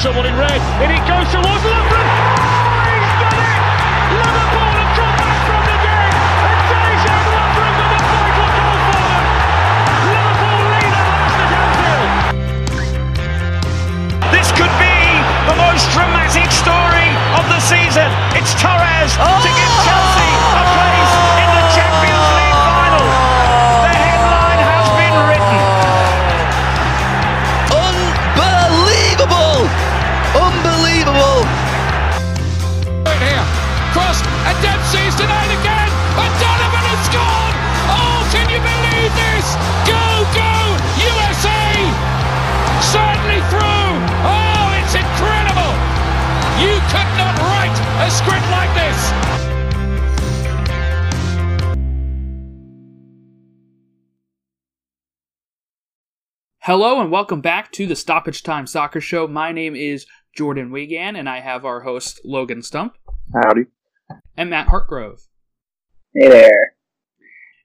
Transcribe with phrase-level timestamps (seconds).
[0.00, 0.60] someone in red?
[0.80, 2.08] And it goes towards Lovren.
[2.08, 3.60] Oh, he's done it!
[4.16, 6.16] Liverpool have come back from the dead.
[6.40, 9.24] And Dejan Lovren with a vital goal for them.
[10.08, 12.16] Liverpool lead at last at Anfield.
[14.32, 15.20] This could be
[15.52, 18.08] the most dramatic story of the season.
[18.32, 19.59] It's Torres to oh!
[56.70, 59.26] Hello and welcome back to the Stoppage Time Soccer Show.
[59.26, 62.96] My name is Jordan Wiegand, and I have our host Logan Stump
[63.34, 63.64] Howdy.
[64.36, 65.26] and Matt Hartgrove.
[66.14, 66.76] Hey there.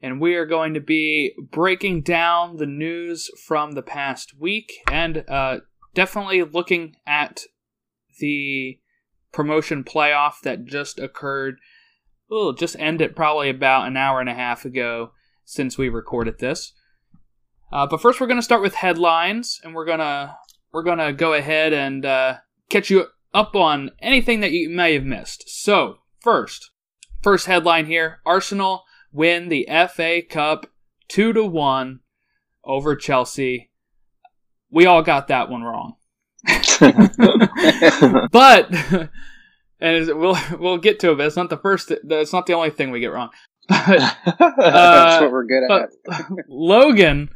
[0.02, 5.24] And we are going to be breaking down the news from the past week and
[5.30, 5.60] uh,
[5.94, 7.44] definitely looking at
[8.20, 8.80] the
[9.32, 11.60] promotion playoff that just occurred.
[12.28, 15.12] Well, just ended probably about an hour and a half ago
[15.44, 16.74] since we recorded this.
[17.76, 20.38] Uh, but first, we're going to start with headlines, and we're gonna
[20.72, 22.38] we're gonna go ahead and uh,
[22.70, 25.44] catch you up on anything that you may have missed.
[25.50, 26.72] So, first,
[27.22, 30.68] first headline here: Arsenal win the FA Cup
[31.10, 32.00] two to one
[32.64, 33.72] over Chelsea.
[34.72, 35.96] We all got that one wrong,
[38.32, 38.72] but
[39.82, 41.18] and we'll we'll get to it.
[41.18, 41.92] But it's not the first.
[41.92, 43.32] It's not the only thing we get wrong.
[43.68, 46.26] But That's what we're good but at.
[46.48, 47.32] Logan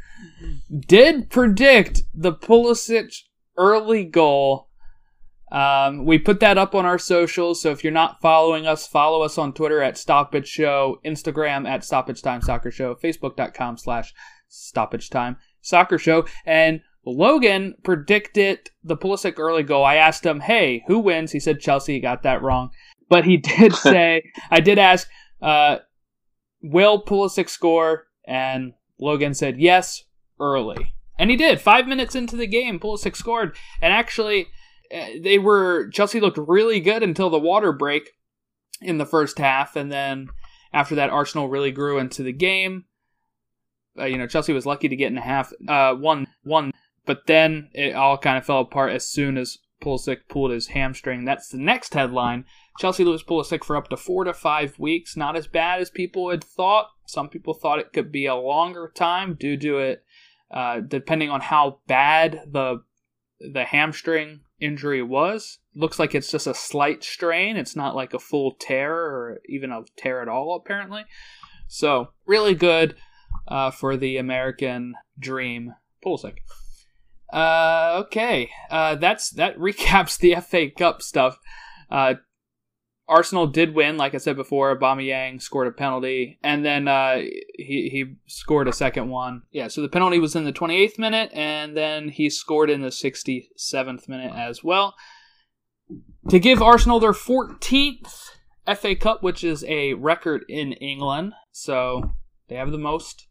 [0.88, 3.24] did predict the Pulisic
[3.58, 4.70] early goal.
[5.52, 9.24] Um, we put that up on our socials, so if you're not following us, follow
[9.24, 14.14] us on Twitter at Stoppage Show, Instagram at Stoppage Time Soccer Show, Facebook.com slash
[14.48, 19.84] Stoppage Time Soccer Show, and Logan predicted the Pulisic early goal.
[19.84, 21.94] I asked him, "Hey, who wins?" He said Chelsea.
[21.94, 22.70] He got that wrong,
[23.10, 24.22] but he did say
[24.52, 25.10] I did ask,
[25.42, 25.78] uh,
[26.62, 30.04] "Will Pulisic score?" And Logan said yes
[30.40, 31.62] early, and he did.
[31.62, 34.48] Five minutes into the game, Pulisic scored, and actually,
[34.94, 38.12] uh, they were Chelsea looked really good until the water break
[38.82, 40.30] in the first half, and then
[40.74, 42.86] after that, Arsenal really grew into the game.
[43.98, 46.72] Uh, you know, Chelsea was lucky to get in a half, uh, one one,
[47.06, 51.26] but then it all kind of fell apart as soon as Pulisic pulled his hamstring.
[51.26, 52.46] That's the next headline.
[52.78, 55.18] Chelsea lose Pulisic for up to four to five weeks.
[55.18, 56.90] Not as bad as people had thought.
[57.06, 60.04] Some people thought it could be a longer time due to it,
[60.52, 62.84] uh, depending on how bad the
[63.40, 65.60] the hamstring injury was.
[65.74, 67.56] Looks like it's just a slight strain.
[67.56, 71.06] It's not like a full tear or even a tear at all, apparently.
[71.68, 72.96] So really good
[73.48, 75.74] uh, for the American Dream
[76.06, 76.38] Pulisic.
[77.32, 81.38] Uh, okay, uh, that's that recaps the FA Cup stuff.
[81.90, 82.16] Uh,
[83.10, 84.78] Arsenal did win, like I said before.
[84.78, 87.16] Aubameyang scored a penalty, and then uh,
[87.56, 89.42] he he scored a second one.
[89.52, 92.90] Yeah, so the penalty was in the 28th minute, and then he scored in the
[92.90, 94.94] 67th minute as well
[96.30, 98.30] to give Arsenal their 14th
[98.78, 101.34] FA Cup, which is a record in England.
[101.52, 102.14] So
[102.48, 103.28] they have the most,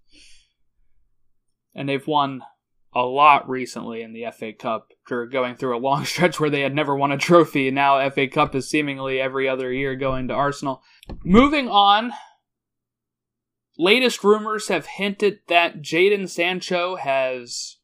[1.74, 2.42] and they've won
[2.94, 6.74] a lot recently in the FA Cup going through a long stretch where they had
[6.74, 10.34] never won a trophy, and now FA Cup is seemingly every other year going to
[10.34, 10.82] Arsenal.
[11.24, 12.12] Moving on,
[13.76, 17.76] latest rumors have hinted that Jadon Sancho has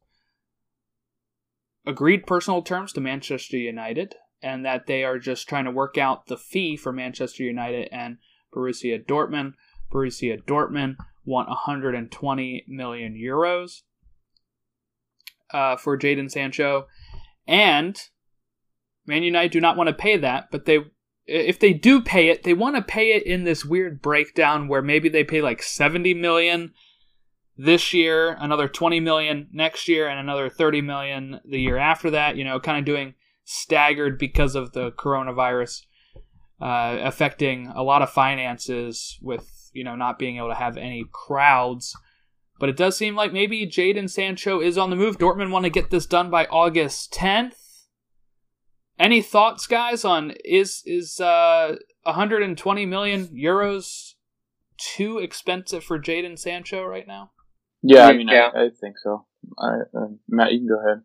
[1.86, 6.26] agreed personal terms to Manchester United, and that they are just trying to work out
[6.26, 8.18] the fee for Manchester United and
[8.54, 9.52] Borussia Dortmund.
[9.92, 13.82] Borussia Dortmund want 120 million euros
[15.54, 16.86] uh, for Jadon Sancho,
[17.46, 17.98] and
[19.06, 20.80] Man United do not want to pay that, but they
[21.26, 24.82] if they do pay it, they want to pay it in this weird breakdown where
[24.82, 26.74] maybe they pay like 70 million
[27.56, 32.36] this year, another 20 million next year, and another 30 million the year after that.
[32.36, 33.14] You know, kind of doing
[33.44, 35.82] staggered because of the coronavirus
[36.60, 41.04] uh, affecting a lot of finances with you know not being able to have any
[41.12, 41.94] crowds.
[42.58, 45.18] But it does seem like maybe Jadon Sancho is on the move.
[45.18, 47.86] Dortmund want to get this done by August 10th.
[48.98, 54.12] Any thoughts, guys, on is is uh, 120 million euros
[54.78, 57.32] too expensive for Jadon Sancho right now?
[57.82, 58.50] Yeah, I mean, Yeah.
[58.54, 59.26] I, I think so.
[59.58, 61.02] I, uh, Matt, you can go ahead.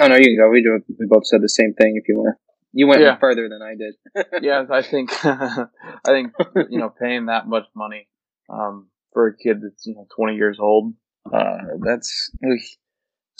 [0.00, 0.50] Oh no, you can go.
[0.50, 0.80] We do.
[0.98, 1.94] We both said the same thing.
[1.96, 2.36] If you want,
[2.72, 3.16] you went Yeah.
[3.18, 4.42] further than I did.
[4.42, 5.66] yeah, I think I
[6.06, 6.32] think
[6.70, 8.08] you know paying that much money
[8.48, 10.94] um, for a kid that's you know 20 years old,
[11.32, 12.30] uh, that's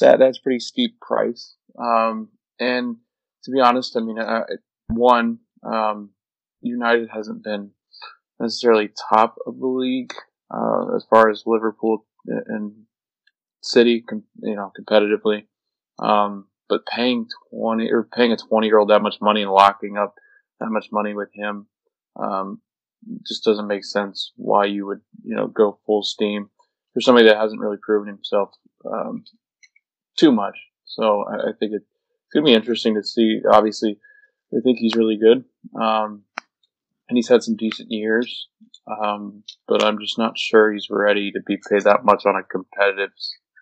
[0.01, 1.57] that that's pretty steep price.
[1.79, 2.29] Um,
[2.59, 2.97] and
[3.45, 4.45] to be honest, I mean, uh,
[4.89, 6.11] one um,
[6.61, 7.71] United hasn't been
[8.39, 10.13] necessarily top of the league
[10.53, 12.73] uh, as far as Liverpool and
[13.63, 15.45] City, com- you know, competitively.
[15.99, 19.97] Um, but paying twenty or paying a twenty year old that much money and locking
[19.97, 20.15] up
[20.61, 21.67] that much money with him,
[22.17, 22.61] um,
[23.27, 24.33] just doesn't make sense.
[24.37, 26.51] Why you would you know go full steam
[26.95, 28.51] for somebody that hasn't really proven himself
[28.91, 29.25] um,
[30.19, 30.59] too much.
[30.85, 33.41] So I, I think it, it's gonna be interesting to see.
[33.51, 33.99] Obviously,
[34.53, 35.45] I think he's really good,
[35.81, 36.25] um,
[37.09, 38.49] and he's had some decent years.
[38.87, 42.43] Um, but I'm just not sure he's ready to be paid that much on a
[42.43, 43.11] competitive,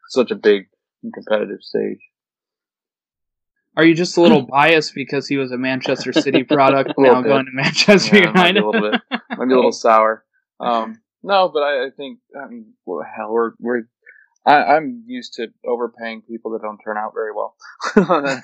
[0.08, 0.68] such a big
[1.14, 1.98] competitive stage.
[3.78, 7.16] Are you just a little biased because he was a Manchester City product A little
[7.16, 7.28] now bit.
[7.28, 8.62] going to Manchester Yeah, might be United?
[8.64, 9.00] a little bit,
[9.38, 10.24] might be a little sour.
[10.60, 13.82] Um, no, but I, I think, I mean, well, hell, we're, we're,
[14.44, 17.54] I, I'm used to overpaying people that don't turn out very well.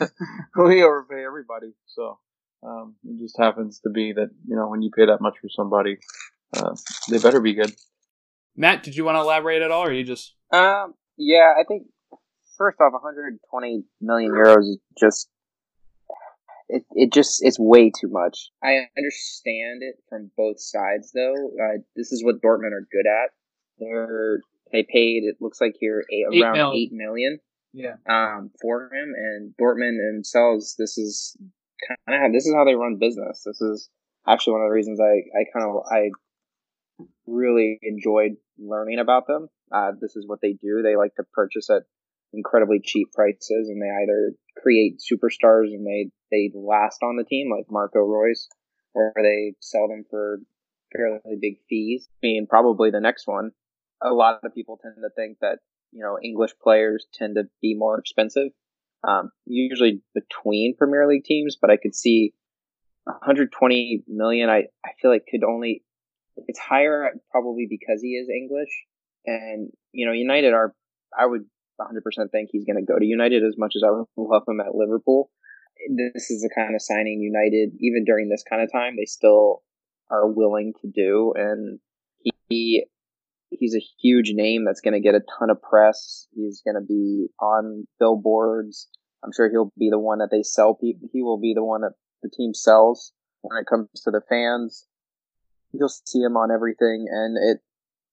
[0.57, 2.19] we overpay everybody, so
[2.63, 5.49] um, it just happens to be that you know when you pay that much for
[5.49, 5.99] somebody,
[6.57, 6.75] uh,
[7.11, 7.75] they better be good.
[8.57, 10.35] Matt, did you want to elaborate at all, or you just?
[10.53, 11.85] Um, yeah, I think
[12.57, 15.29] first off, 120 million euros is just
[16.69, 16.85] it.
[16.93, 18.51] It just it's way too much.
[18.63, 21.35] I understand it from both sides, though.
[21.61, 23.31] Uh, this is what Dortmund are good at.
[23.79, 24.41] They're
[24.73, 25.25] they paid.
[25.25, 26.73] It looks like here eight, Eight around mil.
[26.75, 27.39] eight million
[27.73, 27.97] Yeah.
[28.09, 30.75] um, for him, and Dortmund themselves.
[30.79, 31.37] This is
[32.09, 33.43] kind of this is how they run business.
[33.45, 33.89] This is
[34.27, 35.05] actually one of the reasons I
[35.39, 36.11] I kind of I
[37.27, 39.49] really enjoyed learning about them.
[39.73, 40.83] Uh, this is what they do.
[40.83, 41.83] They like to purchase at
[42.37, 44.33] incredibly cheap prices, and they either
[44.63, 48.49] create superstars and they they last on the team, like Marco Reus,
[48.95, 50.41] or they sell them for
[50.95, 52.09] fairly big fees.
[52.21, 53.53] Being probably the next one.
[54.03, 55.59] A lot of people tend to think that
[55.93, 58.49] you know English players tend to be more expensive,
[59.07, 61.57] um, usually between Premier League teams.
[61.61, 62.35] But I could see
[63.05, 64.51] 120 million.
[64.51, 65.83] I I feel like could only
[66.37, 68.71] it's higher probably because he is English,
[69.27, 70.75] and you know United are.
[71.17, 71.45] I would
[71.81, 74.75] 100% think he's going to go to United as much as I love him at
[74.75, 75.31] Liverpool.
[75.89, 79.63] This is the kind of signing United, even during this kind of time, they still
[80.11, 81.81] are willing to do, and
[82.49, 82.85] he
[83.51, 86.27] he's a huge name that's going to get a ton of press.
[86.35, 88.89] He's going to be on billboards.
[89.25, 90.79] I'm sure he'll be the one that they sell.
[90.81, 91.93] He will be the one that
[92.23, 93.13] the team sells
[93.43, 94.87] when it comes to the fans.
[95.73, 97.61] You'll see him on everything, and it,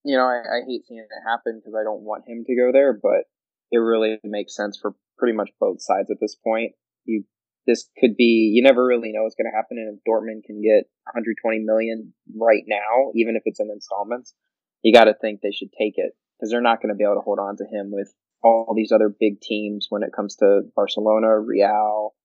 [0.03, 2.71] you know, I, I hate seeing it happen because I don't want him to go
[2.71, 3.29] there, but
[3.71, 6.73] it really makes sense for pretty much both sides at this point.
[7.05, 7.23] You,
[7.67, 10.61] this could be, you never really know what's going to happen, and if Dortmund can
[10.61, 14.33] get 120 million right now, even if it's in installments,
[14.81, 17.15] you got to think they should take it because they're not going to be able
[17.15, 18.11] to hold on to him with
[18.43, 22.15] all these other big teams when it comes to Barcelona, Real,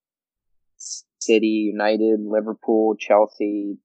[1.19, 3.77] City, United, Liverpool, Chelsea,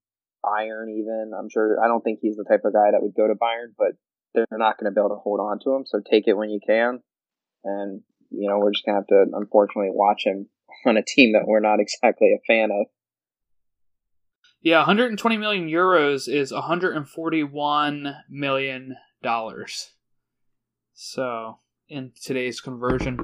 [0.44, 0.88] Bayern.
[0.90, 3.34] Even I'm sure I don't think he's the type of guy that would go to
[3.34, 3.92] Bayern, but
[4.34, 5.84] they're not going to be able to hold on to him.
[5.84, 7.00] So take it when you can,
[7.64, 10.48] and you know we're just going to have to unfortunately watch him
[10.86, 12.86] on a team that we're not exactly a fan of.
[14.60, 19.90] Yeah, 120 million euros is 141 million dollars.
[20.94, 23.18] So, in today's conversion,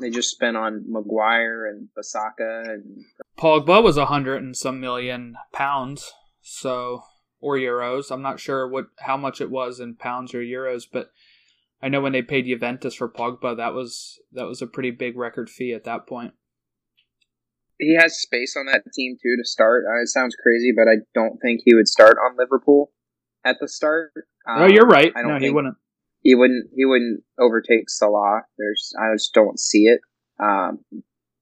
[0.00, 3.04] They just spent on Maguire and Bissaka and
[3.38, 6.12] Pogba was a 100 and some million pounds.
[6.40, 7.02] So,
[7.40, 8.10] or euros.
[8.10, 11.10] I'm not sure what how much it was in pounds or euros, but
[11.82, 15.16] I know when they paid Juventus for Pogba, that was that was a pretty big
[15.16, 16.34] record fee at that point.
[17.78, 19.84] he has space on that team too to start.
[19.88, 22.90] Uh, it sounds crazy, but I don't think he would start on Liverpool
[23.44, 24.10] at the start.
[24.48, 25.12] oh, you're Um, right.
[25.14, 25.76] I don't no, he wouldn't.
[26.20, 26.70] he wouldn't.
[26.74, 28.42] He wouldn't overtake Salah.
[28.58, 30.00] There's, I just don't see it.
[30.40, 30.80] Um,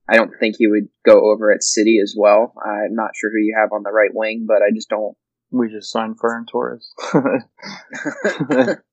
[0.09, 2.53] I don't think he would go over at City as well.
[2.63, 5.17] I'm not sure who you have on the right wing, but I just don't.
[5.51, 6.93] We just signed Ferran Torres,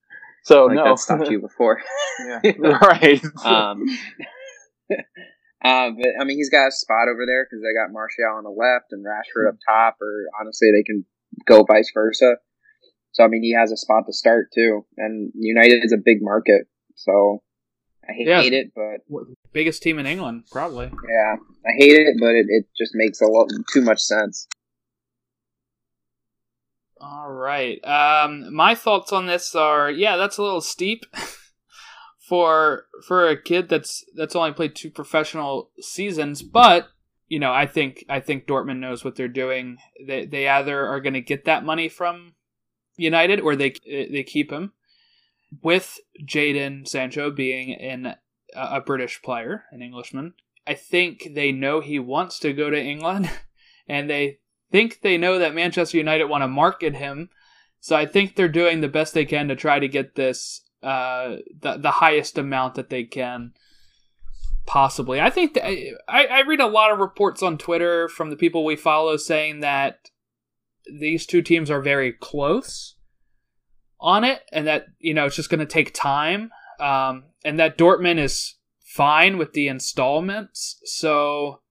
[0.43, 1.81] so like no, that stopped you before.
[2.27, 3.23] yeah, right.
[3.43, 3.83] um,
[5.63, 8.43] uh, but I mean, he's got a spot over there because they got Martial on
[8.43, 11.05] the left and Rashford up top, or honestly, they can
[11.45, 12.35] go vice versa.
[13.13, 16.17] So I mean, he has a spot to start too, and United is a big
[16.21, 17.41] market, so
[18.09, 18.41] I hate, Yeah.
[18.41, 19.01] hate it, but
[19.53, 20.87] Biggest team in England, probably.
[20.87, 21.35] yeah,
[21.65, 24.47] I hate it, but it, it just makes a lot too much sense.
[27.03, 27.83] All right.
[27.83, 31.05] Um, my thoughts on this are yeah, that's a little steep
[32.27, 36.87] for for a kid that's that's only played two professional seasons, but
[37.27, 39.77] you know, I think I think Dortmund knows what they're doing.
[40.05, 42.35] They they either are going to get that money from
[42.95, 44.71] United or they they keep him.
[45.61, 48.15] With Jadon Sancho being in
[48.55, 50.33] a British player, an Englishman,
[50.65, 53.29] I think they know he wants to go to England,
[53.87, 54.39] and they
[54.73, 57.29] think they know that Manchester United want to market him.
[57.79, 61.37] So I think they're doing the best they can to try to get this uh,
[61.61, 63.53] the the highest amount that they can
[64.65, 65.21] possibly.
[65.21, 68.75] I think I, I read a lot of reports on Twitter from the people we
[68.75, 70.09] follow saying that
[70.91, 72.95] these two teams are very close
[73.99, 76.49] on it, and that you know it's just going to take time,
[76.79, 80.79] um, and that Dortmund is fine with the installments.
[80.85, 81.61] So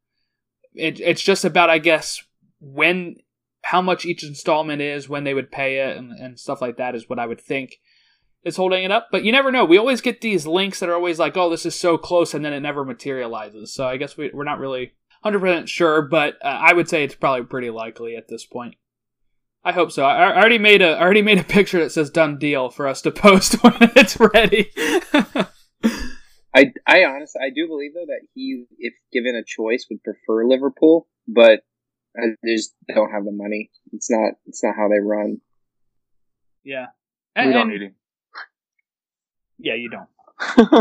[0.75, 2.23] it, it's just about, I guess,
[2.63, 3.17] when
[3.65, 6.95] how much each installment is, when they would pay it, and, and stuff like that
[6.95, 7.79] is what I would think
[8.45, 9.09] is holding it up.
[9.11, 9.65] But you never know.
[9.65, 12.45] We always get these links that are always like, "Oh, this is so close," and
[12.45, 13.75] then it never materializes.
[13.75, 14.93] So I guess we, we're not really
[15.25, 18.77] 100% sure, but uh, I would say it's probably pretty likely at this point.
[19.65, 20.05] I hope so.
[20.05, 22.87] I, I already made a I already made a picture that says "done deal" for
[22.87, 24.71] us to post when it's ready.
[26.55, 30.45] I I honestly I do believe though that he, if given a choice, would prefer
[30.45, 31.63] Liverpool, but
[32.17, 33.71] I just don't have the money.
[33.93, 35.41] It's not it's not how they run.
[36.65, 36.87] Yeah,
[37.37, 37.95] we don't and- need him.
[39.59, 40.09] Yeah, you don't.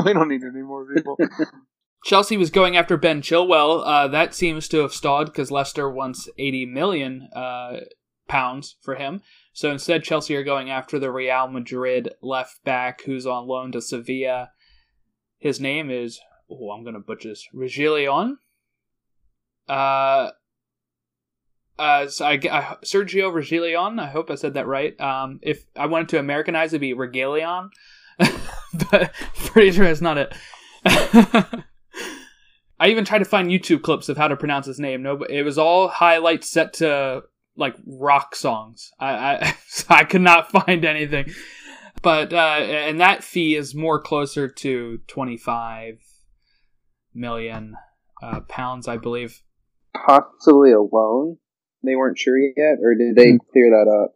[0.05, 1.17] we don't need any more people.
[2.03, 3.83] Chelsea was going after Ben Chilwell.
[3.85, 7.81] Uh, that seems to have stalled because Leicester wants 80 million uh,
[8.27, 9.21] pounds for him.
[9.53, 13.81] So instead, Chelsea are going after the Real Madrid left back who's on loan to
[13.81, 14.49] Sevilla.
[15.37, 16.19] His name is,
[16.49, 18.37] oh, I'm going to butcher this, Regilion.
[19.67, 20.31] Uh,
[21.79, 24.99] uh, so I, I, Sergio Regilion, I hope I said that right.
[24.99, 27.69] Um, if I wanted to Americanize, it'd be Regalion.
[28.91, 30.33] but pretty sure that's not it.
[32.79, 35.03] I even tried to find YouTube clips of how to pronounce his name.
[35.03, 37.23] No, it was all highlights set to
[37.55, 38.91] like rock songs.
[38.99, 39.55] I I,
[39.89, 41.31] I could not find anything.
[42.01, 45.99] But uh, and that fee is more closer to twenty five
[47.13, 47.75] million
[48.23, 49.43] uh, pounds, I believe.
[49.93, 51.37] Possibly a loan.
[51.83, 54.15] They weren't sure yet, or did they clear that up?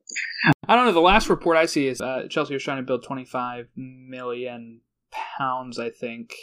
[0.67, 0.91] I don't know.
[0.91, 4.81] The last report I see is uh, Chelsea was trying to build 25 million
[5.11, 6.33] pounds, I think.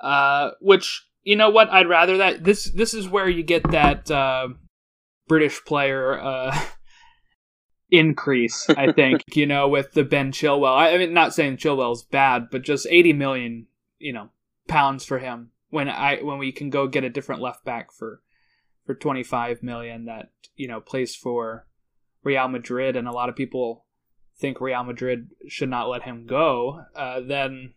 [0.00, 1.70] Uh, which you know what?
[1.70, 2.44] I'd rather that.
[2.44, 4.48] This this is where you get that uh,
[5.26, 6.58] British player uh,
[7.90, 8.68] increase.
[8.68, 10.76] I think you know with the Ben Chilwell.
[10.76, 13.66] I, I mean, not saying Chilwell's bad, but just 80 million,
[13.98, 14.28] you know,
[14.68, 18.20] pounds for him when I when we can go get a different left back for
[18.86, 21.66] for 25 million that you know plays for
[22.22, 23.84] Real Madrid, and a lot of people
[24.38, 27.74] think Real Madrid should not let him go, uh, then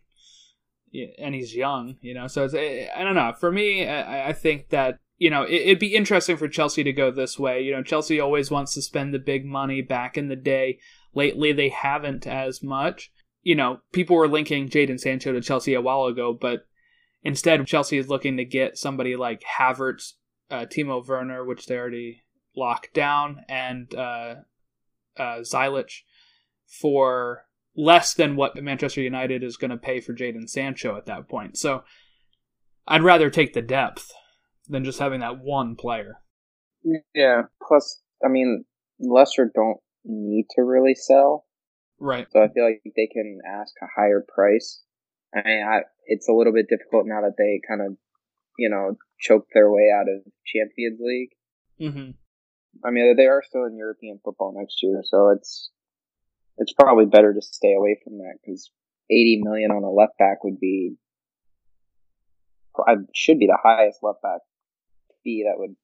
[1.18, 2.26] and he's young, you know.
[2.26, 3.32] So it's, I don't know.
[3.38, 6.92] For me, I, I think that you know it, it'd be interesting for Chelsea to
[6.92, 7.62] go this way.
[7.62, 9.82] You know, Chelsea always wants to spend the big money.
[9.82, 10.78] Back in the day,
[11.14, 13.12] lately they haven't as much.
[13.42, 16.66] You know, people were linking Jadon Sancho to Chelsea a while ago, but
[17.22, 20.14] instead Chelsea is looking to get somebody like Havertz,
[20.50, 22.22] uh, Timo Werner, which they already
[22.56, 24.34] locked down, and uh,
[25.16, 26.02] uh, Ziyech
[26.80, 27.44] for
[27.76, 31.56] less than what Manchester United is going to pay for Jadon Sancho at that point.
[31.56, 31.82] So
[32.86, 34.12] I'd rather take the depth
[34.68, 36.16] than just having that one player.
[37.14, 37.42] Yeah.
[37.66, 38.64] Plus, I mean,
[38.98, 41.46] Leicester don't need to really sell,
[41.98, 42.26] Right.
[42.30, 44.82] so I feel like they can ask a higher price.
[45.34, 47.96] I mean, I, it's a little bit difficult now that they kind of,
[48.58, 51.30] you know, choked their way out of Champions League.
[51.78, 52.10] hmm
[52.84, 55.70] I mean, they are still in European football next year, so it's
[56.56, 58.70] it's probably better to stay away from that because
[59.10, 60.94] eighty million on a left back would be,
[62.86, 64.40] I should be the highest left back
[65.24, 65.74] fee that would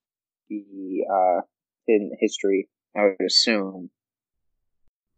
[0.48, 1.40] be uh,
[1.86, 2.68] in history.
[2.96, 3.90] I would assume.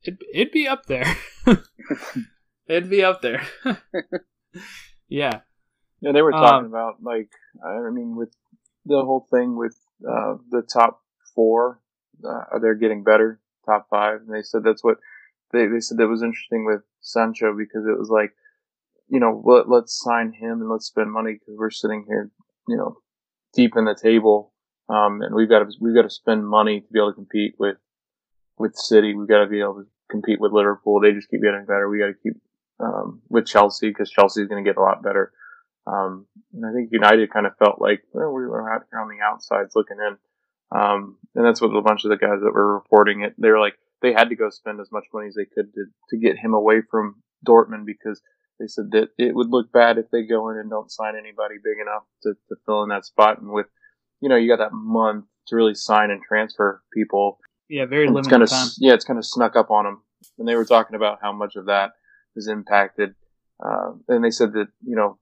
[0.02, 1.16] It'd, it'd be up there.
[2.66, 3.46] it'd be up there.
[5.08, 5.40] yeah.
[6.00, 7.30] Yeah, they were Um, talking about like
[7.64, 8.34] I mean with
[8.84, 9.76] the whole thing with
[10.08, 11.02] uh, the top
[11.34, 11.80] four,
[12.24, 13.40] uh, they're getting better.
[13.66, 14.98] Top five, and they said that's what
[15.52, 18.32] they they said that was interesting with Sancho because it was like,
[19.08, 22.30] you know, let, let's sign him and let's spend money because we're sitting here,
[22.66, 22.96] you know,
[23.52, 24.52] deep in the table,
[24.88, 27.56] um, and we've got to we've got to spend money to be able to compete
[27.58, 27.76] with
[28.58, 29.14] with City.
[29.14, 31.00] We've got to be able to compete with Liverpool.
[31.00, 31.88] They just keep getting better.
[31.90, 32.40] We got to keep
[32.80, 35.32] um, with Chelsea because Chelsea is going to get a lot better.
[35.88, 39.08] Um, and I think United kind of felt like well, we were out here on
[39.08, 40.16] the outsides looking in.
[40.70, 43.60] Um, and that's what a bunch of the guys that were reporting it, they were
[43.60, 46.36] like, they had to go spend as much money as they could to, to get
[46.36, 48.20] him away from Dortmund because
[48.60, 51.54] they said that it would look bad if they go in and don't sign anybody
[51.62, 53.40] big enough to, to fill in that spot.
[53.40, 53.66] And with,
[54.20, 57.38] you know, you got that month to really sign and transfer people.
[57.68, 58.68] Yeah, very It's limited kind of time.
[58.78, 60.02] yeah, it's kind of snuck up on them,
[60.38, 61.92] and they were talking about how much of that
[62.34, 63.14] was impacted.
[63.64, 65.18] Uh, and they said that you know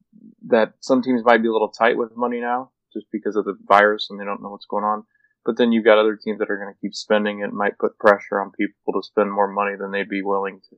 [0.49, 3.57] that some teams might be a little tight with money now, just because of the
[3.66, 5.05] virus and they don't know what's going on.
[5.45, 7.40] But then you've got other teams that are going to keep spending.
[7.40, 10.76] It might put pressure on people to spend more money than they'd be willing to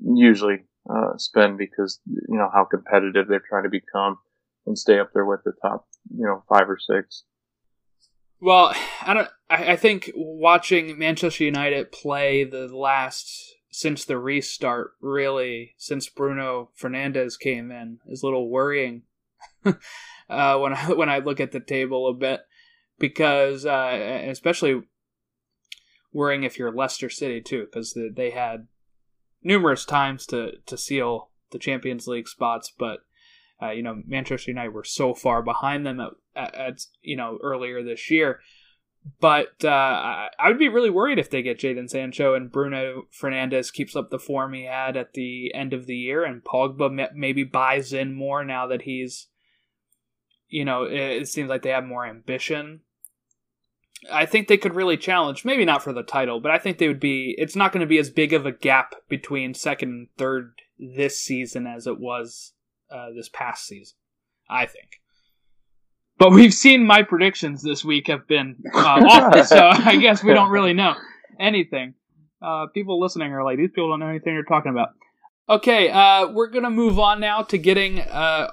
[0.00, 4.18] usually uh, spend because you know how competitive they're trying to become
[4.66, 7.24] and stay up there with the top, you know, five or six.
[8.40, 9.28] Well, I don't.
[9.48, 16.70] I, I think watching Manchester United play the last since the restart, really since Bruno
[16.80, 19.02] Fernandes came in, is a little worrying.
[19.64, 22.42] uh, when I when I look at the table a bit,
[23.00, 24.82] because uh, especially
[26.12, 28.68] worrying if you're Leicester City too, because they had
[29.42, 33.00] numerous times to to seal the Champions League spots, but
[33.60, 37.38] uh, you know Manchester United were so far behind them at, at, at you know
[37.42, 38.38] earlier this year.
[39.20, 43.72] But uh, I, would be really worried if they get Jadon Sancho and Bruno Fernandes
[43.72, 47.44] keeps up the form he had at the end of the year, and Pogba maybe
[47.44, 49.28] buys in more now that he's,
[50.48, 52.80] you know, it, it seems like they have more ambition.
[54.10, 56.88] I think they could really challenge, maybe not for the title, but I think they
[56.88, 57.34] would be.
[57.38, 61.18] It's not going to be as big of a gap between second and third this
[61.20, 62.52] season as it was
[62.90, 63.96] uh, this past season.
[64.48, 65.00] I think.
[66.18, 68.78] But we've seen my predictions this week have been uh,
[69.08, 70.94] awful, so I guess we don't really know
[71.40, 71.94] anything.
[72.40, 74.90] Uh, people listening are like, these people don't know anything they're talking about.
[75.48, 78.00] Okay, uh, we're gonna move on now to getting.
[78.00, 78.50] Uh,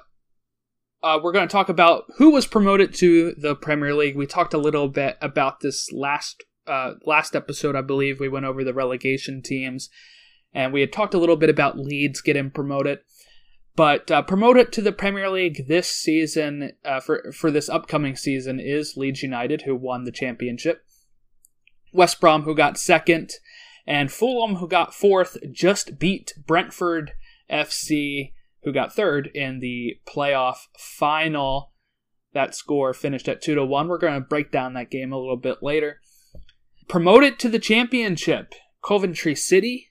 [1.02, 4.16] uh, we're gonna talk about who was promoted to the Premier League.
[4.16, 8.20] We talked a little bit about this last uh, last episode, I believe.
[8.20, 9.88] We went over the relegation teams,
[10.52, 12.98] and we had talked a little bit about Leeds getting promoted.
[13.74, 18.60] But uh, promoted to the Premier League this season, uh, for for this upcoming season,
[18.60, 20.84] is Leeds United, who won the championship.
[21.92, 23.32] West Brom, who got second,
[23.86, 27.12] and Fulham, who got fourth, just beat Brentford
[27.50, 28.32] FC,
[28.62, 31.72] who got third in the playoff final.
[32.34, 33.88] That score finished at two to one.
[33.88, 36.00] We're going to break down that game a little bit later.
[36.88, 39.88] Promoted to the championship, Coventry City,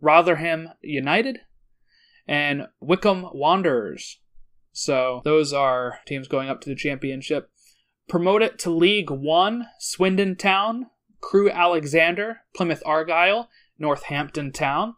[0.00, 1.40] Rotherham United,
[2.28, 4.20] and Wycombe Wanderers.
[4.72, 7.50] So those are teams going up to the championship.
[8.08, 10.86] Promoted to League One, Swindon Town,
[11.20, 14.94] Crewe Alexandra, Plymouth Argyle, Northampton Town.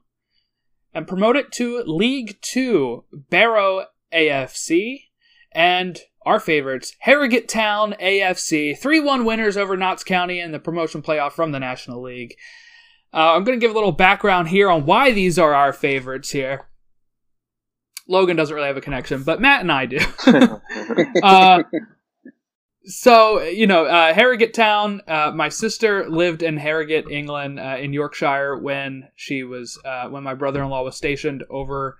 [0.92, 5.04] And promoted to League Two, Barrow AFC,
[5.52, 8.76] and our favorites, Harrogate Town AFC.
[8.76, 12.34] 3 1 winners over Notts County in the promotion playoff from the National League.
[13.12, 16.30] Uh, I'm going to give a little background here on why these are our favorites
[16.30, 16.69] here.
[18.10, 20.00] Logan doesn't really have a connection, but Matt and I do.
[21.22, 21.62] uh,
[22.84, 25.00] so you know, uh, Harrogate Town.
[25.06, 30.24] Uh, my sister lived in Harrogate, England, uh, in Yorkshire when she was uh, when
[30.24, 31.98] my brother-in-law was stationed over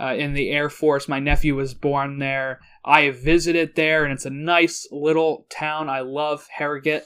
[0.00, 1.06] uh, in the Air Force.
[1.06, 2.60] My nephew was born there.
[2.82, 5.90] I have visited there, and it's a nice little town.
[5.90, 7.04] I love Harrogate.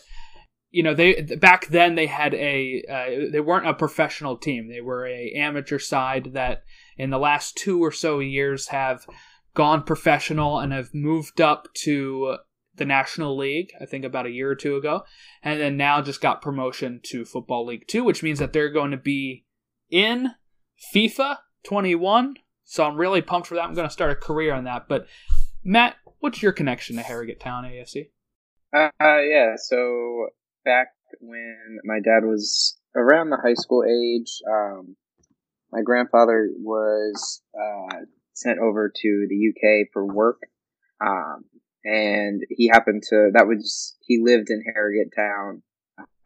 [0.71, 4.69] You know, they back then they had a uh, they weren't a professional team.
[4.69, 6.63] They were a amateur side that
[6.97, 9.07] in the last two or so years have
[9.55, 12.37] gone professional and have moved up to
[12.77, 15.05] the National League, I think about a year or two ago,
[15.43, 18.91] and then now just got promotion to Football League 2, which means that they're going
[18.91, 19.45] to be
[19.91, 20.31] in
[20.95, 22.35] FIFA 21.
[22.65, 23.65] So I'm really pumped for that.
[23.65, 24.89] I'm going to start a career on that.
[24.89, 25.07] But
[25.63, 28.11] Matt, what's your connection to Harrogate Town AFC?
[28.75, 30.29] Uh, yeah, so
[30.65, 30.89] back
[31.21, 34.97] when my dad was around the high school age, um,
[35.75, 37.97] my grandfather was uh,
[38.33, 40.41] sent over to the UK for work,
[41.05, 41.45] um,
[41.85, 45.63] and he happened to that was he lived in Harrogate Town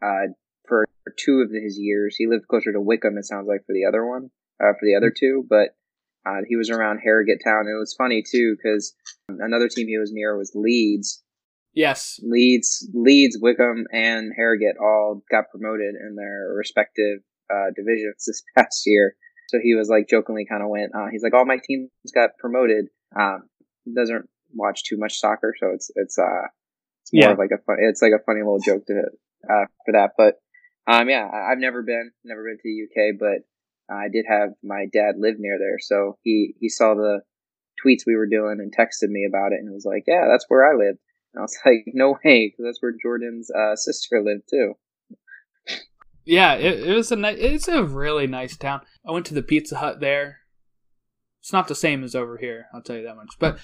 [0.03, 0.31] uh,
[0.67, 0.85] for
[1.17, 2.15] two of his years.
[2.17, 4.29] He lived closer to Wycombe, it sounds like, for the other one,
[4.61, 5.69] uh, for the other two, but
[6.25, 7.61] uh, he was around Harrogate Town.
[7.65, 8.93] And it was funny too because
[9.29, 11.23] another team he was near was Leeds.
[11.73, 18.43] Yes, Leeds, Leeds, Wycombe, and Harrogate all got promoted in their respective uh, divisions this
[18.57, 19.15] past year.
[19.49, 22.31] So he was like jokingly kind of went, uh, he's like, all my teams got
[22.39, 22.85] promoted.
[23.19, 23.43] Um,
[23.93, 26.47] doesn't watch too much soccer, so it's it's uh
[27.03, 27.33] it's more Yeah.
[27.33, 29.03] of like a fun, it's like a funny little joke to
[29.49, 30.11] uh for that.
[30.17, 30.35] But
[30.87, 33.43] um yeah, I've never been never been to the UK, but
[33.93, 37.21] I did have my dad live near there, so he he saw the
[37.83, 40.65] tweets we were doing and texted me about it, and was like, yeah, that's where
[40.65, 40.97] I live.
[41.33, 44.73] And I was like, no way, because that's where Jordan's uh, sister lived too.
[46.29, 48.81] Yeah, it, it was a ni- it's a really nice town.
[49.03, 50.41] I went to the Pizza Hut there.
[51.41, 52.67] It's not the same as over here.
[52.71, 53.35] I'll tell you that much.
[53.39, 53.57] But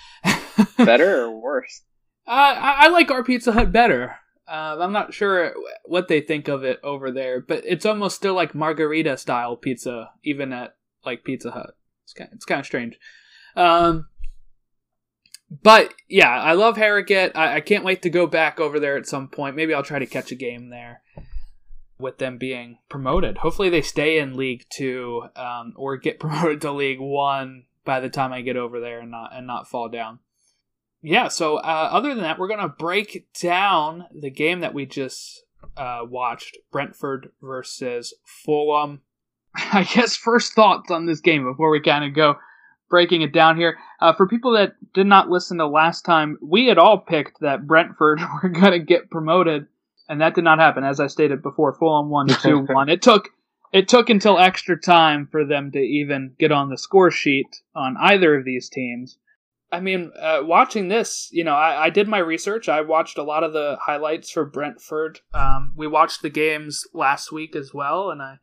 [0.78, 1.84] Better or worse?
[2.28, 4.16] Uh, I, I like our Pizza Hut better.
[4.48, 5.54] Uh, I'm not sure
[5.86, 10.10] what they think of it over there, but it's almost still like margarita style pizza,
[10.24, 10.76] even at
[11.06, 11.76] like Pizza Hut.
[12.04, 12.98] It's kind, it's kind of strange.
[13.56, 14.08] Um,
[15.62, 17.34] but yeah, I love Harrogate.
[17.36, 19.56] I, I can't wait to go back over there at some point.
[19.56, 21.04] Maybe I'll try to catch a game there
[21.98, 23.38] with them being promoted.
[23.38, 28.10] Hopefully, they stay in League Two um, or get promoted to League One by the
[28.10, 30.20] time I get over there and not and not fall down.
[31.02, 31.28] Yeah.
[31.28, 35.44] So uh, other than that, we're gonna break down the game that we just
[35.78, 39.02] uh, watched: Brentford versus Fulham.
[39.56, 42.36] I guess first thoughts on this game before we kind of go
[42.90, 43.78] breaking it down here.
[44.00, 47.68] Uh, for people that did not listen to last time, we had all picked that
[47.68, 49.68] Brentford were going to get promoted,
[50.08, 50.84] and that did not happen.
[50.84, 52.90] As I stated before, Fulham won two one.
[52.90, 53.30] It took
[53.72, 57.98] it took until extra time for them to even get on the score sheet on
[58.00, 59.18] either of these teams.
[59.72, 62.70] I mean, uh, watching this, you know, I, I, did my research.
[62.70, 65.20] I watched a lot of the highlights for Brentford.
[65.34, 68.38] Um, we watched the games last week as well, and I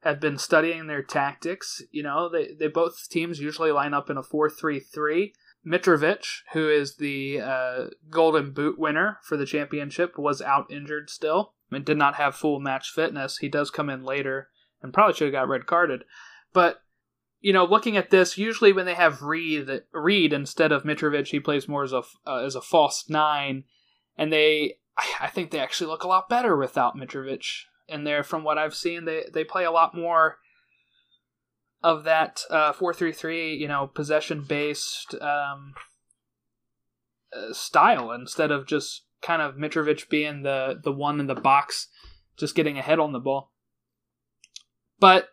[0.00, 1.82] have been studying their tactics.
[1.90, 5.32] You know, they, they both teams usually line up in a 4 3 3.
[5.66, 11.54] Mitrovic, who is the uh, Golden Boot winner for the championship, was out injured still
[11.72, 13.38] and did not have full match fitness.
[13.38, 14.48] He does come in later
[14.80, 16.04] and probably should have got red carded.
[16.52, 16.82] But
[17.40, 21.40] you know, looking at this, usually when they have Reed, Reed instead of Mitrovic, he
[21.40, 23.64] plays more as a uh, as a false nine,
[24.16, 24.78] and they,
[25.20, 27.44] I think they actually look a lot better without Mitrovic
[27.88, 28.22] in there.
[28.22, 30.38] From what I've seen, they they play a lot more
[31.86, 35.72] of that uh, four three three, you know, possession based um,
[37.32, 41.86] uh, style instead of just kind of Mitrovic being the the one in the box,
[42.36, 43.52] just getting ahead on the ball.
[44.98, 45.28] But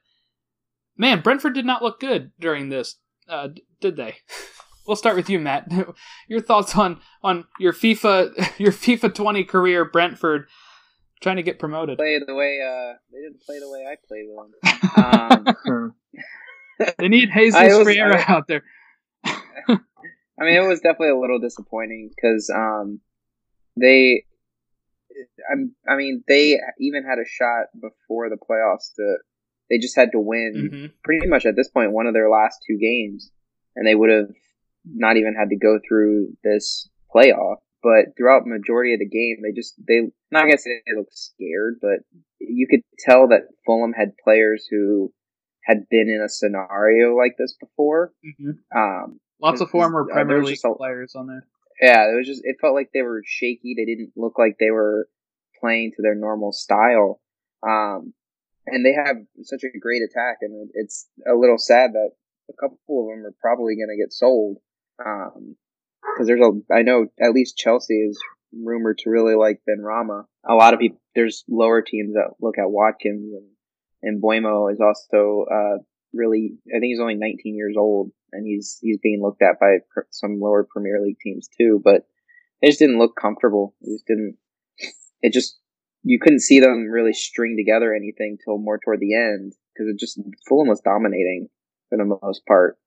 [0.96, 3.48] man, Brentford did not look good during this, uh,
[3.82, 4.18] did they?
[4.88, 5.72] we'll start with you, Matt.
[6.28, 10.46] your thoughts on on your FIFA your FIFA 20 career, Brentford
[11.20, 11.98] trying to get promoted.
[11.98, 14.52] Play the way uh, they didn't play the way I played with
[14.96, 15.56] them.
[15.76, 15.96] Um,
[16.98, 18.63] they need Jesus Ferreira out there.
[19.26, 23.00] I mean, it was definitely a little disappointing because um,
[23.80, 24.26] they,
[25.50, 29.17] I, I mean, they even had a shot before the playoffs to.
[29.69, 30.86] They just had to win mm-hmm.
[31.04, 33.32] pretty much at this point one of their last two games,
[33.76, 34.30] and they would have
[34.86, 39.52] not even had to go through this playoff but throughout majority of the game, they
[39.52, 40.00] just they
[40.32, 42.00] not gonna say they looked scared, but
[42.39, 45.13] you could tell that Fulham had players who
[45.65, 48.13] had been in a scenario like this before.
[48.26, 48.78] Mm-hmm.
[48.78, 51.45] Um, Lots of former uh, Premier League a, players on there.
[51.82, 53.76] Yeah, it was just it felt like they were shaky.
[53.76, 55.08] They didn't look like they were
[55.60, 57.19] playing to their normal style.
[57.67, 58.13] Um,
[58.65, 62.12] and they have such a great attack, and it's a little sad that
[62.49, 64.58] a couple of them are probably going to get sold.
[65.04, 65.56] Um,
[66.13, 68.19] because there's a I know at least Chelsea is
[68.54, 70.26] rumored to really like Benrahma.
[70.47, 73.47] A lot of people there's lower teams that look at Watkins and
[74.04, 75.78] and Mbeumo is also uh,
[76.13, 79.78] really I think he's only 19 years old and he's he's being looked at by
[80.12, 81.82] some lower Premier League teams too.
[81.84, 82.06] But
[82.62, 83.76] it just didn't look comfortable.
[83.82, 84.38] It just didn't.
[85.22, 85.58] It just
[86.04, 90.00] you couldn't see them really string together anything till more toward the end because it
[90.00, 91.48] just Fulham was dominating
[91.89, 92.78] for the most part.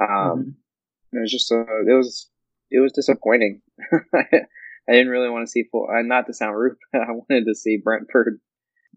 [0.00, 1.16] Um, mm-hmm.
[1.16, 2.28] It was just a, it was
[2.70, 3.62] it was disappointing.
[4.14, 5.86] I didn't really want to see full.
[5.90, 8.40] Uh, not to sound rude, but I wanted to see Brentford.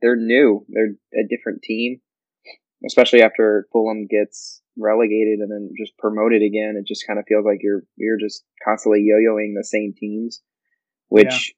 [0.02, 0.66] They're new.
[0.70, 2.02] They're a different team,
[2.86, 6.76] especially after Fulham gets relegated and then just promoted again.
[6.80, 10.42] It just kind of feels like you're you're just constantly yo-yoing the same teams,
[11.10, 11.56] which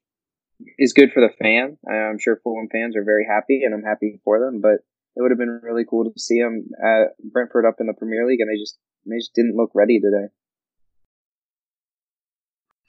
[0.60, 0.72] yeah.
[0.78, 1.76] is good for the fan.
[1.88, 4.60] I'm sure Fulham fans are very happy, and I'm happy for them.
[4.60, 4.80] But
[5.16, 8.26] it would have been really cool to see them at Brentford up in the Premier
[8.26, 10.32] League, and they just they just didn't look ready today.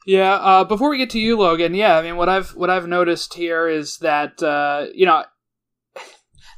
[0.06, 0.34] Yeah.
[0.34, 3.36] Uh, before we get to you, Logan, yeah, I mean, what I've what I've noticed
[3.36, 5.24] here is that uh, you know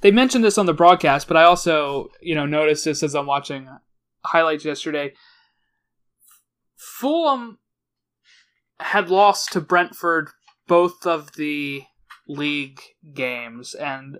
[0.03, 3.25] they mentioned this on the broadcast, but I also you know noticed this as I'm
[3.25, 3.67] watching
[4.25, 5.13] highlights yesterday.
[6.75, 7.57] Fulham
[8.79, 10.29] had lost to Brentford
[10.67, 11.83] both of the
[12.27, 12.81] league
[13.13, 14.19] games, and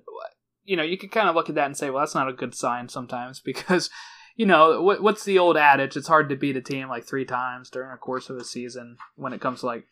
[0.64, 2.34] you know you could kind of look at that and say, well, that's not a
[2.34, 3.90] good sign sometimes because
[4.36, 5.96] you know, what, what's the old adage?
[5.96, 8.98] It's hard to beat a team like three times during a course of a season
[9.16, 9.86] when it comes to like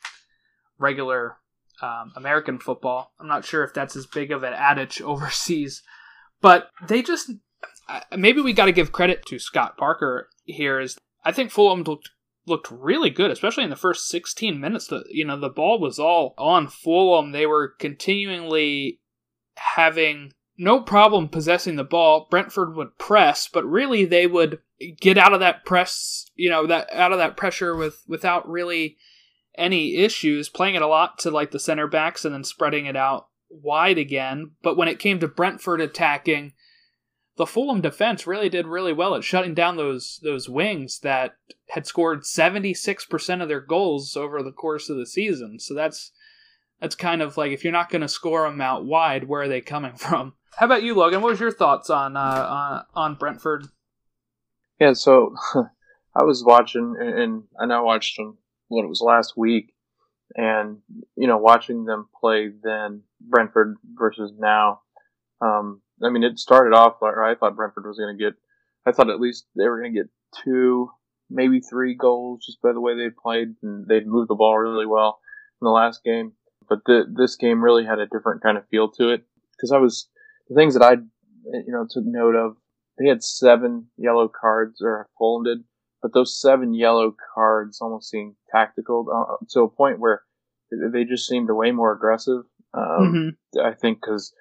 [0.80, 1.38] regular
[1.82, 3.14] um, American football.
[3.20, 5.84] I'm not sure if that's as big of an adage overseas,
[6.42, 7.32] but they just
[8.16, 10.80] maybe we got to give credit to Scott Parker here.
[10.80, 12.10] Is I think Fulham looked
[12.48, 14.88] looked really good, especially in the first 16 minutes.
[14.88, 17.32] The you know the ball was all on Fulham.
[17.32, 19.00] They were continually
[19.56, 22.28] having no problem possessing the ball.
[22.30, 24.60] Brentford would press, but really they would
[25.00, 28.98] get out of that press, you know, that out of that pressure with without really
[29.56, 32.96] any issues, playing it a lot to like the center backs and then spreading it
[32.96, 34.52] out wide again.
[34.62, 36.54] But when it came to Brentford attacking,
[37.38, 41.36] the Fulham defense really did really well at shutting down those those wings that
[41.70, 45.60] had scored 76% of their goals over the course of the season.
[45.60, 46.12] So that's
[46.80, 49.48] that's kind of like if you're not going to score them out wide, where are
[49.48, 50.34] they coming from?
[50.58, 51.22] How about you, Logan?
[51.22, 53.68] What was your thoughts on uh, on, on Brentford?
[54.80, 55.36] Yeah, so
[56.16, 58.38] I was watching, and I know I watched them
[58.72, 59.74] what it was last week,
[60.36, 60.78] and
[61.16, 64.82] you know, watching them play then Brentford versus now.
[65.42, 68.34] Um, I mean, it started off, or I thought Brentford was going to get,
[68.86, 70.10] I thought at least they were going to get
[70.44, 70.90] two,
[71.30, 74.86] maybe three goals just by the way they played, and they'd moved the ball really
[74.86, 75.20] well
[75.62, 76.34] in the last game.
[76.70, 80.08] But this game really had a different kind of feel to it because I was
[80.48, 82.56] the things that I, you know, took note of.
[82.98, 85.64] They had seven yellow cards, or Fulham did,
[86.02, 90.24] but those seven yellow cards almost seemed tactical uh, to a point where
[90.72, 92.44] they just seemed way more aggressive.
[92.74, 93.60] Um, mm-hmm.
[93.66, 94.34] I think because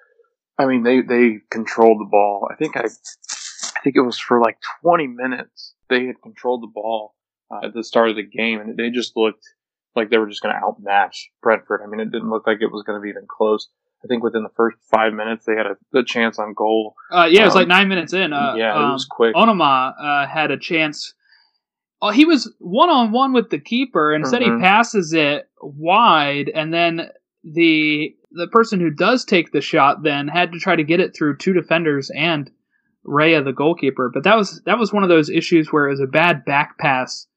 [0.57, 2.47] I mean, they they controlled the ball.
[2.51, 6.71] I think I, I think it was for like 20 minutes they had controlled the
[6.73, 7.15] ball
[7.51, 9.43] uh, at the start of the game, and they just looked
[9.95, 11.81] like they were just going to outmatch Brentford.
[11.83, 13.67] I mean, it didn't look like it was going to be even close.
[14.03, 16.95] I think within the first five minutes they had a good chance on goal.
[17.11, 18.33] Uh, yeah, it was um, like nine minutes in.
[18.33, 19.35] Uh, yeah, it was um, quick.
[19.35, 21.13] Onomah uh, had a chance.
[22.01, 24.57] Oh, he was one on one with the keeper, and instead mm-hmm.
[24.57, 27.09] he passes it wide, and then
[27.43, 31.15] the the person who does take the shot then had to try to get it
[31.15, 32.49] through two defenders and
[33.05, 34.09] Raya the goalkeeper.
[34.13, 36.77] But that was that was one of those issues where it was a bad back
[36.77, 37.27] pass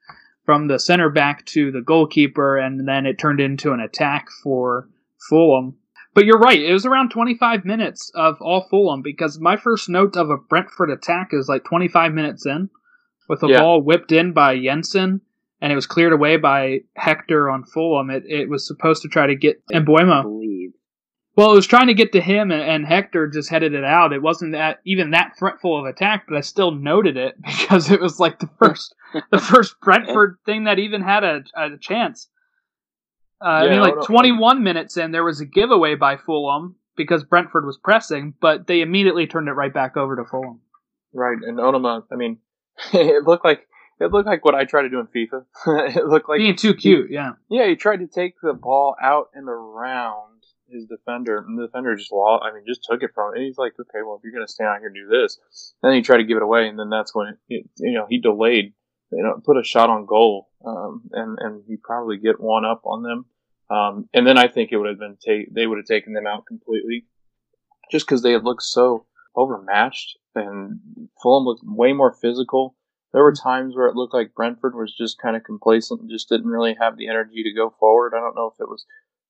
[0.45, 4.89] from the center back to the goalkeeper, and then it turned into an attack for
[5.29, 5.77] Fulham.
[6.13, 10.17] But you're right, it was around 25 minutes of all Fulham because my first note
[10.17, 12.71] of a Brentford attack is like 25 minutes in,
[13.29, 13.59] with the yeah.
[13.59, 15.21] ball whipped in by Jensen
[15.65, 18.11] and it was cleared away by Hector on Fulham.
[18.11, 20.71] It, it was supposed to try to get Mbeumo.
[21.37, 24.13] Well, it was trying to get to him, and, and, Hector just headed it out.
[24.13, 28.01] It wasn't that even that threatful of attack, but I still noted it because it
[28.01, 28.95] was like the first
[29.33, 32.29] the first Brentford thing that even had a, a chance.
[33.41, 37.25] Uh, yeah, I mean, like 21 minutes in, there was a giveaway by Fulham because
[37.25, 40.61] Brentford was pressing, but they immediately turned it right back over to Fulham.
[41.15, 42.39] Right, and Onomah, I mean,
[42.93, 43.67] it looked like
[44.01, 45.45] it looked like what I try to do in FIFA.
[45.97, 47.11] it looked like being too cute.
[47.11, 47.33] Yeah.
[47.49, 51.95] Yeah, he tried to take the ball out and around his defender, and the defender
[51.95, 52.45] just lost.
[52.45, 53.35] I mean, just took it from him.
[53.37, 55.39] And he's like, okay, well, if you're gonna stand out here and do this,
[55.83, 57.93] and then he tried to give it away, and then that's when it, it, you
[57.93, 58.73] know he delayed,
[59.13, 62.83] you know, put a shot on goal, um, and and he probably get one up
[62.85, 63.27] on them,
[63.71, 66.27] um, and then I think it would have been ta- they would have taken them
[66.27, 67.07] out completely,
[67.93, 69.07] just because they had looked so
[69.37, 70.81] overmatched, and
[71.23, 72.77] Fulham looked way more physical
[73.15, 73.49] there were hmm.
[73.49, 76.77] times where it looked like Brentford was just kind of complacent and just didn't really
[76.79, 78.13] have the energy to go forward.
[78.15, 78.85] I don't know if it was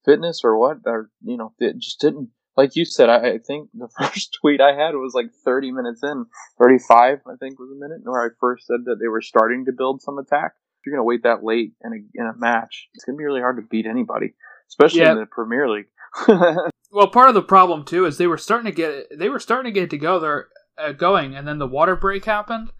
[0.04, 2.30] fitness or what, or you know, it just didn't.
[2.56, 6.02] Like you said, I, I think the first tweet I had was like 30 minutes
[6.02, 6.24] in,
[6.62, 9.72] 35 I think was a minute, where I first said that they were starting to
[9.72, 10.52] build some attack.
[10.80, 13.18] If you're going to wait that late in a, in a match, it's going to
[13.18, 14.34] be really hard to beat anybody,
[14.68, 15.86] especially in the Premier League.
[16.94, 19.72] well, part of the problem too is they were starting to get they were starting
[19.72, 22.70] to get together uh, going, and then the water break happened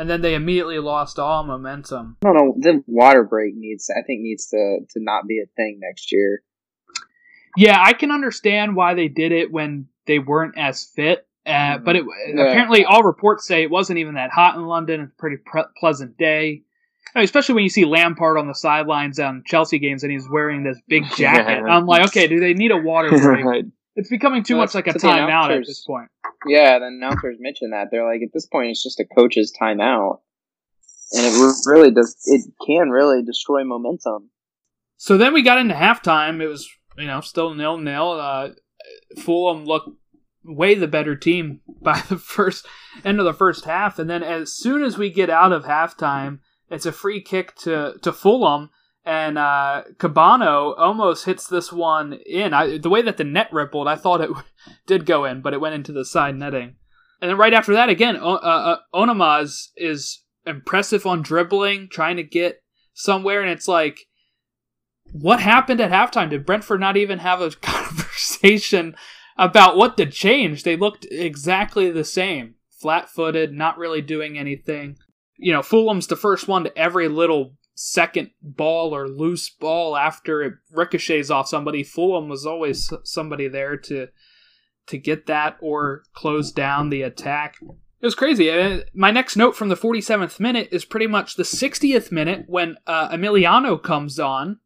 [0.00, 2.16] and then they immediately lost all momentum.
[2.24, 5.78] No, no, the water break needs, I think, needs to to not be a thing
[5.78, 6.42] next year.
[7.56, 11.26] Yeah, I can understand why they did it when they weren't as fit.
[11.44, 12.44] Uh, but it, yeah.
[12.44, 15.02] apparently, all reports say it wasn't even that hot in London.
[15.02, 16.62] It's a pretty pre- pleasant day.
[17.14, 20.28] I mean, especially when you see Lampard on the sidelines on Chelsea games and he's
[20.30, 21.62] wearing this big jacket.
[21.64, 21.74] Yeah.
[21.74, 23.44] I'm like, okay, do they need a water break?
[23.44, 23.64] right.
[23.96, 26.08] It's becoming too well, much like a timeout at this point.
[26.46, 30.20] Yeah, the announcers mentioned that they're like, at this point, it's just a coach's timeout,
[31.12, 32.16] and it really does.
[32.24, 34.30] It can really destroy momentum.
[34.96, 36.40] So then we got into halftime.
[36.40, 38.12] It was you know still nil nil.
[38.12, 38.50] Uh,
[39.18, 39.90] Fulham looked
[40.44, 42.66] way the better team by the first
[43.04, 46.38] end of the first half, and then as soon as we get out of halftime,
[46.70, 48.70] it's a free kick to to Fulham
[49.04, 52.52] and uh, Kebano almost hits this one in.
[52.52, 54.30] I, the way that the net rippled, I thought it
[54.86, 56.76] did go in, but it went into the side netting.
[57.20, 62.16] And then right after that, again, o- uh, uh, is, is impressive on dribbling, trying
[62.16, 62.62] to get
[62.94, 64.00] somewhere, and it's like,
[65.12, 66.30] what happened at halftime?
[66.30, 68.94] Did Brentford not even have a conversation
[69.36, 70.62] about what to change?
[70.62, 74.98] They looked exactly the same, flat-footed, not really doing anything.
[75.40, 80.42] You know, Fulham's the first one to every little second ball or loose ball after
[80.42, 81.82] it ricochets off somebody.
[81.82, 84.08] Fulham was always somebody there to
[84.86, 87.56] to get that or close down the attack.
[87.62, 88.50] It was crazy.
[88.50, 92.76] Uh, my next note from the 47th minute is pretty much the 60th minute when
[92.86, 94.58] uh, Emiliano comes on,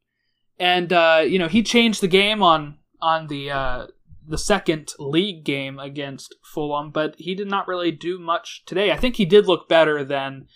[0.59, 3.87] and uh, you know he changed the game on on the uh,
[4.27, 8.91] the second league game against Fulham, but he did not really do much today.
[8.91, 10.47] I think he did look better than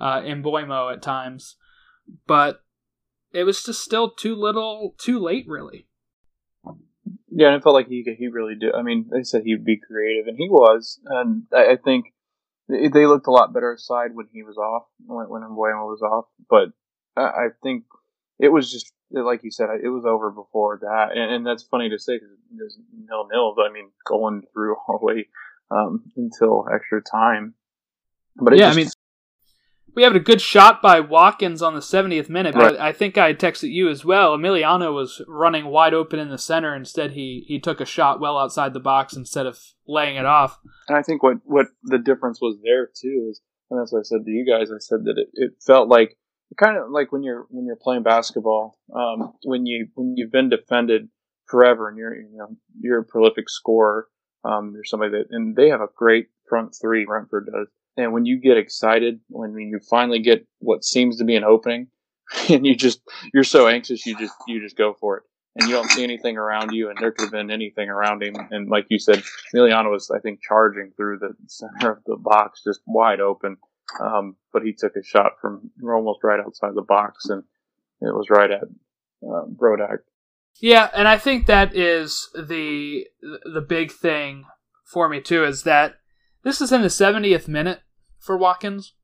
[0.00, 1.56] uh, Mbeumo at times,
[2.26, 2.62] but
[3.32, 5.86] it was just still too little, too late, really.
[7.36, 8.74] Yeah, and it felt like he he really did.
[8.74, 11.00] I mean, they said he'd be creative, and he was.
[11.04, 12.06] And I, I think
[12.68, 16.26] they looked a lot better aside when he was off, when when Mbeumo was off.
[16.48, 16.68] But
[17.16, 17.84] I, I think
[18.38, 21.88] it was just like you said, it was over before that, and, and that's funny
[21.90, 22.78] to say because it's
[23.08, 23.54] nil nil.
[23.56, 25.28] But I mean, going through all the way
[25.70, 27.54] um, until extra time.
[28.36, 28.90] But yeah, just, I mean,
[29.94, 32.80] we have a good shot by Watkins on the 70th minute, but right.
[32.80, 34.36] I think I texted you as well.
[34.36, 36.74] Emiliano was running wide open in the center.
[36.74, 40.58] Instead, he he took a shot well outside the box instead of laying it off.
[40.88, 44.02] And I think what what the difference was there too is, and that's what I
[44.02, 44.70] said to you guys.
[44.70, 46.16] I said that it, it felt like
[46.58, 50.48] kind of like when you're when you're playing basketball, um, when you when you've been
[50.48, 51.08] defended
[51.46, 54.08] forever and you're you know you're a prolific scorer.
[54.44, 57.04] Um, you're somebody that and they have a great front three.
[57.06, 61.36] Brentford does and when you get excited, when you finally get what seems to be
[61.36, 61.88] an opening,
[62.48, 63.00] and you just
[63.32, 65.22] you're so anxious, you just you just go for it,
[65.56, 68.34] and you don't see anything around you, and there could have been anything around him,
[68.50, 69.22] and like you said,
[69.54, 73.56] Emiliano was I think charging through the center of the box, just wide open,
[74.00, 77.42] um, but he took a shot from almost right outside the box, and
[78.00, 79.98] it was right at uh, Rodák.
[80.60, 84.44] Yeah, and I think that is the the big thing
[84.84, 85.96] for me too is that
[86.44, 87.80] this is in the 70th minute
[88.20, 88.94] for Watkins.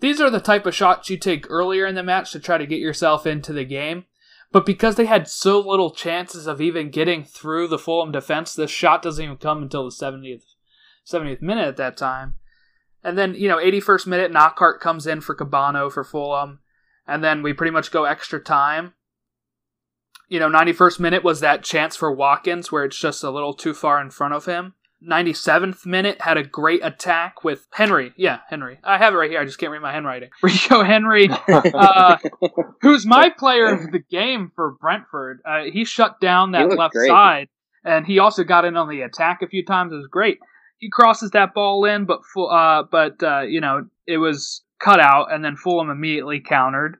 [0.00, 2.66] These are the type of shots you take earlier in the match to try to
[2.66, 4.04] get yourself into the game.
[4.52, 8.70] But because they had so little chances of even getting through the Fulham defense, this
[8.70, 10.44] shot doesn't even come until the 70th
[11.06, 12.34] 70th minute at that time.
[13.02, 16.60] And then, you know, 81st minute, Knockaert comes in for Kebano for Fulham.
[17.06, 18.94] And then we pretty much go extra time.
[20.28, 23.74] You know, 91st minute was that chance for Watkins where it's just a little too
[23.74, 24.74] far in front of him.
[25.06, 28.12] 97th minute had a great attack with Henry.
[28.16, 28.78] Yeah, Henry.
[28.82, 29.40] I have it right here.
[29.40, 30.30] I just can't read my handwriting.
[30.42, 32.16] Rico Henry, uh,
[32.80, 35.40] who's my player of the game for Brentford.
[35.44, 37.08] Uh, he shut down that left great.
[37.08, 37.48] side,
[37.84, 39.92] and he also got in on the attack a few times.
[39.92, 40.38] It was great.
[40.78, 45.32] He crosses that ball in, but uh, but uh, you know it was cut out,
[45.32, 46.96] and then Fulham immediately countered.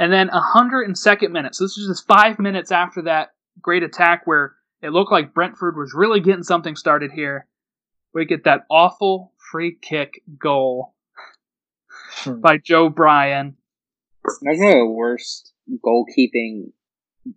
[0.00, 1.56] And then 102nd minute.
[1.56, 5.76] So this is just five minutes after that great attack where it looked like Brentford
[5.76, 7.46] was really getting something started here.
[8.14, 10.94] We get that awful free kick goal
[12.20, 12.40] hmm.
[12.40, 13.56] by Joe Bryan.
[14.24, 15.52] That's one of the worst
[15.84, 16.72] goalkeeping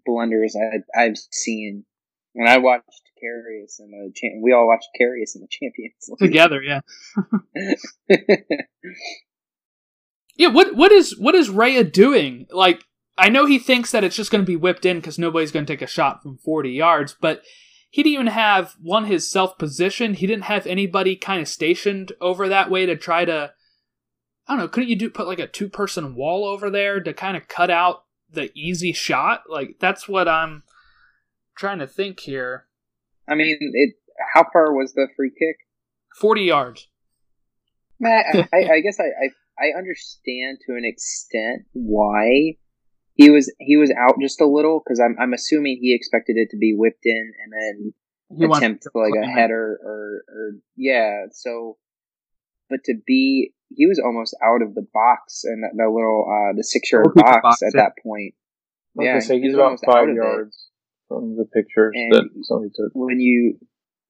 [0.06, 1.86] blunders I, have seen.
[2.34, 2.86] When I watched
[3.22, 6.80] Karius in the cha- we all watched Karius in the Champions League together, yeah.
[10.38, 12.48] yeah, what what is what is Raya doing?
[12.50, 12.86] Like
[13.18, 15.66] I know he thinks that it's just going to be whipped in because nobody's going
[15.66, 17.44] to take a shot from 40 yards, but
[17.90, 20.18] he didn't even have one his self positioned.
[20.18, 23.52] He didn't have anybody kind of stationed over that way to try to.
[24.48, 24.68] I don't know.
[24.70, 27.70] Couldn't you do put like a two person wall over there to kind of cut
[27.70, 29.44] out the easy shot?
[29.50, 30.64] Like that's what I'm
[31.58, 32.66] trying to think here.
[33.28, 33.96] I mean, it.
[34.34, 35.58] How far was the free kick?
[36.16, 36.88] Forty yards.
[38.04, 42.56] I, I, I guess I, I I understand to an extent why
[43.22, 46.50] he was he was out just a little because I'm I'm assuming he expected it
[46.52, 47.94] to be whipped in and then
[48.38, 51.26] he attempt like a header or or yeah.
[51.32, 51.78] So,
[52.70, 56.56] but to be he was almost out of the box and that, that little uh
[56.56, 58.34] the six yard box, box, at that point.
[58.96, 60.68] Like yeah, say, he's about five yards
[61.08, 62.92] from the pictures and that somebody took.
[62.94, 63.58] When you,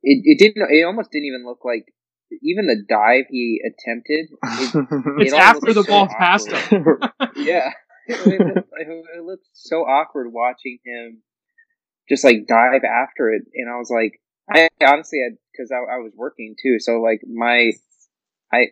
[0.02, 0.67] it, it didn't.
[0.71, 1.86] It almost didn't even look like
[2.41, 4.30] even the dive he attempted.
[4.41, 6.86] It, it's it after the so ball passed him.
[7.36, 7.72] yeah,
[8.08, 11.22] it, looked, it looked so awkward watching him
[12.10, 15.97] just like dive after it, and I was like, I honestly had because I, I
[15.97, 17.72] was working too, so like my
[18.52, 18.68] I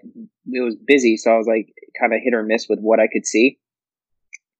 [0.46, 3.08] it was busy, so I was like kind of hit or miss with what I
[3.08, 3.60] could see.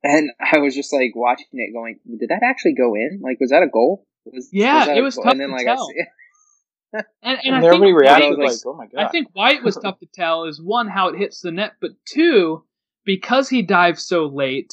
[0.02, 3.20] And I was just like watching it, going, "Did that actually go in?
[3.22, 5.66] Like, was that a goal?" Was, yeah, was it was tough and then, to like,
[5.66, 5.88] tell.
[6.94, 9.76] and, and, and, and everybody reacted like, "Oh my god!" I think why it was
[9.76, 12.64] tough to tell is one how it hits the net, but two
[13.10, 14.72] because he dives so late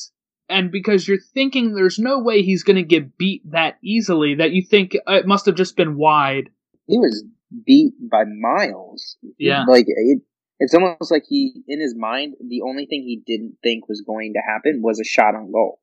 [0.51, 4.51] and because you're thinking there's no way he's going to get beat that easily that
[4.51, 6.51] you think uh, it must have just been wide.
[6.87, 7.25] He was
[7.65, 9.17] beat by miles.
[9.39, 9.65] Yeah.
[9.67, 10.21] Like it,
[10.59, 14.35] it's almost like he in his mind the only thing he didn't think was going
[14.35, 15.81] to happen was a shot on goal.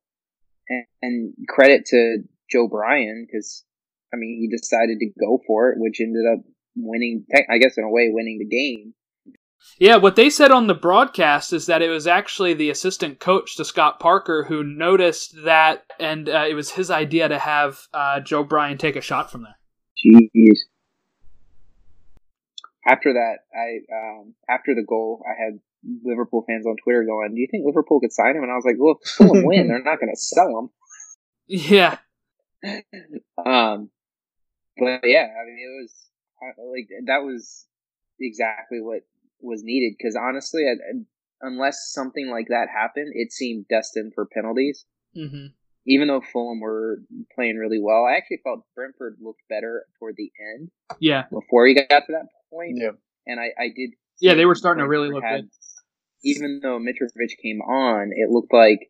[0.68, 3.64] And, and credit to Joe Bryan cuz
[4.12, 6.44] I mean he decided to go for it which ended up
[6.76, 7.26] winning.
[7.50, 8.94] I guess in a way, winning the game.
[9.78, 13.56] Yeah, what they said on the broadcast is that it was actually the assistant coach
[13.56, 18.20] to Scott Parker who noticed that, and uh, it was his idea to have uh,
[18.20, 19.56] Joe Bryan take a shot from there.
[20.04, 20.58] Jeez.
[22.86, 25.60] After that, I um, after the goal, I had
[26.04, 28.64] Liverpool fans on Twitter going, "Do you think Liverpool could sign him?" And I was
[28.64, 30.70] like, "Look, well, Fulham win, they're not going to sell him."
[31.46, 31.98] Yeah.
[33.44, 33.90] um,
[34.76, 36.10] but yeah, I mean, it was
[36.58, 37.66] like that was
[38.20, 39.02] exactly what
[39.44, 40.74] was needed because honestly, I,
[41.40, 44.84] unless something like that happened, it seemed destined for penalties.
[45.16, 45.46] Mm-hmm.
[45.86, 47.02] Even though Fulham were
[47.34, 50.70] playing really well, I actually felt Brentford looked better toward the end.
[50.98, 51.24] Yeah.
[51.30, 52.78] Before he got to that point.
[52.80, 52.92] Yeah.
[53.26, 53.90] And I, I did.
[54.20, 55.50] Yeah, they were starting to really look had, good.
[56.24, 58.88] Even though Mitrovic came on, it looked like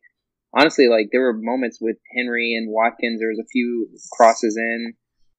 [0.57, 3.19] honestly like there were moments with Henry and Watkins.
[3.19, 4.93] There was a few crosses in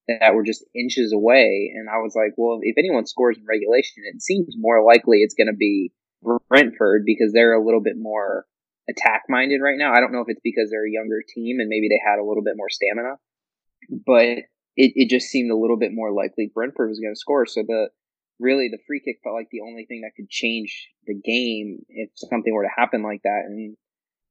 [0.07, 4.03] that were just inches away, and I was like, well, if anyone scores in regulation,
[4.05, 5.91] it seems more likely it's going to be
[6.49, 8.45] Brentford because they're a little bit more
[8.89, 9.91] attack minded right now.
[9.93, 12.23] I don't know if it's because they're a younger team and maybe they had a
[12.23, 13.15] little bit more stamina,
[14.05, 14.47] but
[14.77, 17.45] it, it just seemed a little bit more likely Brentford was going to score.
[17.45, 17.89] So the
[18.39, 22.09] really the free kick felt like the only thing that could change the game if
[22.15, 23.43] something were to happen like that.
[23.45, 23.75] And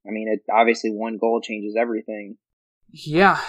[0.06, 2.36] I mean, it obviously one goal changes everything.
[2.90, 3.40] Yeah.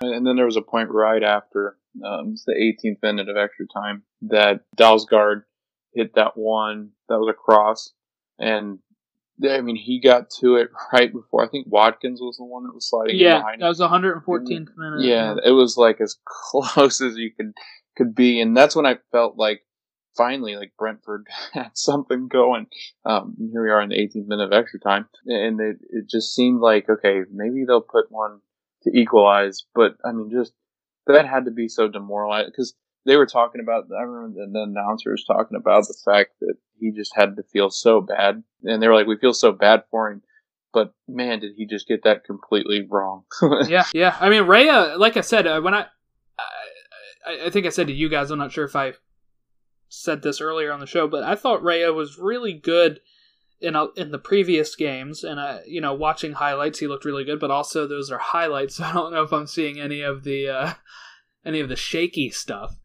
[0.00, 3.66] And then there was a point right after um, it's the 18th minute of extra
[3.66, 5.42] time that Dalsgaard
[5.92, 7.92] hit that one that was a cross,
[8.38, 8.78] and
[9.46, 12.74] I mean he got to it right before I think Watkins was the one that
[12.74, 13.16] was sliding.
[13.16, 15.00] Yeah, behind that was 114th minute.
[15.00, 17.52] Yeah, it was like as close as you could
[17.96, 19.62] could be, and that's when I felt like
[20.16, 22.66] finally like Brentford had something going.
[23.04, 26.34] Um, here we are in the 18th minute of extra time, and it it just
[26.34, 28.40] seemed like okay maybe they'll put one
[28.82, 30.52] to equalize, but I mean just
[31.06, 32.74] that had to be so demoralized because
[33.06, 33.86] they were talking about.
[33.96, 37.42] I remember the, the announcer was talking about the fact that he just had to
[37.42, 40.22] feel so bad, and they were like, "We feel so bad for him."
[40.72, 43.24] But man, did he just get that completely wrong?
[43.68, 44.16] yeah, yeah.
[44.20, 45.86] I mean, Raya, like I said, uh, when I,
[47.26, 48.92] I, I think I said to you guys, I'm not sure if I
[49.88, 53.00] said this earlier on the show, but I thought Raya was really good
[53.60, 57.24] in a, in the previous games, and uh, you know, watching highlights, he looked really
[57.24, 57.40] good.
[57.40, 58.76] But also, those are highlights.
[58.76, 60.74] So I don't know if I'm seeing any of the uh,
[61.44, 62.76] any of the shaky stuff.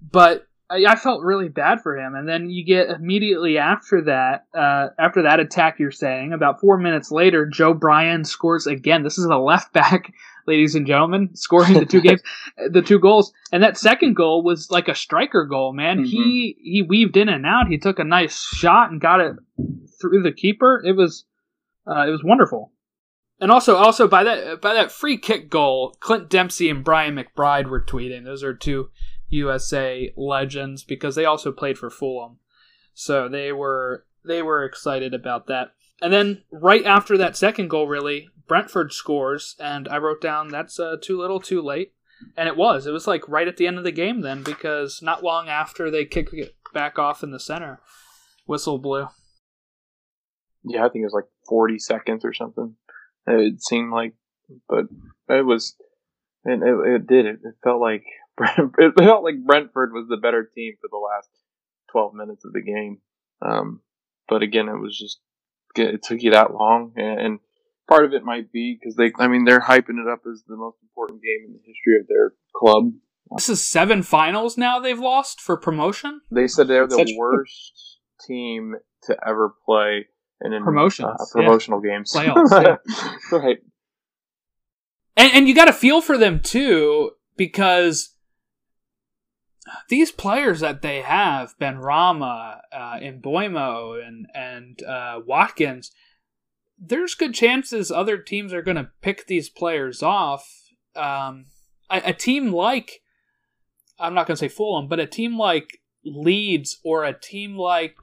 [0.00, 2.14] But I, I, felt really bad for him.
[2.14, 6.78] And then you get immediately after that, uh, after that attack, you're saying about four
[6.78, 9.02] minutes later, Joe Bryan scores again.
[9.02, 10.12] This is a left back,
[10.46, 12.22] ladies and gentlemen, scoring the two games,
[12.70, 13.32] the two goals.
[13.52, 15.98] And that second goal was like a striker goal, man.
[15.98, 16.06] Mm-hmm.
[16.06, 17.68] He he weaved in and out.
[17.68, 19.36] He took a nice shot and got it
[20.10, 20.82] through the keeper.
[20.84, 21.24] It was
[21.86, 22.72] uh, it was wonderful.
[23.40, 27.66] And also, also by that by that free kick goal, Clint Dempsey and Brian McBride
[27.66, 28.24] were tweeting.
[28.24, 28.90] Those are two
[29.28, 32.38] USA legends because they also played for Fulham,
[32.94, 35.72] so they were they were excited about that.
[36.00, 40.78] And then right after that second goal, really Brentford scores, and I wrote down that's
[40.78, 41.94] uh, too little, too late,
[42.36, 42.86] and it was.
[42.86, 45.90] It was like right at the end of the game then because not long after
[45.90, 47.80] they kicked it back off in the center,
[48.46, 49.08] whistle blew.
[50.64, 52.74] Yeah, I think it was like forty seconds or something.
[53.26, 54.14] It seemed like,
[54.68, 54.86] but
[55.28, 55.76] it was,
[56.44, 57.26] and it, it did.
[57.26, 58.04] It, it felt like
[58.40, 61.28] it felt like Brentford was the better team for the last
[61.92, 62.98] 12 minutes of the game.
[63.40, 63.80] Um,
[64.28, 65.20] but again, it was just,
[65.76, 66.92] it took you that long.
[66.96, 67.38] And
[67.88, 70.56] part of it might be because they, I mean, they're hyping it up as the
[70.56, 72.92] most important game in the history of their club.
[73.36, 76.20] This is seven finals now they've lost for promotion?
[76.30, 80.06] They said they're the Such worst team to ever play
[80.44, 81.90] in promotion uh, promotional yeah.
[81.92, 82.12] games.
[82.12, 82.78] Playoffs,
[83.32, 83.38] yeah.
[83.38, 83.58] right.
[85.16, 88.14] And, and you got to feel for them too because
[89.88, 95.92] these players that they have, Benrahma, uh, Mbeumo, and and uh, Watkins,
[96.78, 100.48] there's good chances other teams are going to pick these players off.
[100.96, 101.46] Um,
[101.90, 103.00] a, a team like,
[103.98, 107.96] I'm not going to say Fulham, but a team like Leeds or a team like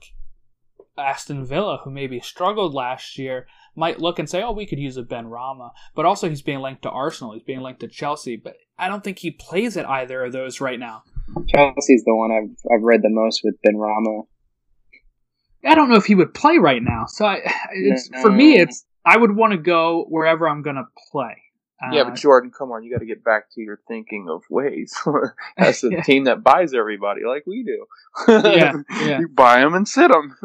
[1.00, 4.98] Aston Villa, who maybe struggled last year, might look and say, "Oh, we could use
[4.98, 8.56] a Benrahma," but also he's being linked to Arsenal, he's being linked to Chelsea, but
[8.78, 11.04] I don't think he plays at either of those right now.
[11.48, 14.28] Chelsea's the one I've I've read the most with Benrahma.
[15.66, 17.06] I don't know if he would play right now.
[17.06, 17.42] So I,
[17.74, 18.22] it's no.
[18.22, 21.44] for me, it's I would want to go wherever I'm going to play.
[21.92, 24.44] Yeah, but uh, Jordan, come on, you got to get back to your thinking of
[24.50, 24.94] ways.
[25.58, 26.02] That's a yeah.
[26.02, 27.86] team that buys everybody like we do.
[28.28, 29.20] yeah, yeah.
[29.20, 30.36] You buy them and sit them,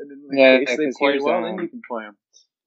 [0.00, 2.16] and in yeah, case they play well, then you can play them.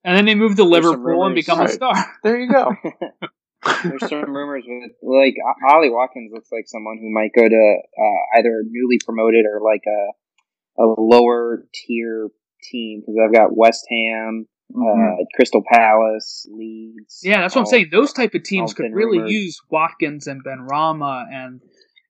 [0.03, 1.95] And then they move to Liverpool and become a star.
[2.23, 2.71] There you go.
[3.83, 5.35] there's some rumors with like
[5.69, 9.83] Ollie Watkins looks like someone who might go to uh, either newly promoted or like
[9.87, 12.29] a a lower tier
[12.63, 15.21] team because I've got West Ham, Mhm.
[15.21, 17.21] uh, Crystal Palace, Leeds.
[17.23, 17.89] Yeah, that's what I'm saying.
[17.91, 19.31] Those type of teams could really rumored.
[19.31, 21.61] use Watkins and Benrahma and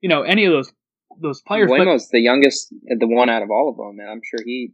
[0.01, 0.71] you know any of those
[1.21, 1.69] those players.
[1.69, 4.71] But the youngest, the one out of all of them, and I'm sure he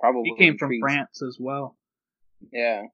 [0.00, 1.76] probably he came from intrigues- France as well.
[2.52, 2.84] Yeah,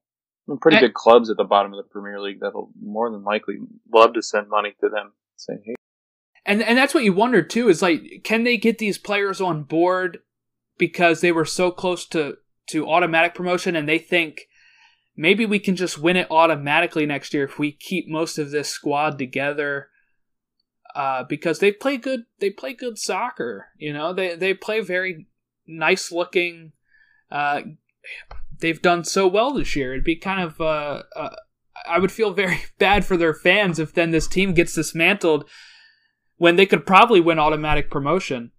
[0.47, 3.23] Some pretty I- good clubs at the bottom of the Premier League that'll more than
[3.23, 3.57] likely
[3.93, 5.13] love to send money to them.
[5.35, 5.75] Say, hey,
[6.45, 9.63] And and that's what you wonder too is like can they get these players on
[9.63, 10.19] board
[10.77, 12.37] because they were so close to
[12.67, 14.47] to automatic promotion and they think
[15.15, 18.69] maybe we can just win it automatically next year if we keep most of this
[18.69, 19.89] squad together
[20.95, 25.27] uh, because they play good they play good soccer you know they they play very
[25.67, 26.71] nice looking
[27.31, 27.61] uh,
[28.59, 31.35] they've done so well this year it'd be kind of uh, uh,
[31.87, 35.49] I would feel very bad for their fans if then this team gets dismantled
[36.37, 38.51] when they could probably win automatic promotion.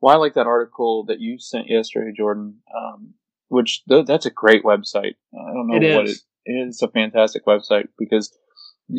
[0.00, 2.58] well, I like that article that you sent yesterday, Jordan.
[2.74, 3.14] Um,
[3.48, 5.16] which th- that's a great website.
[5.34, 6.24] Uh, I don't know It what is.
[6.46, 6.80] it is.
[6.80, 8.34] A fantastic website because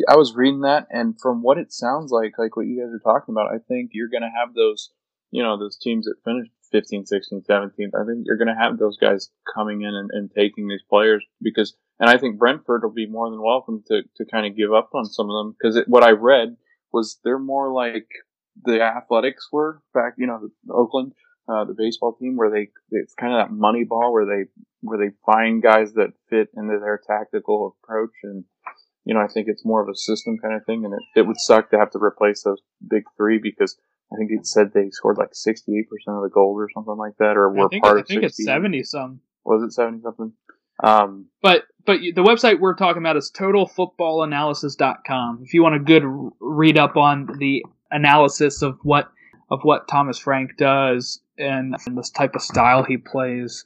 [0.08, 3.00] I was reading that, and from what it sounds like, like what you guys are
[3.00, 4.90] talking about, I think you're going to have those,
[5.32, 7.92] you know, those teams that finished 15, 16, 17.
[7.94, 11.24] I think you're going to have those guys coming in and, and taking these players
[11.40, 14.72] because, and I think Brentford will be more than welcome to, to kind of give
[14.74, 16.56] up on some of them because what I read
[16.92, 18.08] was they're more like
[18.64, 21.12] the Athletics were back, you know, Oakland,
[21.48, 24.50] uh, the baseball team where they, it's kind of that money ball where they,
[24.80, 28.14] where they find guys that fit into their tactical approach.
[28.24, 28.44] And,
[29.04, 30.84] you know, I think it's more of a system kind of thing.
[30.84, 33.76] And it, it would suck to have to replace those big three because
[34.12, 37.36] I think it said they scored like 68% of the goals or something like that,
[37.36, 39.20] or were I think, part I of think it's seventy some.
[39.44, 40.32] Was it 70 something?
[40.82, 45.40] Um, But but the website we're talking about is totalfootballanalysis.com.
[45.44, 46.02] If you want a good
[46.40, 49.10] read up on the analysis of what
[49.50, 53.64] of what Thomas Frank does and, and this type of style he plays,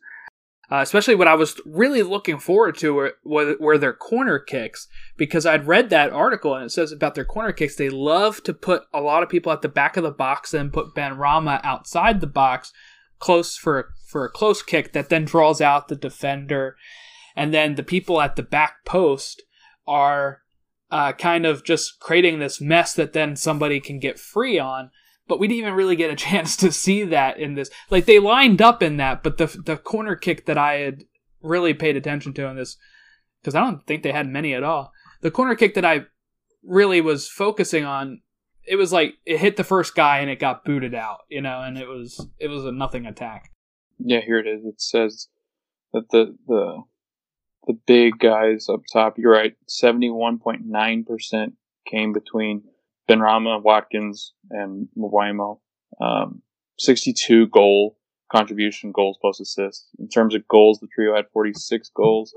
[0.70, 5.46] uh, especially what I was really looking forward to were, were, their corner kicks because
[5.46, 8.82] I'd read that article and it says about their corner kicks they love to put
[8.92, 12.26] a lot of people at the back of the box and put Benrahma outside the
[12.26, 12.72] box
[13.18, 16.76] close for for a close kick that then draws out the defender
[17.34, 19.42] and then the people at the back post
[19.86, 20.42] are
[20.90, 24.90] uh, kind of just creating this mess that then somebody can get free on.
[25.28, 27.70] But we didn't even really get a chance to see that in this.
[27.90, 31.04] Like they lined up in that, but the the corner kick that I had
[31.40, 32.76] really paid attention to in this,
[33.40, 34.92] because I don't think they had many at all.
[35.20, 36.06] The corner kick that I
[36.64, 38.20] really was focusing on,
[38.66, 41.62] it was like it hit the first guy and it got booted out, you know,
[41.62, 43.50] and it was it was a nothing attack.
[43.98, 44.64] yeah, here it is.
[44.64, 45.28] It says
[45.92, 46.82] that the, the,
[47.66, 51.52] the big guys up top, you're right, 71.9%
[51.86, 52.62] came between
[53.08, 55.60] Benrahma, Watkins, and Mbeumo.
[56.00, 56.42] Um,
[56.78, 57.96] 62 goal
[58.30, 59.88] contribution, goals plus assists.
[59.98, 62.34] In terms of goals, the trio had 46 goals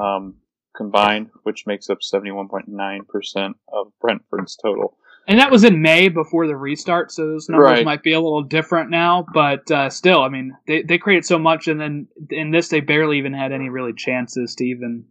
[0.00, 0.36] um,
[0.76, 4.96] combined, which makes up 71.9% of Brentford's total.
[5.26, 7.84] And that was in May before the restart, so those numbers Right.
[7.84, 9.24] might be a little different now.
[9.32, 12.80] But uh, still, I mean, they they created so much, and then in this they
[12.80, 15.06] barely even had any really chances to even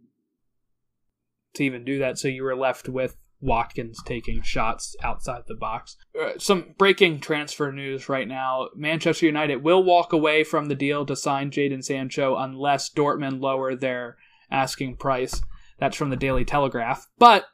[1.54, 2.18] to even do that.
[2.18, 5.96] So you were left with Watkins taking shots outside the box.
[6.20, 11.04] Uh, some breaking transfer news right now: Manchester United will walk away from the deal
[11.06, 14.16] to sign Jadon Sancho unless Dortmund lower their
[14.50, 15.42] asking price.
[15.78, 17.44] That's from the Daily Telegraph, but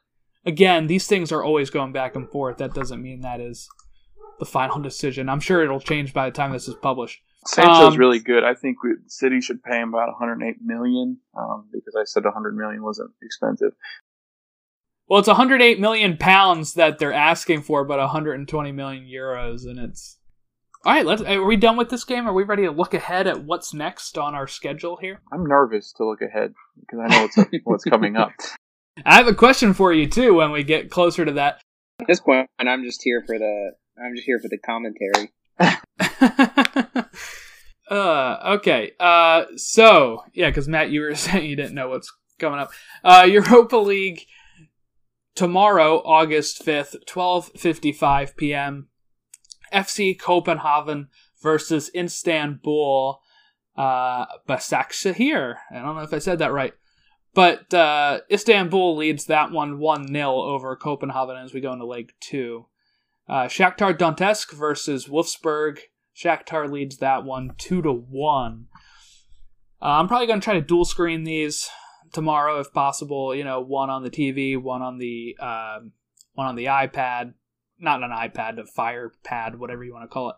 [0.45, 2.57] again, these things are always going back and forth.
[2.57, 3.67] That doesn't mean that is
[4.39, 5.27] the final decision.
[5.27, 7.19] I'm sure it'll change by the time this is published.
[7.47, 8.43] Sancho's Um, really good.
[8.43, 12.55] I think we, City should pay him about 108 million um, because I said 100
[12.55, 13.71] million wasn't expensive.
[15.11, 20.17] Well, it's 108 million pounds that they're asking for, but 120 million euros, and it's
[20.85, 21.05] all right.
[21.05, 21.21] Let's.
[21.21, 22.29] Are we done with this game?
[22.29, 25.19] Are we ready to look ahead at what's next on our schedule here?
[25.29, 28.31] I'm nervous to look ahead because I know what's what's coming up.
[29.05, 31.61] I have a question for you too when we get closer to that.
[31.99, 35.33] At this point, I'm just here for the I'm just here for the commentary.
[37.91, 38.93] uh, okay.
[38.97, 42.71] Uh, so yeah, because Matt, you were saying you didn't know what's coming up.
[43.03, 44.25] Uh, Europa League
[45.35, 48.87] tomorrow, August fifth, twelve fifty five p.m.
[49.73, 51.07] FC Copenhagen
[51.41, 53.21] versus Istanbul.
[53.77, 55.55] Uh, Başakşehir.
[55.71, 56.73] I don't know if I said that right.
[57.33, 62.11] But uh, Istanbul leads that one 1 0 over Copenhagen as we go into leg
[62.19, 62.65] two.
[63.29, 65.79] Uh, Shakhtar Donetsk versus Wolfsburg.
[66.15, 68.65] Shakhtar leads that one 2 to 1.
[69.81, 71.69] Uh, I'm probably going to try to dual screen these
[72.11, 73.35] tomorrow if possible.
[73.35, 75.91] You know, one on the TV, one on the um,
[76.33, 77.33] one on the iPad,
[77.79, 80.35] not an iPad, a Fire Pad, whatever you want to call it.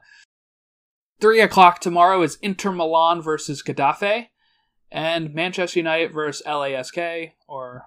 [1.20, 4.28] Three o'clock tomorrow is Inter Milan versus Getafe,
[4.92, 7.86] and Manchester United versus LASK, or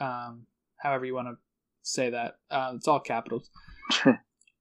[0.00, 0.46] um,
[0.78, 1.36] however you want to
[1.82, 2.38] say that.
[2.50, 3.50] Uh, it's all capitals.
[4.06, 4.16] uh,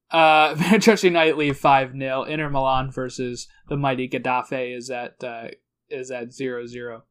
[0.60, 5.48] Manchester United lead five 0 Inter Milan versus the mighty Getafe is at uh,
[5.90, 7.02] is at 0-0.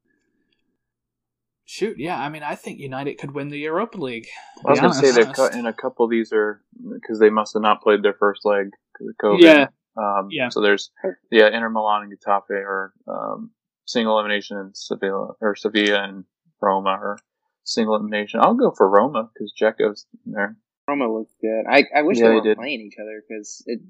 [1.70, 4.26] Shoot, yeah, I mean, I think United could win the Europa League.
[4.64, 5.36] I was going to say honest.
[5.36, 6.62] that in a couple of these are
[6.94, 9.42] because they must have not played their first leg because of COVID.
[9.42, 10.48] Yeah, Um, Yeah.
[10.48, 10.90] So there's
[11.30, 13.50] yeah, Inter Milan and Getafe are um,
[13.84, 16.24] single elimination, and Sevilla or Sevilla and
[16.62, 17.18] Roma are
[17.64, 18.40] single elimination.
[18.40, 20.56] I'll go for Roma because Dzeko's in there.
[20.88, 21.64] Roma looked good.
[21.70, 23.80] I, I wish Yeah, they they weren't playing each other because it,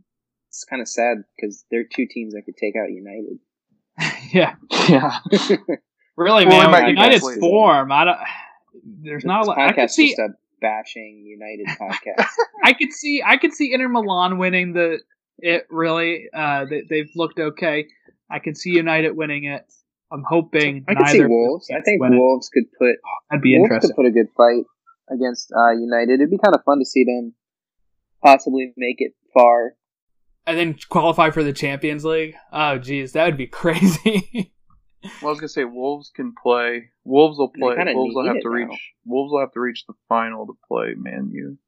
[0.48, 3.38] it's kind of sad because they're two teams that could take out United.
[4.32, 4.56] yeah,
[4.88, 5.76] Yeah.
[6.18, 6.68] really, Well, man.
[6.68, 8.18] it might with be United's best form, I don't.
[9.02, 9.58] There's not a lot.
[9.58, 10.08] I could see.
[10.08, 10.28] just a
[10.60, 12.26] bashing United podcast.
[12.64, 13.22] I could see.
[13.24, 14.98] I could see Inter Milan winning the
[15.38, 15.66] it.
[15.70, 17.86] Really, uh, they, they've looked okay.
[18.30, 19.62] I can see United winning it.
[20.10, 20.84] I'm hoping.
[20.88, 21.68] I could see neither of those Wolves.
[21.70, 22.16] I think win it.
[22.18, 22.96] Wolves could put
[23.30, 23.90] That'd be Wolves interesting.
[23.90, 24.64] could put a good fight
[25.10, 26.14] against uh, United.
[26.20, 27.34] It'd be kind of fun to see them
[28.22, 29.74] possibly make it far.
[30.46, 32.34] and then qualify for the Champions League.
[32.52, 34.52] Oh, geez, that would be crazy.
[35.02, 36.90] Well, I was gonna say Wolves can play.
[37.04, 37.76] Wolves will play.
[37.94, 38.54] Wolves will have it to now.
[38.54, 38.92] reach.
[39.04, 41.58] Wolves will have to reach the final to play Man U.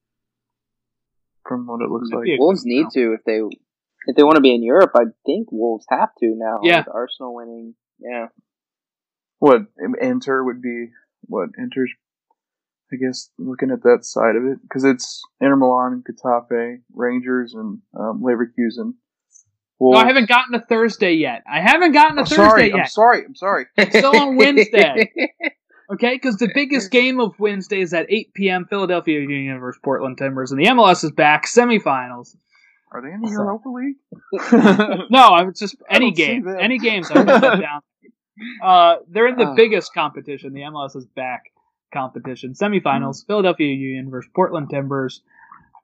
[1.47, 2.41] From what it looks Might like.
[2.41, 3.41] Wolves need to if they
[4.07, 4.93] if they want to be in Europe.
[4.95, 6.61] I think Wolves have to now.
[6.63, 6.81] Yeah.
[6.81, 7.75] with Arsenal winning.
[7.99, 8.29] Yeah,
[9.39, 9.67] What
[10.01, 10.89] Inter would be?
[11.23, 11.93] What Inter's?
[12.93, 17.81] I guess looking at that side of it because it's Inter Milan, Getafe, Rangers, and
[17.97, 18.95] um, Leverkusen.
[19.81, 21.43] No, I haven't gotten a Thursday yet.
[21.51, 22.69] I haven't gotten to I'm Thursday sorry.
[22.69, 22.79] yet.
[22.81, 23.25] I'm sorry.
[23.25, 23.67] I'm sorry.
[23.77, 25.13] It's still on Wednesday.
[25.93, 28.65] Okay, because the biggest game of Wednesday is at 8 p.m.
[28.71, 32.37] Philadelphia Union versus Portland Timbers, and the MLS is back semifinals.
[32.93, 33.97] Are they in the So- Europa League?
[35.11, 37.11] No, I was just any game, any games.
[37.11, 37.81] I put that down.
[38.63, 39.55] Uh, they're in the Ah.
[39.57, 41.47] biggest competition, the MLS is back
[41.93, 43.27] competition semifinals.
[43.27, 45.23] Philadelphia Union versus Portland Timbers.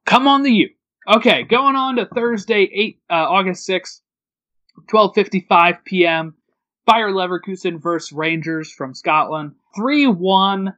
[0.04, 0.70] Come on the U.
[1.08, 4.02] Okay, going on to Thursday, eight uh, August sixth,
[4.88, 6.34] twelve fifty five p.m.
[6.86, 9.52] Bayer Leverkusen versus Rangers from Scotland.
[9.76, 10.74] Three one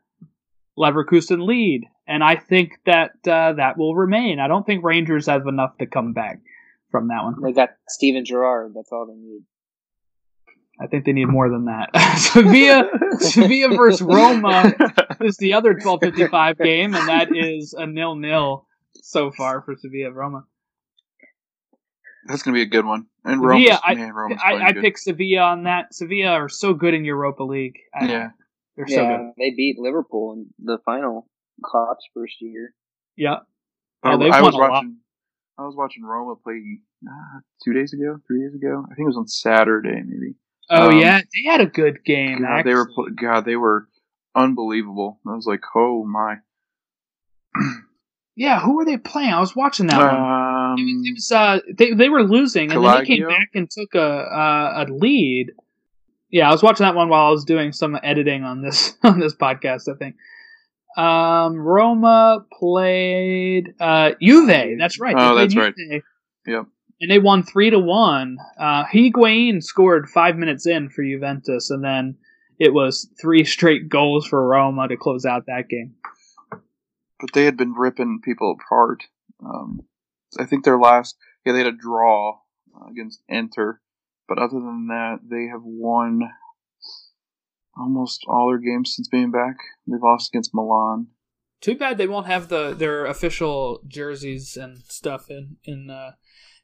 [0.78, 4.38] Leverkusen lead, and I think that uh, that will remain.
[4.38, 6.40] I don't think Rangers have enough to come back
[6.90, 7.36] from that one.
[7.42, 8.72] they got Steven Gerrard.
[8.74, 9.42] That's all they need.
[10.80, 11.88] I think they need more than that.
[12.18, 12.84] Sevilla,
[13.18, 14.72] Sevilla versus Roma
[15.20, 18.67] is the other 12:55 game, and that is a nil-nil
[19.02, 20.44] so far for Sevilla Roma.
[22.26, 23.06] That's gonna be a good one.
[23.24, 24.82] And Sevilla, Roma's, I- man, Roma's I, I good.
[24.82, 25.94] picked Sevilla on that.
[25.94, 27.78] Sevilla are so good in Europa League.
[27.94, 28.30] I- Yeah.
[28.76, 29.32] they're so good.
[29.38, 31.28] they beat Liverpool in the final.
[31.64, 32.72] Klopp's first year.
[33.16, 33.38] Yeah,
[34.02, 34.70] I, Oh, I was a lot.
[34.70, 34.98] watching.
[35.58, 38.84] I was watching Roma play uh, two days ago, three days ago.
[38.84, 40.34] I think it was on Saturday, maybe.
[40.70, 42.42] Oh Um, yeah, they had a good game.
[42.42, 42.88] God, they were
[43.20, 43.88] God, they were
[44.36, 45.18] unbelievable.
[45.26, 46.36] I was like, oh my.
[48.38, 49.32] Yeah, who were they playing?
[49.32, 50.14] I was watching that one.
[50.14, 53.48] Um, It was, it was, uh, they they were losing, and then they came back
[53.52, 55.50] and took a, a a lead.
[56.30, 59.18] Yeah, I was watching that one while I was doing some editing on this on
[59.18, 59.92] this podcast.
[59.92, 60.14] I think.
[60.96, 64.78] Um, Roma played uh, Juve.
[64.78, 65.16] That's right.
[65.16, 65.74] They Oh, that's right.
[66.46, 66.66] Yep.
[67.00, 68.38] And they won three to one.
[68.58, 72.16] Uh, Higuain scored five minutes in for Juventus, and then
[72.60, 75.94] it was three straight goals for Roma to close out that game.
[77.20, 79.04] But they had been ripping people apart.
[79.44, 79.82] Um,
[80.38, 82.38] I think their last, yeah, they had a draw
[82.74, 83.80] uh, against Inter,
[84.28, 86.20] but other than that, they have won
[87.76, 89.56] almost all their games since being back.
[89.86, 91.08] They've lost against Milan.
[91.60, 96.12] Too bad they won't have the their official jerseys and stuff in in uh,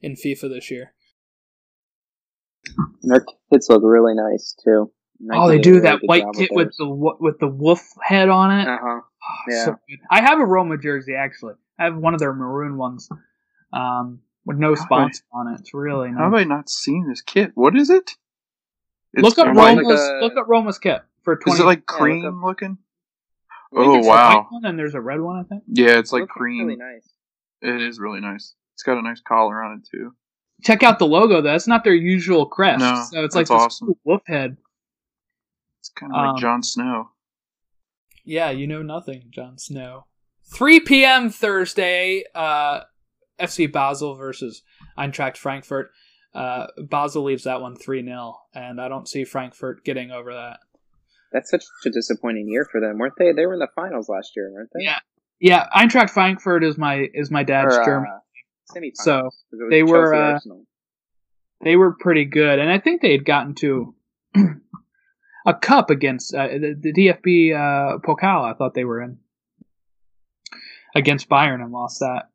[0.01, 0.95] in FIFA this year.
[3.03, 4.93] And their kits look really nice too.
[5.33, 6.87] oh, they do that white kit with the
[7.19, 8.69] with the wolf head on it.
[8.69, 9.01] Uh huh.
[9.49, 9.65] Yeah.
[9.65, 9.99] so good.
[10.11, 11.55] I have a Roma jersey actually.
[11.79, 13.09] I have one of their maroon ones,
[13.73, 15.61] um, with no sponsor on it.
[15.61, 16.19] It's really nice.
[16.19, 16.41] How have nice.
[16.43, 17.53] I not seen this kit?
[17.55, 18.13] What is it?
[19.17, 21.55] Look up Roma's like a- look up Roma's kit for twenty.
[21.57, 22.79] Is it like Yeah, look cream looking?
[23.77, 24.47] Oh it's a white wow!
[24.51, 25.37] one and there's a red one.
[25.41, 25.63] I think.
[25.69, 26.67] Yeah, it's like Looks cream.
[26.67, 27.09] Really nice.
[27.63, 28.55] It is really nice.
[28.75, 30.15] It's got a nice collar on it too.
[30.63, 31.41] Check out the logo.
[31.41, 31.51] though.
[31.51, 32.81] That's not their usual crest.
[32.81, 33.87] No, so it's like that's this awesome.
[33.89, 34.57] cool wolf head.
[35.81, 37.11] It's kind of like Um, Jon Snow.
[38.25, 40.07] Yeah, you know nothing, Jon Snow.
[40.55, 41.31] 3 p.m.
[41.31, 42.81] Thursday, uh,
[43.41, 44.63] FC Basel versus
[44.99, 45.91] Eintracht Frankfurt.
[46.35, 50.59] Uh, Basel leaves that one 3 0, and I don't see Frankfurt getting over that.
[51.33, 53.33] That's such a disappointing year for them, weren't they?
[53.33, 54.85] They were in the finals last year, weren't they?
[54.85, 54.99] Yeah.
[55.41, 58.21] Yeah, Eintracht Frankfurt is my is my dad's Or, uh, German.
[58.75, 60.39] semifinals, So, 'cause it was they were, uh,
[61.63, 63.95] They were pretty good, and I think they had gotten to
[65.45, 68.51] a cup against uh, the, the DFB uh, Pokal.
[68.51, 69.19] I thought they were in
[70.95, 72.31] against Bayern and lost that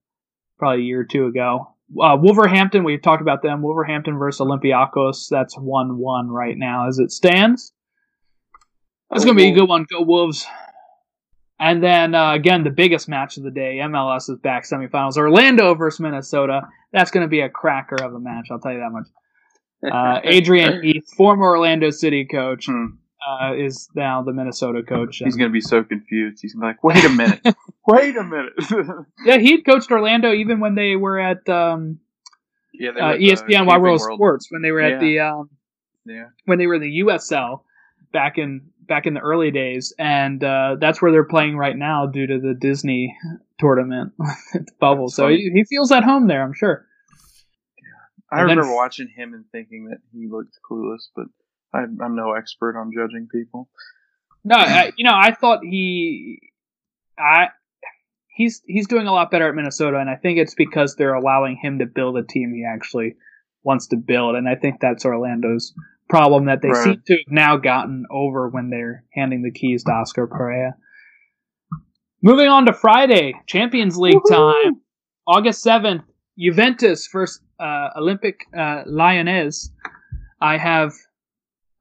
[0.58, 1.76] probably a year or two ago.
[2.00, 3.62] Uh, Wolverhampton, we've talked about them.
[3.62, 5.28] Wolverhampton versus Olympiacos.
[5.30, 7.72] That's one-one right now as it stands.
[9.10, 9.88] That's going to be a good one.
[9.90, 10.46] Go Wolves.
[11.60, 15.18] And then uh, again, the biggest match of the day, MLS is back semifinals.
[15.18, 16.62] Orlando versus Minnesota.
[16.94, 18.48] That's going to be a cracker of a match.
[18.52, 19.08] I'll tell you that much.
[19.84, 22.86] Uh, Adrian Heath, former Orlando City coach, Hmm.
[23.28, 25.18] uh, is now the Minnesota coach.
[25.24, 26.40] He's gonna be so confused.
[26.42, 27.42] He's gonna be like, "Wait a minute,
[27.88, 28.54] wait a minute."
[29.26, 32.00] yeah, he had coached Orlando even when they were at um,
[32.74, 34.02] yeah, they uh, were at ESPN Wide World.
[34.02, 35.00] Sports when they were at Yeah.
[35.00, 35.50] the um,
[36.06, 37.62] Yeah, when they were in the USL
[38.12, 42.06] back in back in the early days, and uh, that's where they're playing right now
[42.08, 43.16] due to the Disney
[43.60, 44.14] tournament
[44.80, 45.10] bubble.
[45.10, 46.86] So he, he feels at home there, I'm sure.
[48.32, 51.26] I And then- remember watching him and thinking that he looked clueless, but
[51.74, 53.70] I, I'm no expert on judging people.
[54.44, 56.40] No, I, you know, I thought he,
[57.18, 57.50] I,
[58.28, 61.58] he's he's doing a lot better at Minnesota, and I think it's because they're allowing
[61.62, 63.16] him to build a team he actually
[63.64, 65.74] wants to build, and I think that's Orlando's
[66.10, 66.84] problem that they Right.
[66.86, 70.72] seem to have now gotten over when they're handing the keys to Oscar Pareja.
[72.22, 74.82] Moving on to Friday, Champions League time,
[75.28, 76.04] August seventh,
[76.38, 79.70] Juventus versus uh, Olympic uh, Lyonnais.
[80.42, 80.94] I have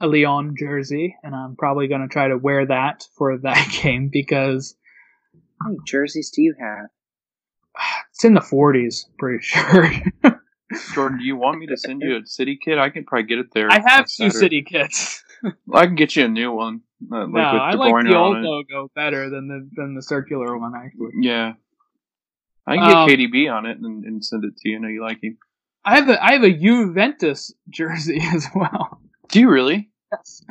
[0.01, 4.09] a Lyon jersey, and I'm probably going to try to wear that for that game
[4.13, 4.77] because
[5.61, 6.87] How many jerseys do you have?
[8.11, 9.91] it's in the 40s, pretty sure.
[10.95, 12.77] Jordan, do you want me to send you a city kit?
[12.79, 13.69] I can probably get it there.
[13.71, 15.23] I have two city kits.
[15.73, 16.81] I can get you a new one,
[17.13, 18.41] uh, like no, with I like the old it.
[18.41, 21.13] logo better than the than the circular one, actually.
[21.21, 21.53] Yeah,
[22.67, 24.77] I can get Um, KDB on it and, and send it to you.
[24.77, 25.39] I know you like him.
[25.85, 29.01] I have a I have a Juventus jersey as well.
[29.29, 29.91] Do you really?
[30.13, 30.43] Yes.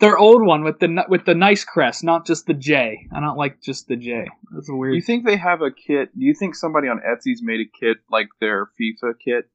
[0.00, 3.06] Their old one with the with the nice crest, not just the J.
[3.12, 4.26] I don't like just the J.
[4.52, 4.94] That's a weird.
[4.94, 6.16] You think they have a kit?
[6.16, 9.50] Do you think somebody on Etsy's made a kit like their FIFA kit,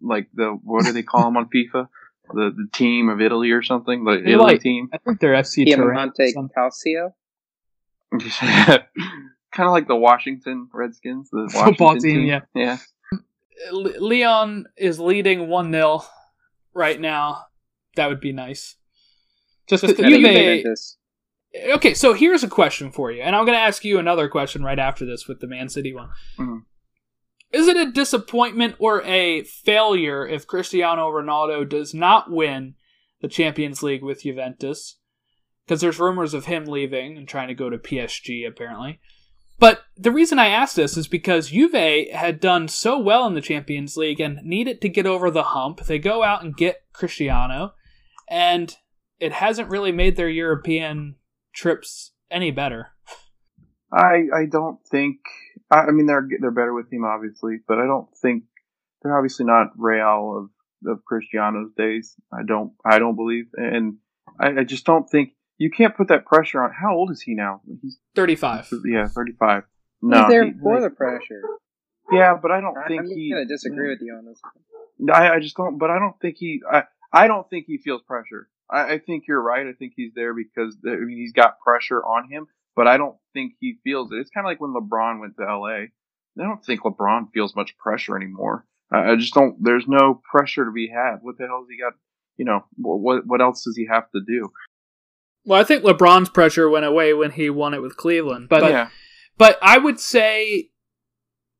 [0.00, 1.88] like the what do they call them on FIFA?
[2.32, 4.88] The the team of Italy or something, the They Italy like- team.
[4.92, 6.10] I think they're FC Turin.
[6.10, 7.12] Piemonte Some- Calcio?
[9.52, 12.40] kind of like the Washington Redskins, the Football Washington team, yeah.
[12.54, 12.78] yeah.
[13.72, 16.04] Le- Lyon is leading 1 0
[16.72, 17.44] right now.
[17.96, 18.76] That would be nice.
[19.68, 20.20] Just, Just to Juve.
[20.20, 20.98] Juventus.
[21.70, 24.64] Okay, so here's a question for you, and I'm going to ask you another question
[24.64, 26.10] right after this with the Man City one.
[26.38, 26.62] Mhm.
[27.52, 32.74] Is it a disappointment or a failure if Cristiano Ronaldo does not win
[33.20, 34.98] the Champions League with Juventus?
[35.64, 38.98] Because there's rumors of him leaving and trying to go to PSG, apparently.
[39.58, 43.40] But the reason I ask this is because Juve had done so well in the
[43.40, 45.84] Champions League and needed to get over the hump.
[45.84, 47.74] They go out and get Cristiano,
[48.28, 48.76] and
[49.20, 51.16] it hasn't really made their European
[51.54, 52.88] trips any better.
[53.92, 55.18] I I don't think.
[55.70, 58.44] I, I mean, they're they're better with him, obviously, but I don't think
[59.02, 62.16] they're obviously not Real of of Cristiano's days.
[62.32, 63.98] I don't I don't believe, and
[64.40, 66.72] I, I just don't think you can't put that pressure on.
[66.72, 67.60] How old is he now?
[67.82, 68.68] He's 35.
[68.84, 69.64] yeah, thirty five.
[70.02, 71.42] No, He's there he- for the pressure.
[72.12, 73.30] yeah, but I don't I- think I'm he.
[73.32, 74.40] going to disagree with you on this.
[74.98, 75.10] one.
[75.14, 75.78] I, I just don't.
[75.78, 76.60] But I don't think he.
[76.70, 78.48] I, I don't think he feels pressure.
[78.70, 79.66] I, I think you're right.
[79.66, 82.46] I think he's there because I mean, he's got pressure on him.
[82.76, 84.16] But I don't think he feels it.
[84.16, 85.68] It's kind of like when LeBron went to LA.
[85.68, 85.88] I
[86.36, 88.66] don't think LeBron feels much pressure anymore.
[88.90, 89.62] I, I just don't.
[89.62, 91.18] There's no pressure to be had.
[91.22, 91.92] What the hell has he got?
[92.36, 94.50] You know, what what else does he have to do?
[95.44, 98.48] Well, I think LeBron's pressure went away when he won it with Cleveland.
[98.48, 98.88] But yeah,
[99.36, 100.70] but I would say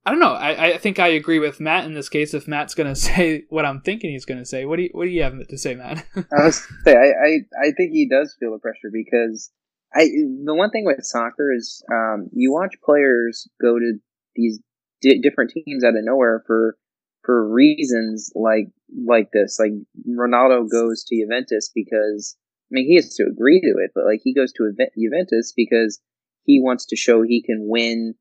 [0.07, 0.35] I don't know.
[0.35, 2.35] I, I think I agree with Matt in this case.
[2.35, 4.91] If Matt's going to say what I'm thinking he's going to say, what do you
[4.93, 6.05] what do you have to say, Matt?
[6.16, 9.51] I was say I, I I think he does feel the pressure because
[9.95, 10.05] I
[10.45, 13.95] the one thing with soccer is um, you watch players go to
[14.35, 14.61] these
[15.01, 16.76] di- different teams out of nowhere for
[17.22, 18.68] for reasons like
[19.07, 19.59] like this.
[19.59, 19.72] Like
[20.07, 22.43] Ronaldo goes to Juventus because I
[22.75, 26.01] mean he has to agree to it, but like he goes to Juventus because
[26.45, 28.14] he wants to show he can win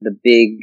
[0.00, 0.58] the big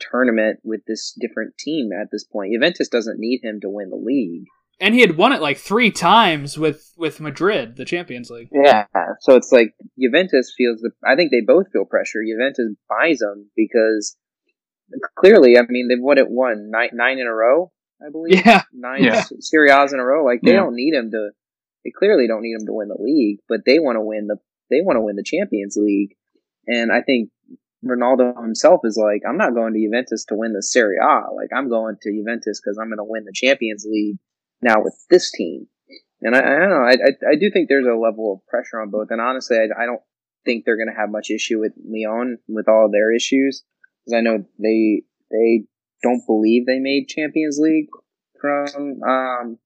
[0.00, 2.52] tournament with this different team at this point.
[2.52, 4.44] Juventus doesn't need him to win the league.
[4.80, 8.48] and he had won it like three times with with Madrid, the Champions League.
[8.52, 8.86] Yeah,
[9.20, 10.90] so it's like Juventus feels the.
[11.04, 12.20] I think they both feel pressure.
[12.24, 14.16] Juventus buys them because
[15.16, 18.42] clearly, I mean, they've won it one nine nine in a row, I believe.
[18.46, 19.24] Yeah, nine Yeah.
[19.40, 20.24] Serie A's in a row.
[20.24, 20.58] Like they Yeah.
[20.60, 21.30] don't need him to.
[21.84, 24.36] They clearly don't need him to win the league, but they want to win the.
[24.70, 26.14] They want to win the Champions League,
[26.66, 27.30] and I think
[27.84, 31.32] Ronaldo himself is like, I'm not going to Juventus to win the Serie A.
[31.34, 34.16] Like, I'm going to Juventus because I'm going to win the Champions League
[34.60, 35.68] now with this team.
[36.20, 36.84] And I, I don't know.
[36.84, 39.08] I, I, I, do think there's a level of pressure on both.
[39.10, 40.00] And honestly, I, I don't
[40.44, 43.62] think they're going to have much issue with Lyon with all their issues
[44.04, 45.64] because I know they they
[46.02, 47.88] don't believe they made Champions League
[48.40, 49.58] from um,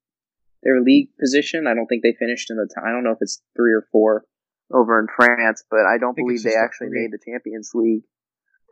[0.62, 1.66] their league position.
[1.66, 2.68] I don't think they finished in the.
[2.68, 4.24] T- I don't know if it's three or four
[4.72, 8.04] over in France, but I don't I believe they actually made the Champions League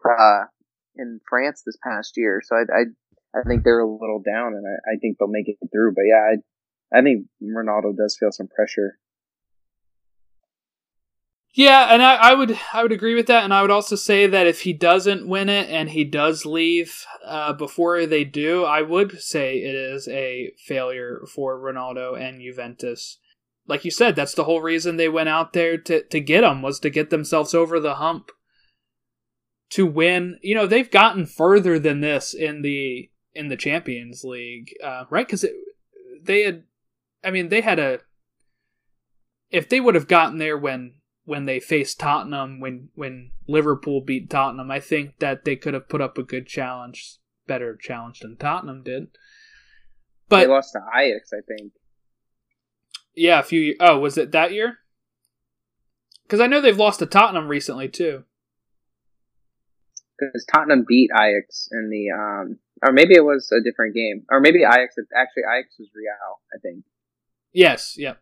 [0.08, 0.44] uh,
[0.96, 2.40] in France this past year.
[2.44, 5.48] So I, I, I think they're a little down, and I, I think they'll make
[5.48, 5.92] it through.
[5.94, 6.36] But yeah,
[6.94, 8.98] I, I think Ronaldo does feel some pressure.
[11.52, 14.28] Yeah, and I, I, would I would agree with that, and I would also say
[14.28, 18.82] that if he doesn't win it and he does leave uh, before they do, I
[18.82, 23.18] would say it is a failure for Ronaldo and Juventus
[23.70, 26.60] like you said, that's the whole reason they went out there to, to get him
[26.60, 28.32] was to get themselves over the hump
[29.70, 30.38] to win.
[30.42, 35.24] You know, they've gotten further than this in the in the Champions League, uh, right?
[35.24, 35.46] Because
[36.20, 36.64] they had,
[37.22, 38.00] I mean, they had a.
[39.50, 40.94] If they would have gotten there when
[41.24, 45.88] when they faced Tottenham, when when Liverpool beat Tottenham, I think that they could have
[45.88, 49.08] put up a good challenge, better challenge than Tottenham did.
[50.28, 51.72] But they lost to Ajax, I think.
[53.14, 53.76] Yeah, a few.
[53.80, 54.78] Oh, was it that year?
[56.24, 58.24] Because I know they've lost to Tottenham recently too.
[60.18, 64.40] Because Tottenham beat Ajax in the, um, or maybe it was a different game, or
[64.40, 64.94] maybe Ajax.
[65.16, 66.84] Actually, Ajax was Real, I think.
[67.52, 67.94] Yes.
[67.96, 68.20] Yep.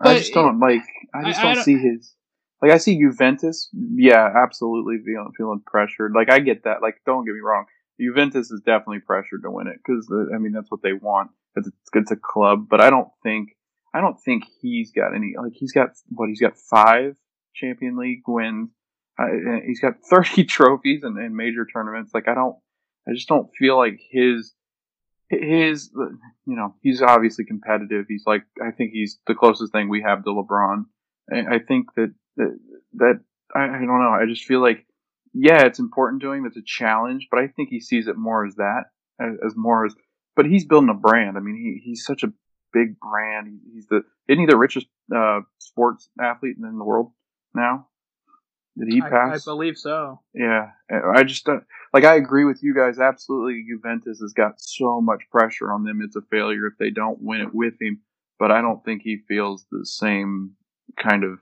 [0.00, 0.82] But I just don't like.
[1.14, 2.14] I just I, don't, I don't, see his.
[2.62, 3.68] Like I see Juventus.
[3.72, 6.12] Yeah, absolutely feeling feeling pressured.
[6.14, 6.82] Like I get that.
[6.82, 7.66] Like don't get me wrong.
[8.00, 11.30] Juventus is definitely pressured to win it because I mean that's what they want.
[11.54, 13.56] It's, it's a club, but I don't think
[13.94, 15.34] I don't think he's got any.
[15.40, 16.28] Like he's got what?
[16.28, 17.16] He's got five
[17.54, 18.70] Champion League wins.
[19.18, 19.26] Uh,
[19.66, 22.12] he's got 30 trophies in, in major tournaments.
[22.12, 22.56] Like I don't.
[23.08, 24.52] I just don't feel like his
[25.28, 28.06] his you know he's obviously competitive.
[28.08, 30.84] He's like I think he's the closest thing we have to LeBron.
[31.32, 32.58] I think that that,
[32.94, 33.20] that
[33.54, 34.16] I, I don't know.
[34.20, 34.86] I just feel like
[35.34, 36.46] yeah, it's important to him.
[36.46, 38.84] It's a challenge, but I think he sees it more as that
[39.20, 39.94] as, as more as.
[40.34, 41.36] But he's building a brand.
[41.36, 42.32] I mean, he, he's such a
[42.72, 43.58] big brand.
[43.72, 47.12] He's the isn't he the richest uh, sports athlete in the world
[47.54, 47.88] now?
[48.78, 49.12] Did he pass?
[49.46, 50.20] I, I believe so.
[50.34, 51.60] Yeah, I just uh,
[51.94, 52.98] like I agree with you guys.
[52.98, 56.00] Absolutely, Juventus has got so much pressure on them.
[56.02, 58.00] It's a failure if they don't win it with him.
[58.38, 60.52] But I don't think he feels the same
[61.02, 61.38] kind of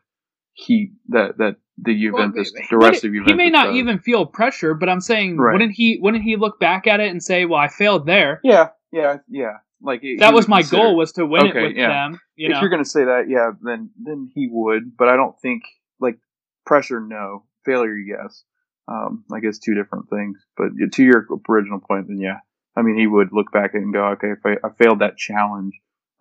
[0.53, 3.32] heat that that the Juventus, well, the rest of Juventus.
[3.32, 3.76] He may not does.
[3.76, 5.53] even feel pressure, but I'm saying, right.
[5.53, 5.99] wouldn't he?
[6.01, 9.55] Wouldn't he look back at it and say, "Well, I failed there." Yeah, yeah, yeah.
[9.82, 11.89] Like that was my consider, goal was to win okay, it with yeah.
[11.89, 12.20] them.
[12.37, 12.61] You if know?
[12.61, 14.97] you're gonna say that, yeah, then then he would.
[14.97, 15.64] But I don't think
[16.01, 16.18] like
[16.67, 17.45] pressure, no.
[17.65, 18.45] Failure, yes.
[18.87, 20.45] Um, I guess two different things.
[20.57, 22.39] But to your original point, then yeah,
[22.77, 25.73] I mean he would look back and go, okay, if I, I failed that challenge,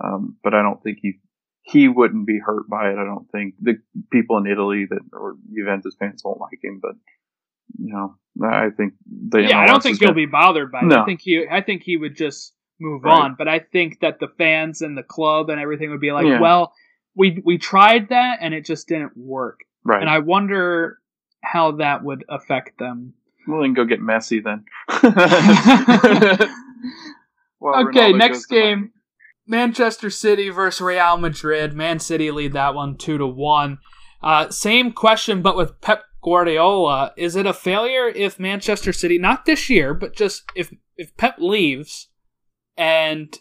[0.04, 1.20] um, but I don't think he
[1.62, 2.98] he wouldn't be hurt by it.
[2.98, 3.76] I don't think the
[4.12, 6.94] people in Italy that or Juventus fans won't like him, but
[7.78, 10.80] you know, I think the yeah, MLS I don't think he'll gonna, be bothered by
[10.80, 10.86] it.
[10.86, 11.02] No.
[11.02, 13.24] I think he I think he would just move right.
[13.24, 13.36] on.
[13.38, 16.40] But I think that the fans and the club and everything would be like, yeah.
[16.40, 16.74] well,
[17.16, 19.62] we we tried that and it just didn't work.
[19.84, 20.02] Right.
[20.02, 21.00] And I wonder
[21.42, 23.14] how that would affect them.
[23.48, 24.64] Well, then go get Messi then.
[27.60, 28.92] well, okay, next game.
[29.46, 31.74] Manchester City versus Real Madrid.
[31.74, 33.80] Man City lead that one two to one.
[34.22, 37.14] Uh, same question, but with Pep Guardiola.
[37.18, 41.36] Is it a failure if Manchester City, not this year, but just if if Pep
[41.40, 42.08] leaves,
[42.78, 43.38] and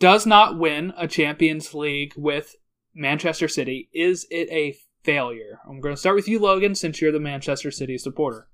[0.00, 2.56] does not win a Champions League with
[2.94, 5.60] Manchester City, is it a failure?
[5.68, 8.48] I'm going to start with you, Logan, since you're the Manchester City supporter.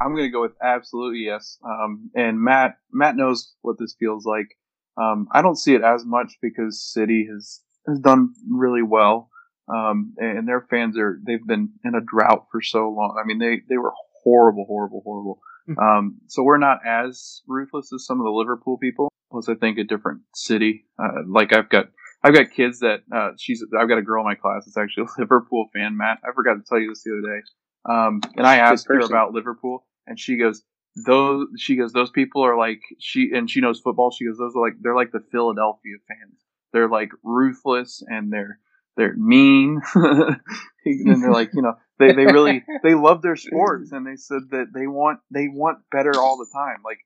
[0.00, 1.58] I'm going to go with absolutely yes.
[1.64, 4.56] Um, and Matt, Matt knows what this feels like.
[4.96, 9.28] Um, I don't see it as much because City has has done really well,
[9.68, 13.20] um, and their fans are they've been in a drought for so long.
[13.20, 13.92] I mean, they they were
[14.22, 15.40] horrible, horrible, horrible.
[15.66, 15.78] Hmm.
[15.78, 19.08] Um, so we're not as ruthless as some of the Liverpool people.
[19.30, 20.86] Plus, I think a different city.
[20.98, 21.86] Uh, like I've got,
[22.24, 23.62] I've got kids that uh, she's.
[23.78, 25.96] I've got a girl in my class that's actually a Liverpool fan.
[25.96, 27.42] Matt, I forgot to tell you this the other day.
[27.86, 30.62] Um, and I asked her about Liverpool, and she goes,
[31.06, 34.10] "Those." She goes, "Those people are like she." And she knows football.
[34.10, 36.40] She goes, "Those are like they're like the Philadelphia fans.
[36.72, 38.58] They're like ruthless and they're
[38.96, 44.06] they're mean." and they're like, you know, they, they really they love their sports and
[44.06, 46.98] they said that they want they want better all the time like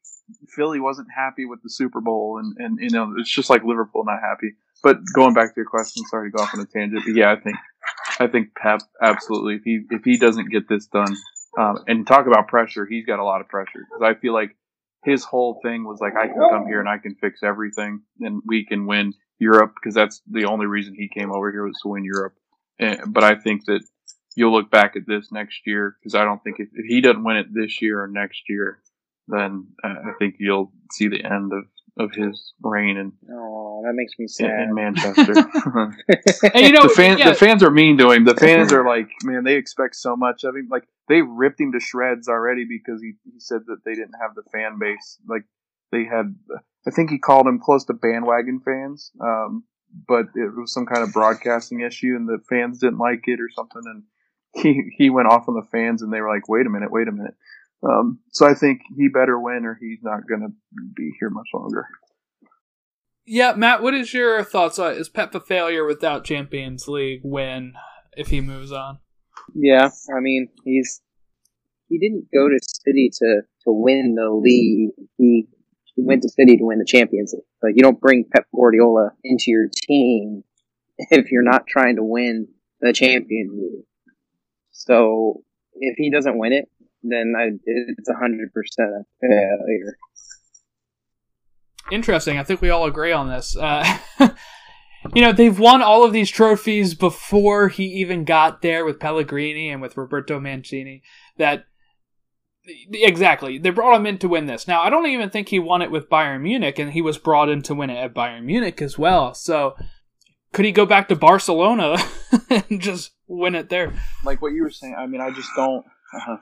[0.48, 4.04] philly wasn't happy with the super bowl and and you know it's just like liverpool
[4.04, 7.02] not happy but going back to your question sorry to go off on a tangent
[7.04, 7.56] but yeah i think
[8.20, 11.14] i think pep absolutely if he if he doesn't get this done
[11.58, 14.56] Um, and talk about pressure, he's got a lot of pressure because I feel like
[15.04, 18.42] his whole thing was like, I can come here and I can fix everything and
[18.46, 21.88] we can win Europe because that's the only reason he came over here was to
[21.88, 22.34] win Europe.
[22.78, 23.80] And, but I think that
[24.36, 27.24] you'll look back at this next year because I don't think if, if, he doesn't
[27.24, 28.78] win it this year or next year,
[29.26, 31.64] then uh, I think you'll see the end of,
[31.98, 35.32] of his reign and oh that makes me sad in, in Manchester.
[36.54, 37.30] and you know the fans yeah.
[37.30, 38.24] the fans are mean to him.
[38.24, 40.68] The fans are like, man, they expect so much of him.
[40.70, 44.34] Like they ripped him to shreds already because he, he said that they didn't have
[44.34, 45.18] the fan base.
[45.26, 45.44] Like
[45.90, 46.34] they had,
[46.86, 49.10] I think he called them close to bandwagon fans.
[49.20, 49.64] Um,
[50.06, 53.48] but it was some kind of broadcasting issue and the fans didn't like it or
[53.48, 53.82] something.
[53.84, 54.02] And
[54.54, 57.08] he, he went off on the fans and they were like, wait a minute, wait
[57.08, 57.34] a minute.
[57.82, 60.48] Um, so I think he better win or he's not going to
[60.96, 61.86] be here much longer.
[63.24, 67.74] Yeah, Matt, what is your thoughts on is Pep a failure without Champions League win
[68.16, 68.98] if he moves on?
[69.54, 71.02] Yeah, I mean he's
[71.88, 74.90] he didn't go to City to to win the league.
[75.18, 75.46] He
[75.94, 77.44] he went to City to win the Champions League.
[77.62, 80.42] Like you don't bring Pep Guardiola into your team
[80.98, 82.48] if you're not trying to win
[82.80, 83.84] the Champions League.
[84.70, 85.42] So
[85.74, 86.68] if he doesn't win it,
[87.02, 89.96] then I, it's a hundred percent a failure.
[91.90, 92.38] Interesting.
[92.38, 93.56] I think we all agree on this.
[93.56, 93.98] Uh,
[95.14, 99.70] you know, they've won all of these trophies before he even got there with Pellegrini
[99.70, 101.02] and with Roberto Mancini.
[101.38, 101.64] That
[102.92, 104.68] exactly they brought him in to win this.
[104.68, 107.48] Now, I don't even think he won it with Bayern Munich, and he was brought
[107.48, 109.34] in to win it at Bayern Munich as well.
[109.34, 109.76] So,
[110.52, 111.96] could he go back to Barcelona
[112.50, 113.94] and just win it there?
[114.24, 114.96] Like what you were saying.
[114.98, 115.84] I mean, I just don't.
[116.12, 116.36] Uh,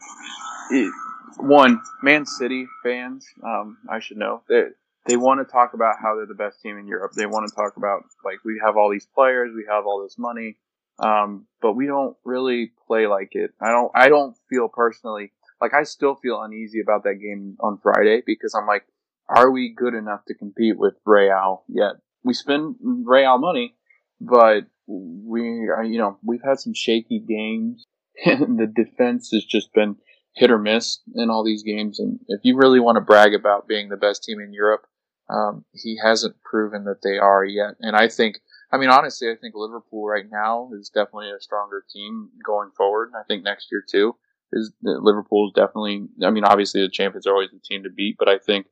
[0.70, 0.92] it,
[1.38, 4.64] one, Man City fans, um, I should know they
[5.06, 7.12] they want to talk about how they're the best team in Europe.
[7.12, 10.18] They want to talk about like we have all these players, we have all this
[10.18, 10.56] money,
[10.98, 13.52] um, but we don't really play like it.
[13.60, 13.90] I don't.
[13.94, 18.54] I don't feel personally like I still feel uneasy about that game on Friday because
[18.54, 18.84] I'm like,
[19.28, 21.92] are we good enough to compete with Real yet?
[22.22, 23.74] We spend Real money,
[24.20, 27.85] but we are, you know, we've had some shaky games
[28.24, 29.96] and the defense has just been
[30.34, 31.98] hit or miss in all these games.
[31.98, 34.86] And if you really want to brag about being the best team in Europe,
[35.28, 37.74] um, he hasn't proven that they are yet.
[37.80, 38.38] And I think,
[38.70, 43.12] I mean, honestly, I think Liverpool right now is definitely a stronger team going forward.
[43.18, 44.14] I think next year too
[44.52, 46.06] is Liverpool is definitely.
[46.22, 48.66] I mean, obviously the champions are always the team to beat, but I think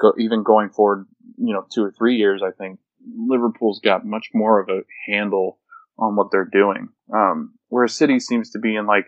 [0.00, 1.06] go, even going forward,
[1.38, 2.78] you know, two or three years, I think
[3.16, 5.58] Liverpool's got much more of a handle
[5.98, 6.88] on what they're doing.
[7.14, 9.06] Um, whereas City seems to be in like,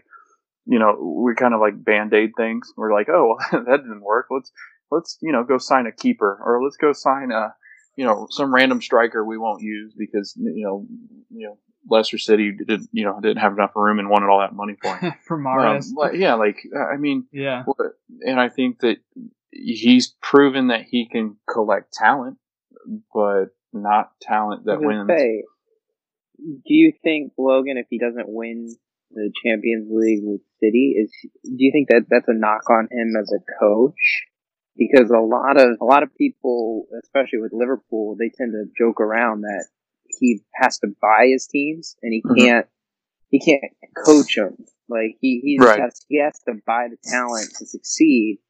[0.67, 2.73] you know, we kind of like band aid things.
[2.77, 4.27] We're like, oh, well, that didn't work.
[4.31, 4.53] Let's
[4.91, 7.55] let's you know go sign a keeper or let's go sign a
[7.97, 10.87] you know some random striker we won't use because you know
[11.31, 11.59] you know
[11.89, 14.97] Leicester City didn't you know didn't have enough room and wanted all that money for
[14.97, 15.15] him.
[15.27, 15.89] for Mahrez.
[15.89, 16.59] Um, like, yeah, like
[16.93, 17.65] I mean, yeah,
[18.23, 18.99] and I think that
[19.51, 22.39] he's proven that he can collect talent,
[23.15, 25.09] but not talent that wins.
[25.09, 25.45] Say,
[26.39, 28.77] do you think Logan, if he doesn't win
[29.13, 31.11] the Champions League with City, is
[31.43, 34.25] do you think that that's a knock on him as a coach?
[34.77, 39.01] Because a lot of a lot of people, especially with Liverpool, they tend to joke
[39.01, 39.67] around that
[40.07, 42.37] he has to buy his teams and he Mhm.
[42.37, 42.67] can't
[43.31, 44.57] he can't coach them.
[44.89, 45.81] Like he he Right.
[45.81, 48.41] has he has to buy the talent to succeed.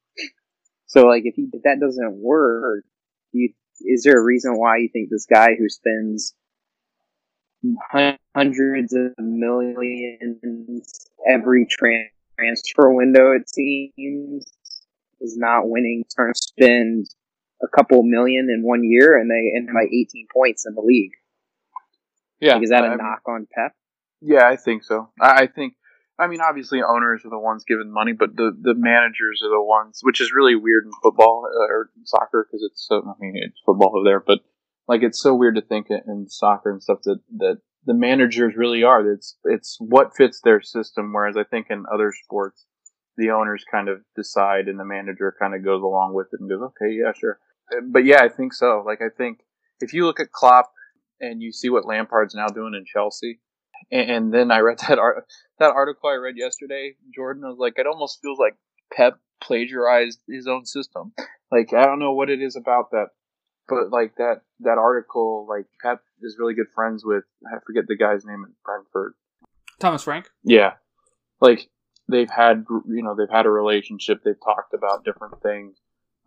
[0.87, 2.85] So like if he if that doesn't work,
[3.31, 6.33] you is there a reason why you think this guy who spends
[8.35, 14.45] hundreds of millions every tran- transfer window it seems
[15.19, 17.07] is not winning turn to spend
[17.63, 21.13] a couple million in one year and they end by 18 points in the league
[22.39, 23.73] Yeah, like, is that a mean, knock on pep
[24.21, 25.09] Yeah, I think so.
[25.19, 25.73] I, I think.
[26.19, 29.61] I mean, obviously, owners are the ones giving money, but the, the managers are the
[29.61, 33.03] ones, which is really weird in football uh, or soccer because it's so.
[33.05, 34.39] I mean, it's football over there, but
[34.87, 38.83] like it's so weird to think in- soccer and stuff that that the managers really
[38.83, 39.09] are.
[39.11, 41.13] It's it's what fits their system.
[41.13, 42.65] Whereas I think in other sports,
[43.17, 46.49] the owners kind of decide, and the manager kind of goes along with it and
[46.49, 47.39] goes, "Okay, yeah, sure."
[47.71, 48.83] Uh, But yeah, I think so.
[48.85, 49.39] Like I think
[49.81, 50.71] if you look at Klopp
[51.19, 53.39] and you see what Lampard's now doing in Chelsea
[53.91, 55.25] and, and then I read that art,
[55.59, 57.43] that article I read yesterday, Jordan.
[57.45, 58.55] I was like, it almost feels like
[58.93, 61.13] Pep plagiarized his own system.
[61.51, 63.07] Like I don't know what it is about that,
[63.67, 67.97] but like that that article, like Pep is really good friends with I forget the
[67.97, 69.13] guy's name at Brentford.
[69.79, 70.29] Thomas Frank.
[70.43, 70.73] Yeah,
[71.41, 71.69] like
[72.09, 74.21] they've had you know they've had a relationship.
[74.23, 75.77] They've talked about different things.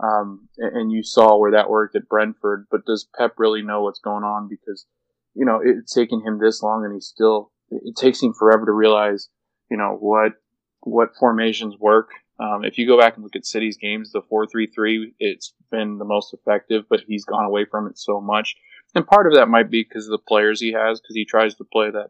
[0.02, 3.82] Um, and, and you saw where that worked at Brentford, but does Pep really know
[3.82, 4.48] what's going on?
[4.48, 4.86] Because
[5.34, 8.72] you know, it's taken him this long and he's still, it takes him forever to
[8.72, 9.28] realize,
[9.70, 10.32] you know, what
[10.80, 12.08] what formations work.
[12.40, 15.52] Um, if you go back and look at City's games, the four three three, it's
[15.70, 18.56] been the most effective, but he's gone away from it so much.
[18.94, 21.54] And part of that might be because of the players he has, because he tries
[21.56, 22.08] to play that.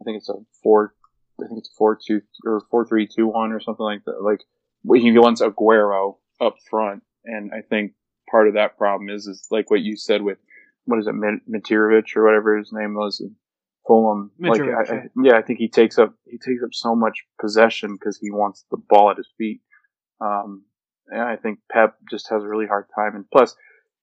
[0.00, 0.94] I think it's a four.
[1.40, 4.22] I think it's four two or four three two one or something like that.
[4.22, 4.40] Like
[4.98, 7.92] he wants Aguero up front, and I think
[8.30, 10.38] part of that problem is is like what you said with
[10.86, 13.22] what is it, Matirovic or whatever his name was,
[13.86, 14.30] Fulham.
[14.38, 17.94] Like, I, I, yeah, I think he takes up he takes up so much possession
[17.94, 19.60] because he wants the ball at his feet.
[20.20, 20.64] Um,
[21.08, 23.14] and I think Pep just has a really hard time.
[23.14, 23.54] And plus,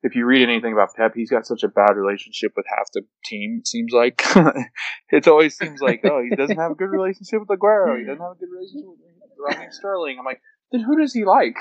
[0.03, 3.01] if you read anything about Pep, he's got such a bad relationship with half the
[3.26, 3.59] team.
[3.61, 4.22] It seems like
[5.11, 7.97] it always seems like oh he doesn't have a good relationship with Aguero.
[7.97, 8.99] He doesn't have a good relationship with
[9.39, 10.18] Raheem Sterling.
[10.20, 10.41] I'm like,
[10.72, 11.55] then who does he like?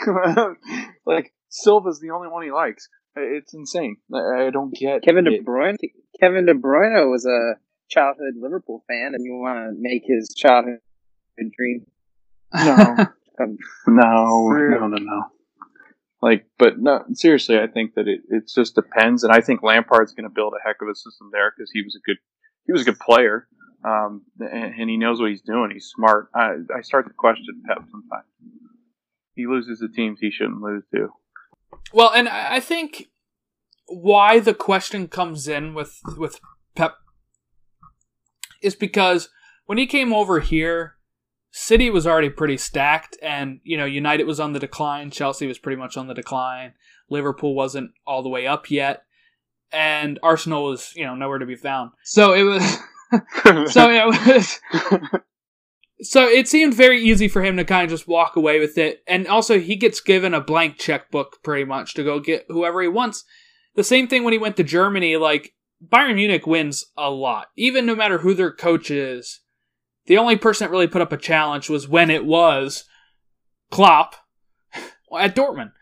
[1.07, 2.89] like Silva's the only one he likes.
[3.15, 3.99] It's insane.
[4.13, 5.47] I, I don't get Kevin De it.
[5.47, 5.77] Bruyne.
[6.21, 10.81] Kevin De Bruyne was a childhood Liverpool fan, and you want to make his childhood
[11.57, 11.87] dream.
[12.55, 13.07] No,
[13.41, 13.57] Um,
[13.87, 15.23] no, no, no, no.
[16.21, 20.15] Like, but no, seriously, I think that it, it just depends, and I think Lampard's
[20.15, 22.19] going to build a heck of a system there because he was a good
[22.65, 23.49] he was a good player,
[23.85, 25.73] um, and, and he knows what he's doing.
[25.73, 26.29] He's smart.
[26.33, 28.27] I, I start to question Pep sometimes.
[29.35, 31.09] He loses the teams he shouldn't lose to.
[31.93, 33.09] Well, and I I think
[33.87, 36.39] why the question comes in with with
[36.77, 36.95] Pep
[38.63, 39.29] is because
[39.67, 40.95] when he came over here,
[41.53, 45.59] City was already pretty stacked, and you know United was on the decline, Chelsea was
[45.59, 46.73] pretty much on the decline,
[47.09, 49.05] Liverpool wasn't all the way up yet,
[49.71, 51.91] and Arsenal was you know nowhere to be found.
[52.03, 52.79] So it was.
[53.73, 54.61] so it was.
[56.03, 59.03] So it seemed very easy for him to kind of just walk away with it.
[59.07, 62.89] And also, he gets given a blank checkbook pretty much to go get whoever he
[62.89, 63.25] wants.
[63.77, 65.55] The same thing when he went to Germany, like,
[65.87, 67.49] Bayern Munich wins a lot.
[67.57, 69.41] Even no matter who their coach is.
[70.07, 72.85] The only person that really put up a challenge was when it was
[73.71, 74.17] Klopp
[75.19, 75.73] at Dortmund.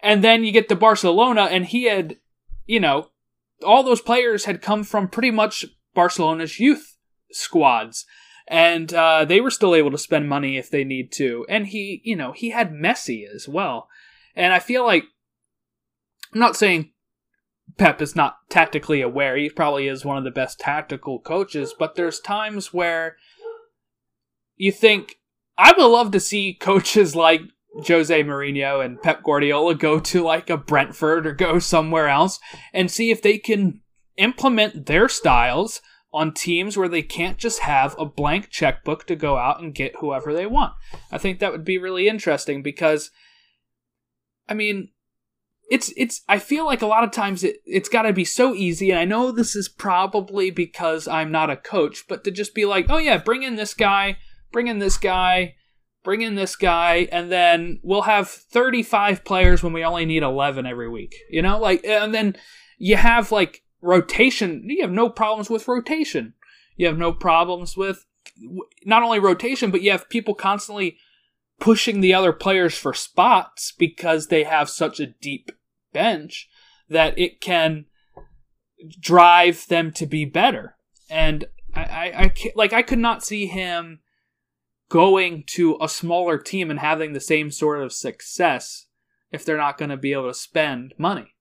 [0.00, 2.16] And then you get to Barcelona, and he had,
[2.66, 3.10] you know,
[3.64, 6.96] all those players had come from pretty much Barcelona's youth
[7.30, 8.04] squads
[8.48, 11.46] and uh, they were still able to spend money if they need to.
[11.48, 13.88] And he, you know, he had Messi as well.
[14.34, 15.04] And I feel like
[16.32, 16.92] I'm not saying
[17.78, 19.36] Pep is not tactically aware.
[19.36, 23.16] He probably is one of the best tactical coaches, but there's times where
[24.56, 25.16] you think
[25.56, 27.40] I would love to see coaches like
[27.86, 32.38] Jose Mourinho and Pep Guardiola go to like a Brentford or go somewhere else
[32.72, 33.80] and see if they can
[34.16, 35.80] implement their styles
[36.12, 39.96] on teams where they can't just have a blank checkbook to go out and get
[40.00, 40.74] whoever they want.
[41.10, 43.10] I think that would be really interesting because
[44.48, 44.90] I mean
[45.70, 48.54] it's it's I feel like a lot of times it it's got to be so
[48.54, 52.54] easy and I know this is probably because I'm not a coach, but to just
[52.54, 54.18] be like, "Oh yeah, bring in this guy,
[54.52, 55.56] bring in this guy,
[56.04, 60.66] bring in this guy and then we'll have 35 players when we only need 11
[60.66, 62.36] every week." You know, like and then
[62.78, 66.34] you have like rotation, you have no problems with rotation.
[66.76, 68.06] You have no problems with
[68.84, 70.96] not only rotation, but you have people constantly
[71.60, 75.52] pushing the other players for spots because they have such a deep
[75.92, 76.48] bench
[76.88, 77.86] that it can
[78.98, 80.76] drive them to be better.
[81.08, 84.00] And I, I, I like I could not see him
[84.92, 88.88] going to a smaller team and having the same sort of success
[89.30, 91.34] if they're not going to be able to spend money.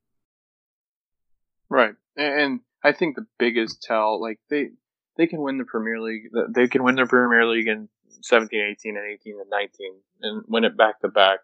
[1.70, 4.70] Right, and, I think the biggest tell, like they
[5.16, 7.90] they can win the Premier League, they can win the Premier League in
[8.24, 11.42] 17, 18, and 18 and 19, and win it back to back.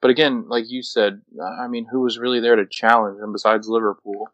[0.00, 1.20] But again, like you said,
[1.60, 4.32] I mean, who was really there to challenge them besides Liverpool?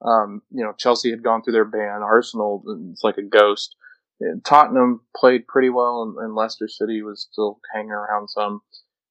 [0.00, 2.02] Um, you know, Chelsea had gone through their ban.
[2.02, 2.62] Arsenal,
[2.92, 3.74] it's like a ghost.
[4.20, 8.62] And Tottenham played pretty well, and, and Leicester City was still hanging around some.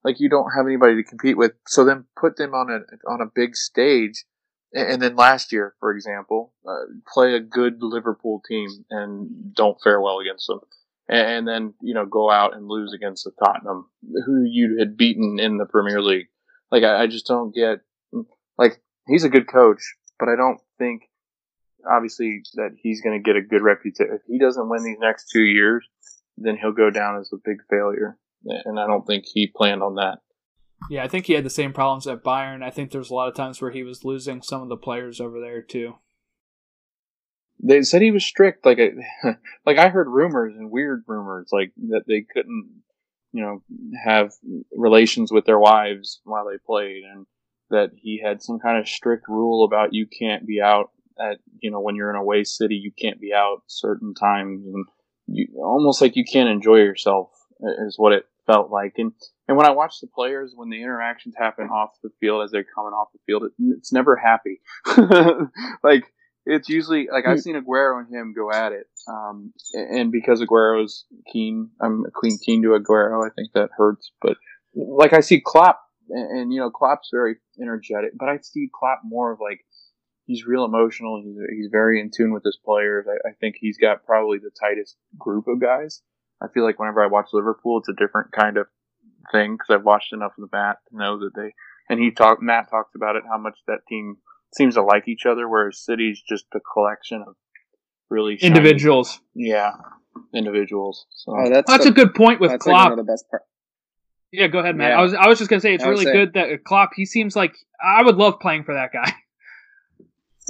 [0.03, 3.21] Like you don't have anybody to compete with, so then put them on a on
[3.21, 4.25] a big stage
[4.75, 10.01] and then last year, for example, uh, play a good Liverpool team and don't fare
[10.01, 10.59] well against them,
[11.07, 13.89] and then you know go out and lose against the Tottenham,
[14.25, 16.27] who you had beaten in the Premier League.
[16.71, 17.79] Like I, I just don't get.
[18.57, 19.81] Like he's a good coach,
[20.19, 21.03] but I don't think
[21.89, 24.13] obviously that he's going to get a good reputation.
[24.13, 25.87] If he doesn't win these next two years,
[26.37, 29.95] then he'll go down as a big failure, and I don't think he planned on
[29.95, 30.19] that.
[30.89, 32.63] Yeah, I think he had the same problems at Bayern.
[32.63, 35.19] I think there's a lot of times where he was losing some of the players
[35.19, 35.95] over there too.
[37.63, 38.65] They said he was strict.
[38.65, 42.83] Like, I, like I heard rumors and weird rumors, like that they couldn't,
[43.31, 43.63] you know,
[44.03, 44.33] have
[44.75, 47.25] relations with their wives while they played, and
[47.69, 51.71] that he had some kind of strict rule about you can't be out at, you
[51.71, 54.85] know, when you're in a away city, you can't be out certain times, and
[55.27, 57.29] you almost like you can't enjoy yourself
[57.87, 58.93] is what it felt like.
[58.97, 59.13] And
[59.47, 62.65] and when I watch the players, when the interactions happen off the field as they're
[62.75, 64.61] coming off the field, it, it's never happy.
[65.83, 66.11] like
[66.45, 71.05] it's usually like I've seen Aguero and him go at it, um, and because Aguero's
[71.31, 73.25] keen, I'm a keen keen to Aguero.
[73.25, 74.37] I think that hurts, but
[74.75, 79.01] like I see Klopp, and, and you know Klopp's very energetic, but I see Klopp
[79.03, 79.65] more of like
[80.25, 81.21] he's real emotional.
[81.23, 83.05] He's he's very in tune with his players.
[83.07, 86.01] I, I think he's got probably the tightest group of guys.
[86.41, 88.67] I feel like whenever I watch Liverpool, it's a different kind of
[89.31, 91.53] thing because I've watched enough of the Matt to know that they.
[91.89, 92.41] And he talked.
[92.41, 94.17] Matt talked about it how much that team
[94.55, 97.35] seems to like each other, whereas City's just a collection of
[98.09, 99.19] really shiny- Individuals.
[99.35, 99.71] Yeah,
[100.33, 101.05] individuals.
[101.11, 102.89] So Oh, that's That's the- a good point with that's like Klopp.
[102.91, 103.43] one of the best part.
[104.31, 104.91] Yeah, go ahead, Matt.
[104.91, 104.99] Yeah.
[104.99, 106.91] I was I was just gonna say it's really say- good that Klopp.
[106.95, 109.13] He seems like I would love playing for that guy.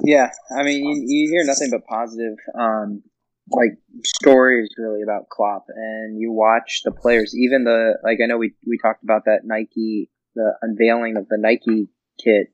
[0.03, 3.01] Yeah, I mean, you, you hear nothing but positive, um,
[3.49, 7.35] like stories really about Klopp, and you watch the players.
[7.35, 11.38] Even the like, I know we we talked about that Nike, the unveiling of the
[11.39, 11.89] Nike
[12.22, 12.47] kit,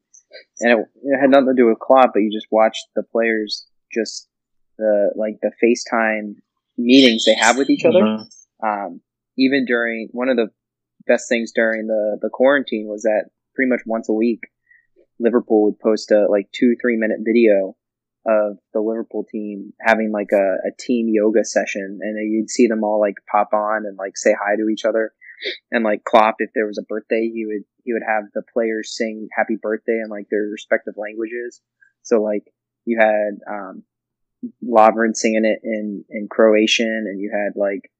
[0.59, 3.65] and it, it had nothing to do with Klopp, but you just watched the players
[3.93, 4.27] just
[4.77, 6.35] the like the FaceTime
[6.77, 7.99] meetings they have with each other.
[7.99, 8.27] Mhm.
[8.63, 9.01] Um,
[9.37, 10.49] even during one of the
[11.07, 14.43] best things during the the quarantine was that pretty much once a week,
[15.21, 17.75] Liverpool would post a like two three minute video
[18.25, 22.83] of the Liverpool team having like a, a team yoga session, and you'd see them
[22.83, 25.13] all like pop on and like say hi to each other.
[25.71, 28.95] And like Klopp, if there was a birthday, he would he would have the players
[28.95, 31.61] sing happy birthday in like their respective languages.
[32.03, 32.43] So like
[32.85, 33.83] you had um,
[34.63, 37.91] Lovren singing it in in Croatian, and you had like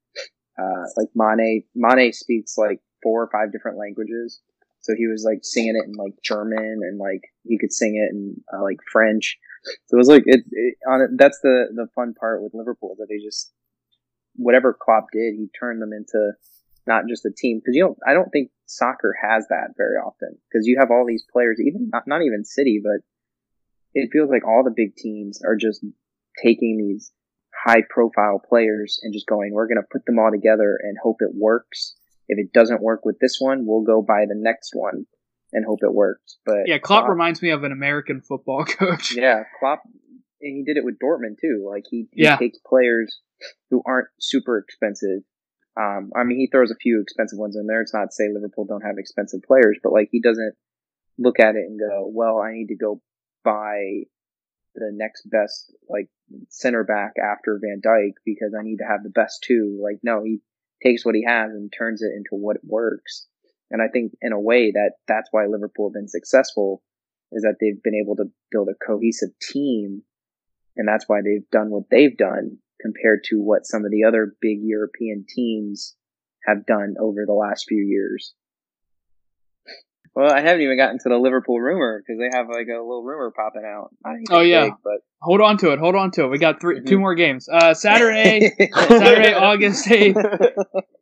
[0.59, 4.41] uh, like Mane Mane speaks like four or five different languages.
[4.81, 8.13] So he was like singing it in like German and like he could sing it
[8.13, 9.37] in uh, like French.
[9.85, 12.95] So it was like it, it on it, that's the the fun part with Liverpool
[12.97, 13.53] that they just
[14.35, 16.31] whatever Klopp did, he turned them into
[16.87, 17.59] not just a team.
[17.59, 20.37] Because you don't I don't think soccer has that very often.
[20.49, 23.05] Because you have all these players even not, not even City but
[23.93, 25.85] it feels like all the big teams are just
[26.41, 27.11] taking these
[27.53, 31.17] high profile players and just going we're going to put them all together and hope
[31.19, 31.95] it works
[32.31, 35.05] if it doesn't work with this one we'll go buy the next one
[35.53, 39.13] and hope it works but Yeah, Klopp reminds me of an American football coach.
[39.15, 39.83] yeah, Klopp,
[40.41, 41.67] and he did it with Dortmund too.
[41.69, 42.37] Like he, he Yeah.
[42.37, 43.19] takes players
[43.69, 45.19] who aren't super expensive.
[45.79, 47.81] Um, I mean, he throws a few expensive ones in there.
[47.81, 50.53] It's not to say Liverpool don't have expensive players, but like he doesn't
[51.17, 53.01] look at it and go, "Well, I need to go
[53.43, 54.03] buy
[54.75, 56.07] the next best like
[56.49, 60.23] center back after Van Dijk because I need to have the best two." Like, no,
[60.23, 60.41] he
[60.83, 63.27] takes what he has and turns it into what works.
[63.69, 66.83] And I think in a way that that's why Liverpool have been successful
[67.31, 70.01] is that they've been able to build a cohesive team,
[70.75, 74.35] and that's why they've done what they've done compared to what some of the other
[74.41, 75.95] big European teams
[76.45, 78.33] have done over the last few years.
[80.13, 83.03] Well, I haven't even gotten to the Liverpool rumor because they have like a little
[83.03, 83.91] rumor popping out.
[84.29, 84.65] Oh, yeah.
[84.65, 85.79] big, but Hold on to it.
[85.79, 86.27] Hold on to it.
[86.29, 86.87] We got 3 Mhm.
[86.87, 87.47] two more games.
[87.47, 90.17] Uh, Saturday, Saturday, August eighth,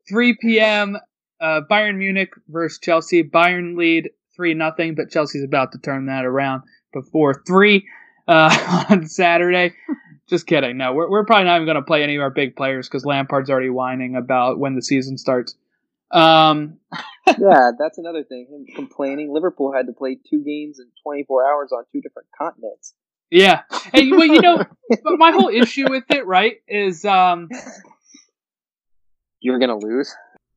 [0.07, 0.97] three p.m.
[1.41, 3.23] Uh, Bayern Munich versus Chelsea.
[3.23, 6.63] Bayern lead three nothing, but Chelsea's about to turn that around
[6.93, 7.87] before three
[8.27, 9.73] uh, on Saturday.
[10.27, 10.77] Just kidding.
[10.77, 13.05] No, we're we're probably not even going to play any of our big players because
[13.05, 15.55] Lampard's already whining about when the season starts.
[16.11, 16.77] Um,
[17.27, 18.47] yeah, that's another thing.
[18.49, 19.31] Him complaining.
[19.33, 22.93] Liverpool had to play two games in 24 hours on two different continents.
[23.29, 23.61] yeah.
[23.93, 24.57] Hey, well, you know,
[24.89, 27.49] but my whole issue with it, right, is um,
[29.39, 30.13] you're gonna lose.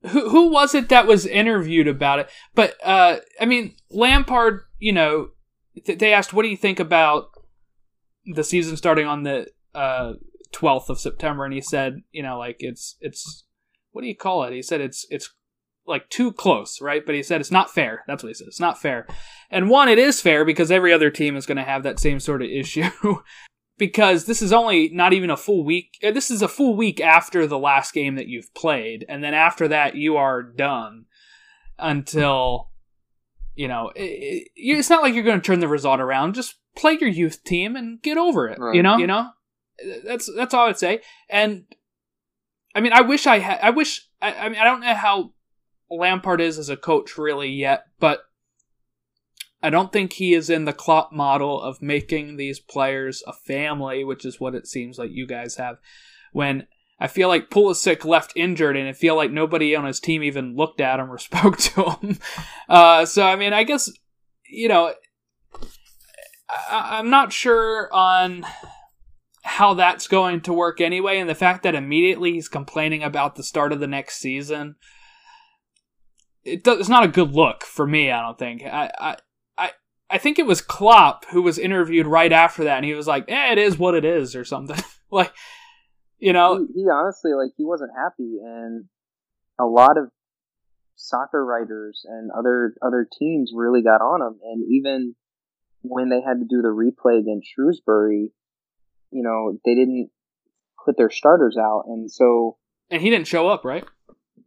[0.08, 2.30] who who was it that was interviewed about it?
[2.54, 4.62] But uh, I mean, Lampard.
[4.78, 5.28] You know,
[5.84, 7.26] th- they asked, "What do you think about
[8.34, 10.14] the season starting on the uh,
[10.52, 13.44] twelfth of September?" And he said, "You know, like it's it's
[13.92, 15.32] what do you call it?" He said it's it's
[15.86, 17.04] like too close, right?
[17.04, 18.04] But he said it's not fair.
[18.06, 18.46] That's what he said.
[18.48, 19.06] It's not fair.
[19.50, 22.20] And one, it is fair because every other team is going to have that same
[22.20, 22.88] sort of issue.
[23.78, 25.98] because this is only not even a full week.
[26.04, 29.34] uh, This is a full week after the last game that you've played, and then
[29.34, 31.06] after that, you are done
[31.78, 32.70] until
[33.54, 33.90] you know.
[33.96, 36.34] It, it, it's not like you're going to turn the result around.
[36.34, 38.59] Just play your youth team and get over it.
[38.59, 38.74] Right.
[38.76, 38.98] You know.
[38.98, 39.30] You know.
[40.04, 41.00] That's that's all I'd say.
[41.28, 41.64] And
[42.74, 43.59] I mean, I wish I had.
[43.62, 44.06] I wish.
[44.20, 45.32] I, I mean, I don't know how
[45.97, 48.23] Lampard is as a coach really yet, but
[49.62, 54.02] I don't think he is in the Klopp model of making these players a family,
[54.02, 55.77] which is what it seems like you guys have.
[56.32, 56.66] When
[56.98, 60.56] I feel like Pulisic left injured, and I feel like nobody on his team even
[60.56, 62.19] looked at him or spoke to him.
[62.69, 63.90] Uh, so I mean, I guess
[64.47, 64.93] you know,
[66.48, 68.44] I, I'm not sure on
[69.44, 73.43] how that's going to work anyway, and the fact that immediately he's complaining about the
[73.43, 74.77] start of the next season.
[76.44, 78.10] It does, it's not a good look for me.
[78.10, 78.62] I don't think.
[78.64, 79.16] I, I
[79.56, 79.70] I
[80.10, 83.24] I think it was Klopp who was interviewed right after that, and he was like,
[83.28, 84.82] "Eh, it is what it is," or something.
[85.10, 85.32] like,
[86.19, 88.85] you know, he, he honestly like he wasn't happy, and
[89.59, 90.10] a lot of
[90.97, 95.14] soccer writers and other other teams really got on him, and even
[95.82, 98.32] when they had to do the replay against Shrewsbury,
[99.10, 100.10] you know, they didn't
[100.85, 102.59] put their starters out, and so
[102.90, 103.85] and he didn't show up, right?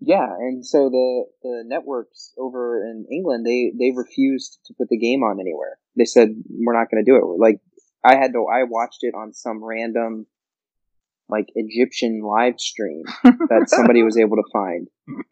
[0.05, 4.99] Yeah, and so the the networks over in England they they refused to put the
[4.99, 5.79] game on anywhere.
[5.97, 7.25] They said we're not going to do it.
[7.39, 7.59] Like
[8.03, 10.27] I had to I watched it on some random
[11.27, 14.87] like Egyptian live stream that somebody was able to find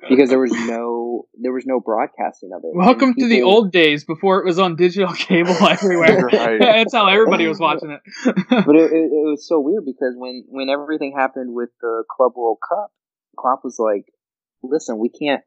[0.09, 2.71] because there was no there was no broadcasting of it.
[2.73, 6.29] Welcome people, to the old days before it was on digital cable everywhere.
[6.33, 6.59] right.
[6.59, 8.01] That's how everybody was watching it.
[8.25, 12.31] but it, it, it, was so weird because when when everything happened with the Club
[12.35, 12.91] World Cup,
[13.37, 14.05] Klopp was like,
[14.64, 15.44] "Listen, we can't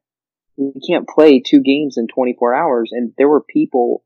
[0.57, 4.05] we can't play two games in 24 hours," and there were people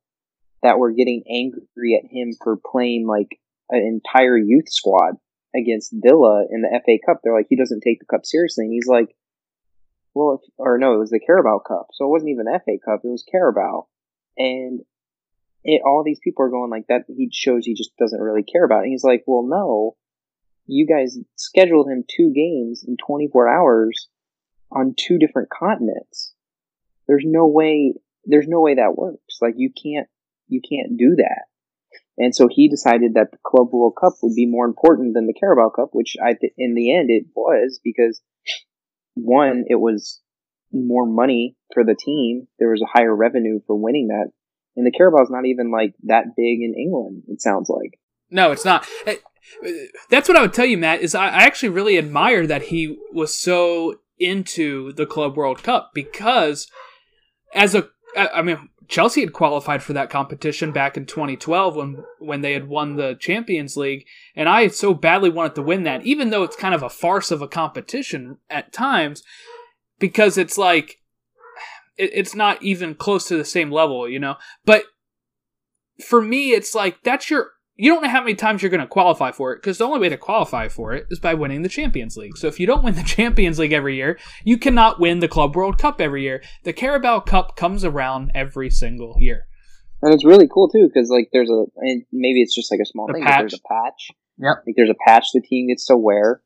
[0.63, 5.15] that were getting angry at him for playing like an entire youth squad
[5.55, 7.21] against Villa in the FA Cup.
[7.23, 8.65] They're like, he doesn't take the cup seriously.
[8.65, 9.15] And he's like,
[10.15, 11.89] well, if, or no, it was the Carabao Cup.
[11.93, 13.01] So it wasn't even FA Cup.
[13.05, 13.87] It was Carabao.
[14.37, 14.81] And
[15.65, 17.05] it, all these people are going like that.
[17.09, 18.85] He shows he just doesn't really care about it.
[18.85, 19.97] And he's like, well, no,
[20.67, 24.09] you guys scheduled him two games in 24 hours
[24.73, 26.35] on two different continents.
[27.07, 27.95] There's no way,
[28.25, 29.39] there's no way that works.
[29.41, 30.09] Like you can't,
[30.49, 31.45] you can't do that.
[32.19, 35.33] And so he decided that the Club World Cup would be more important than the
[35.33, 38.21] Carabao Cup, which I in the end it was because
[39.15, 40.21] one, it was
[40.73, 42.47] more money for the team.
[42.59, 44.31] There was a higher revenue for winning that.
[44.77, 47.99] And the Carabao's not even like that big in England, it sounds like.
[48.31, 48.87] No, it's not.
[50.11, 53.35] That's what I would tell you, Matt, is I actually really admire that he was
[53.35, 56.69] so into the Club World Cup because
[57.55, 62.41] as a I mean, Chelsea had qualified for that competition back in 2012 when when
[62.41, 66.31] they had won the Champions League, and I so badly wanted to win that, even
[66.31, 69.23] though it's kind of a farce of a competition at times,
[70.01, 70.97] because it's like
[71.97, 74.37] it, it's not even close to the same level, you know.
[74.65, 74.85] But
[76.05, 78.87] for me, it's like that's your you don't know how many times you're going to
[78.87, 81.69] qualify for it because the only way to qualify for it is by winning the
[81.69, 82.37] Champions League.
[82.37, 85.57] So if you don't win the Champions League every year, you cannot win the Club
[85.57, 86.43] World Cup every year.
[86.65, 89.47] The Carabao Cup comes around every single year.
[90.03, 92.87] And it's really cool too because like there's a and maybe it's just like a
[92.87, 93.25] small the thing.
[93.25, 94.11] But there's a patch.
[94.37, 94.65] Yep.
[94.67, 96.43] Like there's a patch the team gets to wear.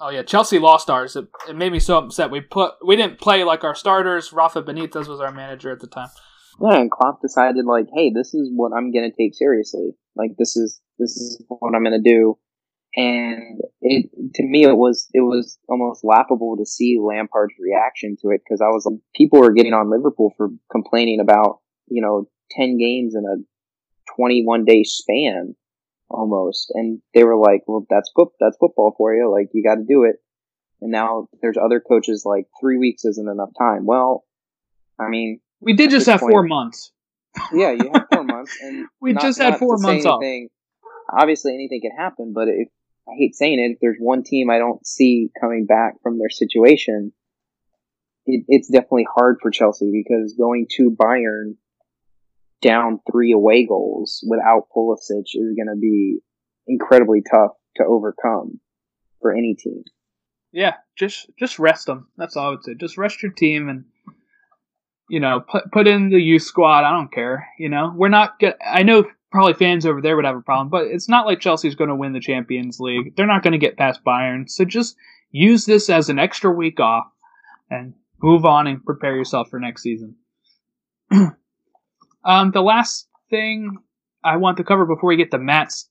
[0.00, 1.16] Oh yeah, Chelsea lost ours.
[1.16, 2.30] It, it made me so upset.
[2.30, 4.34] We put we didn't play like our starters.
[4.34, 6.08] Rafa Benitez was our manager at the time.
[6.60, 9.92] Yeah, and Klopp decided like, hey, this is what I'm gonna take seriously.
[10.16, 12.38] Like this is this is what I'm gonna do.
[12.96, 18.30] And it to me it was it was almost laughable to see Lampard's reaction to
[18.30, 22.28] it because I was like, people were getting on Liverpool for complaining about you know
[22.50, 23.42] ten games in a
[24.16, 25.56] 21 day span
[26.08, 28.10] almost, and they were like, well, that's
[28.40, 29.30] that's football for you.
[29.30, 30.16] Like you got to do it.
[30.80, 33.86] And now there's other coaches like three weeks isn't enough time.
[33.86, 34.24] Well,
[34.98, 36.92] I mean, we did just have point, four months.
[37.52, 40.22] Yeah, you have four months, and we not, just had four months off.
[41.10, 42.68] Obviously, anything can happen, but if
[43.08, 46.30] I hate saying it, if there's one team I don't see coming back from their
[46.30, 47.12] situation,
[48.26, 51.56] it, it's definitely hard for Chelsea because going to Bayern
[52.62, 56.18] down three away goals without Pulisic is going to be
[56.66, 58.60] incredibly tough to overcome
[59.20, 59.84] for any team.
[60.52, 62.08] Yeah, just just rest them.
[62.16, 62.74] That's all I would say.
[62.74, 63.84] Just rest your team and
[65.14, 66.82] you know, put put in the youth squad.
[66.82, 67.46] I don't care.
[67.56, 68.36] You know, we're not.
[68.40, 71.38] Get, I know probably fans over there would have a problem, but it's not like
[71.38, 73.14] Chelsea's going to win the Champions League.
[73.14, 74.50] They're not going to get past Bayern.
[74.50, 74.96] So just
[75.30, 77.06] use this as an extra week off
[77.70, 80.16] and move on and prepare yourself for next season.
[81.12, 83.76] um, the last thing
[84.24, 85.88] I want to cover before we get to Matt's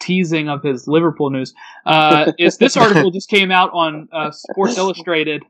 [0.00, 1.52] teasing of his Liverpool news
[1.84, 5.42] uh, is this article just came out on uh, Sports Illustrated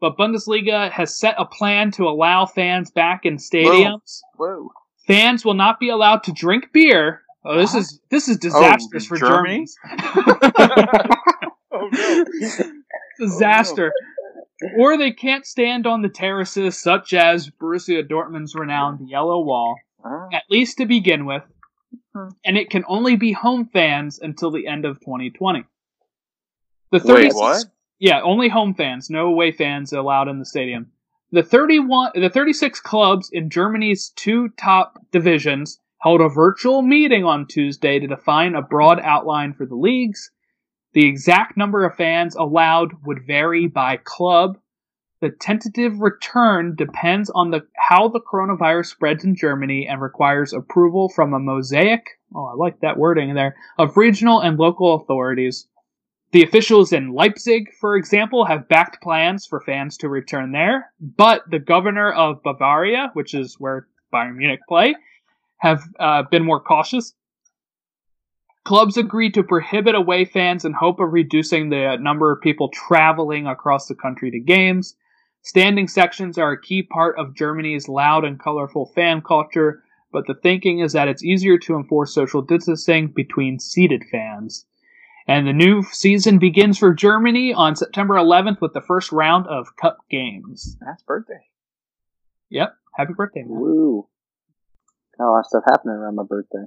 [0.00, 4.20] but Bundesliga has set a plan to allow fans back in stadiums.
[4.36, 4.62] Whoa.
[4.62, 4.70] Whoa.
[5.06, 7.22] Fans will not be allowed to drink beer.
[7.44, 9.66] Oh, this is this is disastrous oh, for Germany.
[11.72, 12.24] oh no!
[13.20, 13.92] Disaster.
[13.94, 14.00] Oh,
[14.62, 14.68] no.
[14.78, 20.28] Or they can't stand on the terraces, such as Borussia Dortmund's renowned Yellow Wall, ah.
[20.32, 21.42] at least to begin with.
[22.44, 25.64] And it can only be home fans until the end of 2020.
[26.90, 27.64] The 36, Wait, what?
[27.98, 30.92] Yeah, only home fans, no away fans allowed in the stadium.
[31.32, 37.46] The 31 the 36 clubs in Germany's two top divisions held a virtual meeting on
[37.46, 40.30] Tuesday to define a broad outline for the leagues.
[40.92, 44.58] The exact number of fans allowed would vary by club.
[45.20, 51.08] The tentative return depends on the how the coronavirus spreads in Germany and requires approval
[51.08, 52.04] from a mosaic.
[52.34, 55.66] Oh, I like that wording there of regional and local authorities.
[56.36, 61.50] The officials in Leipzig, for example, have backed plans for fans to return there, but
[61.50, 64.94] the governor of Bavaria, which is where Bayern Munich play,
[65.56, 67.14] have uh, been more cautious.
[68.66, 73.46] Clubs agreed to prohibit away fans in hope of reducing the number of people traveling
[73.46, 74.94] across the country to games.
[75.40, 79.82] Standing sections are a key part of Germany's loud and colorful fan culture,
[80.12, 84.66] but the thinking is that it's easier to enforce social distancing between seated fans.
[85.28, 89.74] And the new season begins for Germany on September 11th with the first round of
[89.76, 90.76] cup games.
[90.80, 91.46] That's birthday.
[92.50, 92.74] Yep.
[92.94, 93.58] Happy birthday, man.
[93.60, 94.08] Woo.
[95.18, 96.66] Got a lot of stuff happening around my birthday.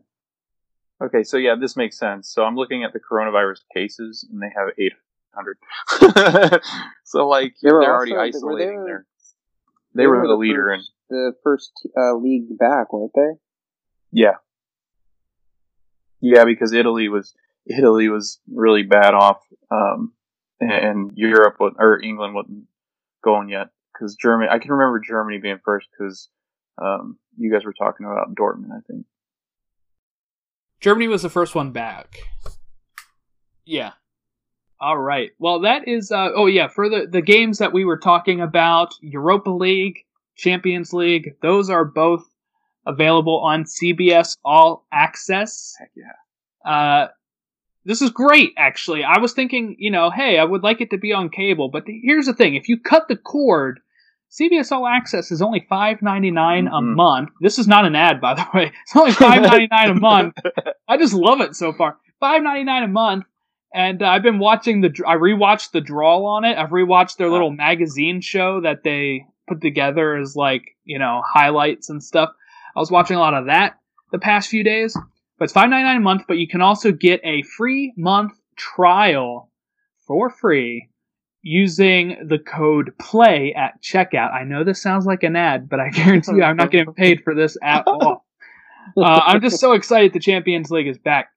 [1.02, 2.28] Okay, so yeah, this makes sense.
[2.30, 6.62] So I'm looking at the coronavirus cases, and they have 800.
[7.06, 9.06] so like they they're already they were isolating there- their.
[9.96, 13.40] They were the leader, and first, the first uh, league back, weren't they?
[14.12, 14.36] yeah,
[16.22, 17.34] yeah, because Italy was
[17.66, 19.42] Italy was really bad off,
[19.72, 20.14] um,
[20.60, 22.66] and Europe or England wasn't
[23.24, 24.50] going yet because Germany.
[24.52, 26.30] I can remember Germany being first because
[26.82, 29.06] um, you guys were talking about Dortmund, I think.
[30.80, 32.18] Germany was the first one back.
[33.66, 33.92] Yeah.
[34.82, 35.32] All right.
[35.40, 36.12] Well, that is.
[36.12, 40.06] Uh, oh yeah, for the the games that we were talking about, Europa League,
[40.36, 42.24] Champions League, those are both
[42.86, 45.76] available on CBS All Access.
[45.78, 46.72] Heck yeah.
[46.72, 47.08] Uh,
[47.90, 49.04] this is great, actually.
[49.04, 51.86] I was thinking, you know, hey, I would like it to be on cable, but
[51.86, 53.80] the, here's the thing: if you cut the cord,
[54.32, 56.96] CBS All Access is only five ninety nine a Mhm.
[56.96, 57.30] month.
[57.42, 58.72] This is not an ad, by the way.
[58.84, 60.36] It's only five ninety nine a month.
[60.88, 61.98] I just love it so far.
[62.20, 63.26] Five ninety nine a month,
[63.74, 64.90] and uh, I've been watching the.
[65.08, 66.58] I rewatched the draw on it.
[66.58, 71.90] I've rewatched their little magazine show that they put together as like you know highlights
[71.90, 72.30] and stuff.
[72.76, 73.80] I was watching a lot of that
[74.12, 74.96] the past few days.
[75.40, 76.24] But it's five ninety nine a month.
[76.28, 79.50] But you can also get a free month trial
[80.06, 80.90] for free
[81.42, 84.34] using the code play at checkout.
[84.34, 87.24] I know this sounds like an ad, but I guarantee you I'm not getting paid
[87.24, 88.26] for this at all.
[88.98, 91.30] Uh, I'm just so excited the Champions League is back.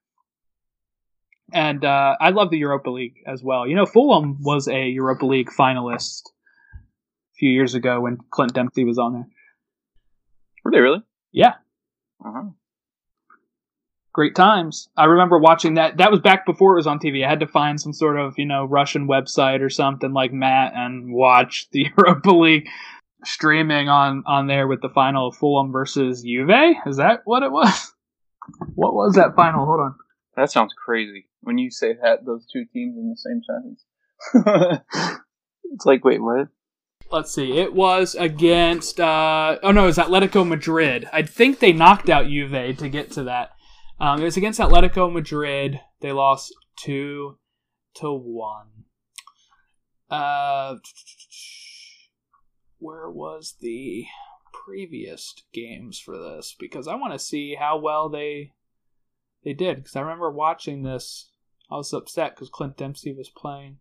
[1.53, 3.67] And uh, I love the Europa League as well.
[3.67, 6.23] You know, Fulham was a Europa League finalist
[6.73, 9.27] a few years ago when Clint Dempsey was on there.
[10.65, 11.03] Were they really?
[11.31, 11.53] Yeah,
[12.25, 12.49] Uh-huh.
[14.13, 14.87] Great times.
[14.95, 15.97] I remember watching that.
[15.97, 17.25] That was back before it was on TV.
[17.25, 20.73] I had to find some sort of, you know, Russian website or something like Matt
[20.75, 22.69] and watch the Europa League
[23.25, 26.75] streaming on on there with the final of Fulham versus Juve.
[26.85, 27.91] Is that what it was?
[28.75, 29.65] What was that final?
[29.65, 29.95] Hold on.
[30.35, 34.81] That sounds crazy when you say that those two teams in the same sentence.
[35.71, 36.49] it's like, wait, what?
[37.09, 37.57] Let's see.
[37.57, 38.99] It was against.
[38.99, 41.07] Uh, oh no, it was Atletico Madrid.
[41.13, 43.51] I think they knocked out Juve to get to that.
[43.99, 45.79] Um, it was against Atletico Madrid.
[46.01, 47.37] They lost two
[47.95, 48.67] to one.
[50.09, 50.75] Uh,
[52.79, 54.05] where was the
[54.65, 56.55] previous games for this?
[56.59, 58.53] Because I want to see how well they
[59.43, 59.77] they did.
[59.77, 61.29] Because I remember watching this.
[61.71, 63.77] I was upset because Clint Dempsey was playing.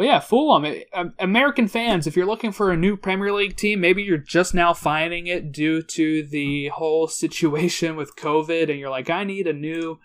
[0.00, 3.58] But yeah, Fulham, it- um, American fans, if you're looking for a new Premier League
[3.58, 8.78] team, maybe you're just now finding it due to the whole situation with COVID, and
[8.78, 9.98] you're like, I need a new,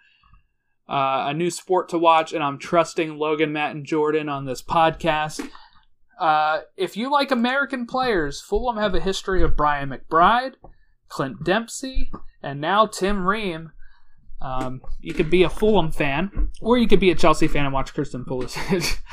[0.90, 4.62] uh, a new sport to watch, and I'm trusting Logan, Matt, and Jordan on this
[4.62, 5.48] podcast.
[6.20, 10.56] Uh, if you like American players, Fulham have a history of Brian McBride,
[11.08, 12.12] Clint Dempsey,
[12.44, 13.72] and now Tim Ream.
[14.42, 17.74] Um, you could be a Fulham fan, or you could be a Chelsea fan and
[17.74, 19.00] watch Christian Pulisic.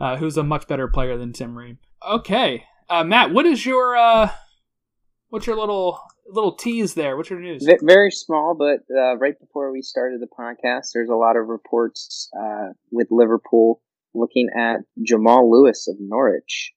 [0.00, 1.78] uh, who's a much better player than Tim Ream.
[2.06, 4.30] Okay, uh, Matt, what is your uh,
[5.28, 7.16] what's your little little tease there?
[7.16, 7.66] What's your news?
[7.82, 12.30] Very small, but uh, right before we started the podcast, there's a lot of reports
[12.38, 13.80] uh, with Liverpool
[14.14, 16.72] looking at Jamal Lewis of Norwich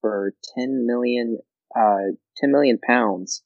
[0.00, 1.38] for 10 million,
[1.76, 3.42] uh, 10 million pounds.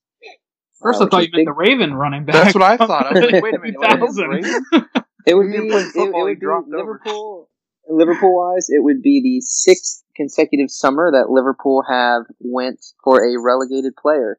[0.80, 2.34] First, uh, I thought you is meant the Raven running back.
[2.34, 3.06] That's what I thought.
[3.06, 3.78] I was like, wait a minute.
[3.78, 4.86] what is 2000.
[5.26, 6.76] It would be, didn't play it, it football, would be dropped over.
[6.76, 7.48] Liverpool.
[7.88, 13.40] Liverpool wise, it would be the sixth consecutive summer that Liverpool have went for a
[13.40, 14.38] relegated player.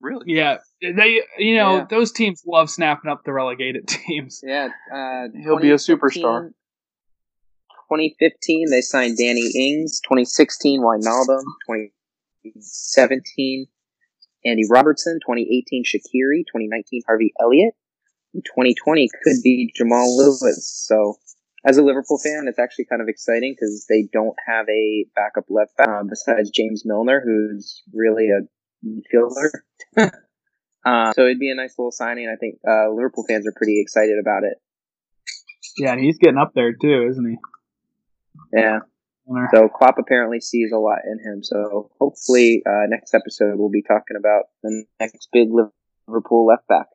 [0.00, 0.24] Really?
[0.34, 1.86] Yeah, they you know Yeah.
[1.88, 4.40] those teams love snapping up the relegated teams.
[4.44, 6.50] Yeah, uh, He'll be a superstar.
[7.90, 10.00] 2015, they signed Danny Ings.
[10.00, 11.42] 2016, Wijnaldum.
[12.44, 13.66] 2017,
[14.44, 15.20] Andy Robertson.
[15.24, 16.42] 2018, Shaqiri.
[16.50, 17.74] 2019, Harvey Elliott.
[18.34, 20.68] 2020 could be Jamal Lewis.
[20.86, 21.16] So
[21.66, 25.46] as a Liverpool fan, it's actually kind of exciting because they don't have a backup
[25.50, 28.46] left back uh, besides James Milner, who's really a
[28.86, 29.50] midfielder.
[30.86, 32.28] uh, so it'd be a nice little signing.
[32.32, 34.58] I think uh, Liverpool fans are pretty excited about it.
[35.76, 37.36] Yeah, and he's getting up there too, isn't he?
[38.56, 38.78] Yeah.
[39.52, 41.42] So Klopp apparently sees a lot in him.
[41.42, 45.48] So hopefully, uh, next episode we'll be talking about the next big
[46.06, 46.86] Liverpool left back.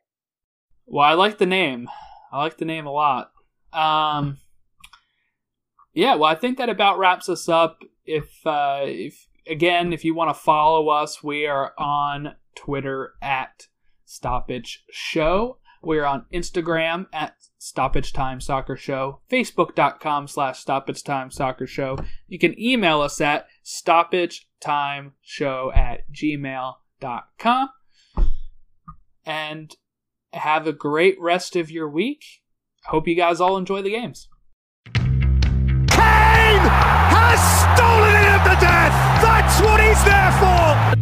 [0.86, 1.90] Well, I like the name.
[2.32, 3.34] I like the name a lot.
[3.74, 4.38] Um,
[5.94, 7.80] yeah, well, I think that about wraps us up.
[8.06, 13.68] If uh, if again, if you want to follow us, we are on Twitter at
[14.06, 15.58] Stoppage Show.
[15.82, 21.98] We're on Instagram at Stoppage Time Soccer Show, Facebook.com slash Stoppage Time Soccer Show.
[22.28, 27.70] You can email us at Stoppage Time Show at gmail.com.
[29.26, 29.76] And
[30.34, 32.24] have a great rest of your week.
[32.86, 34.28] Hope you guys all enjoy the games.
[37.42, 38.94] Stolen it at the death.
[39.22, 41.02] That's what he's there for.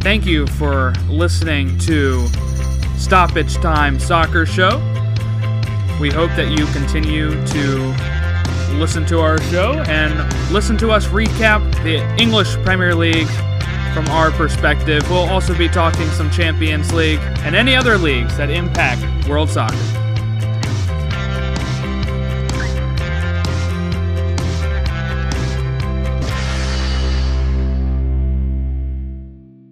[0.00, 2.26] Thank you for listening to
[2.96, 4.78] Stoppage Time Soccer Show.
[6.00, 7.94] We hope that you continue to
[8.76, 10.14] listen to our show and
[10.52, 13.28] listen to us recap the English Premier League
[13.94, 15.08] from our perspective.
[15.10, 20.05] We'll also be talking some Champions League and any other leagues that impact world soccer.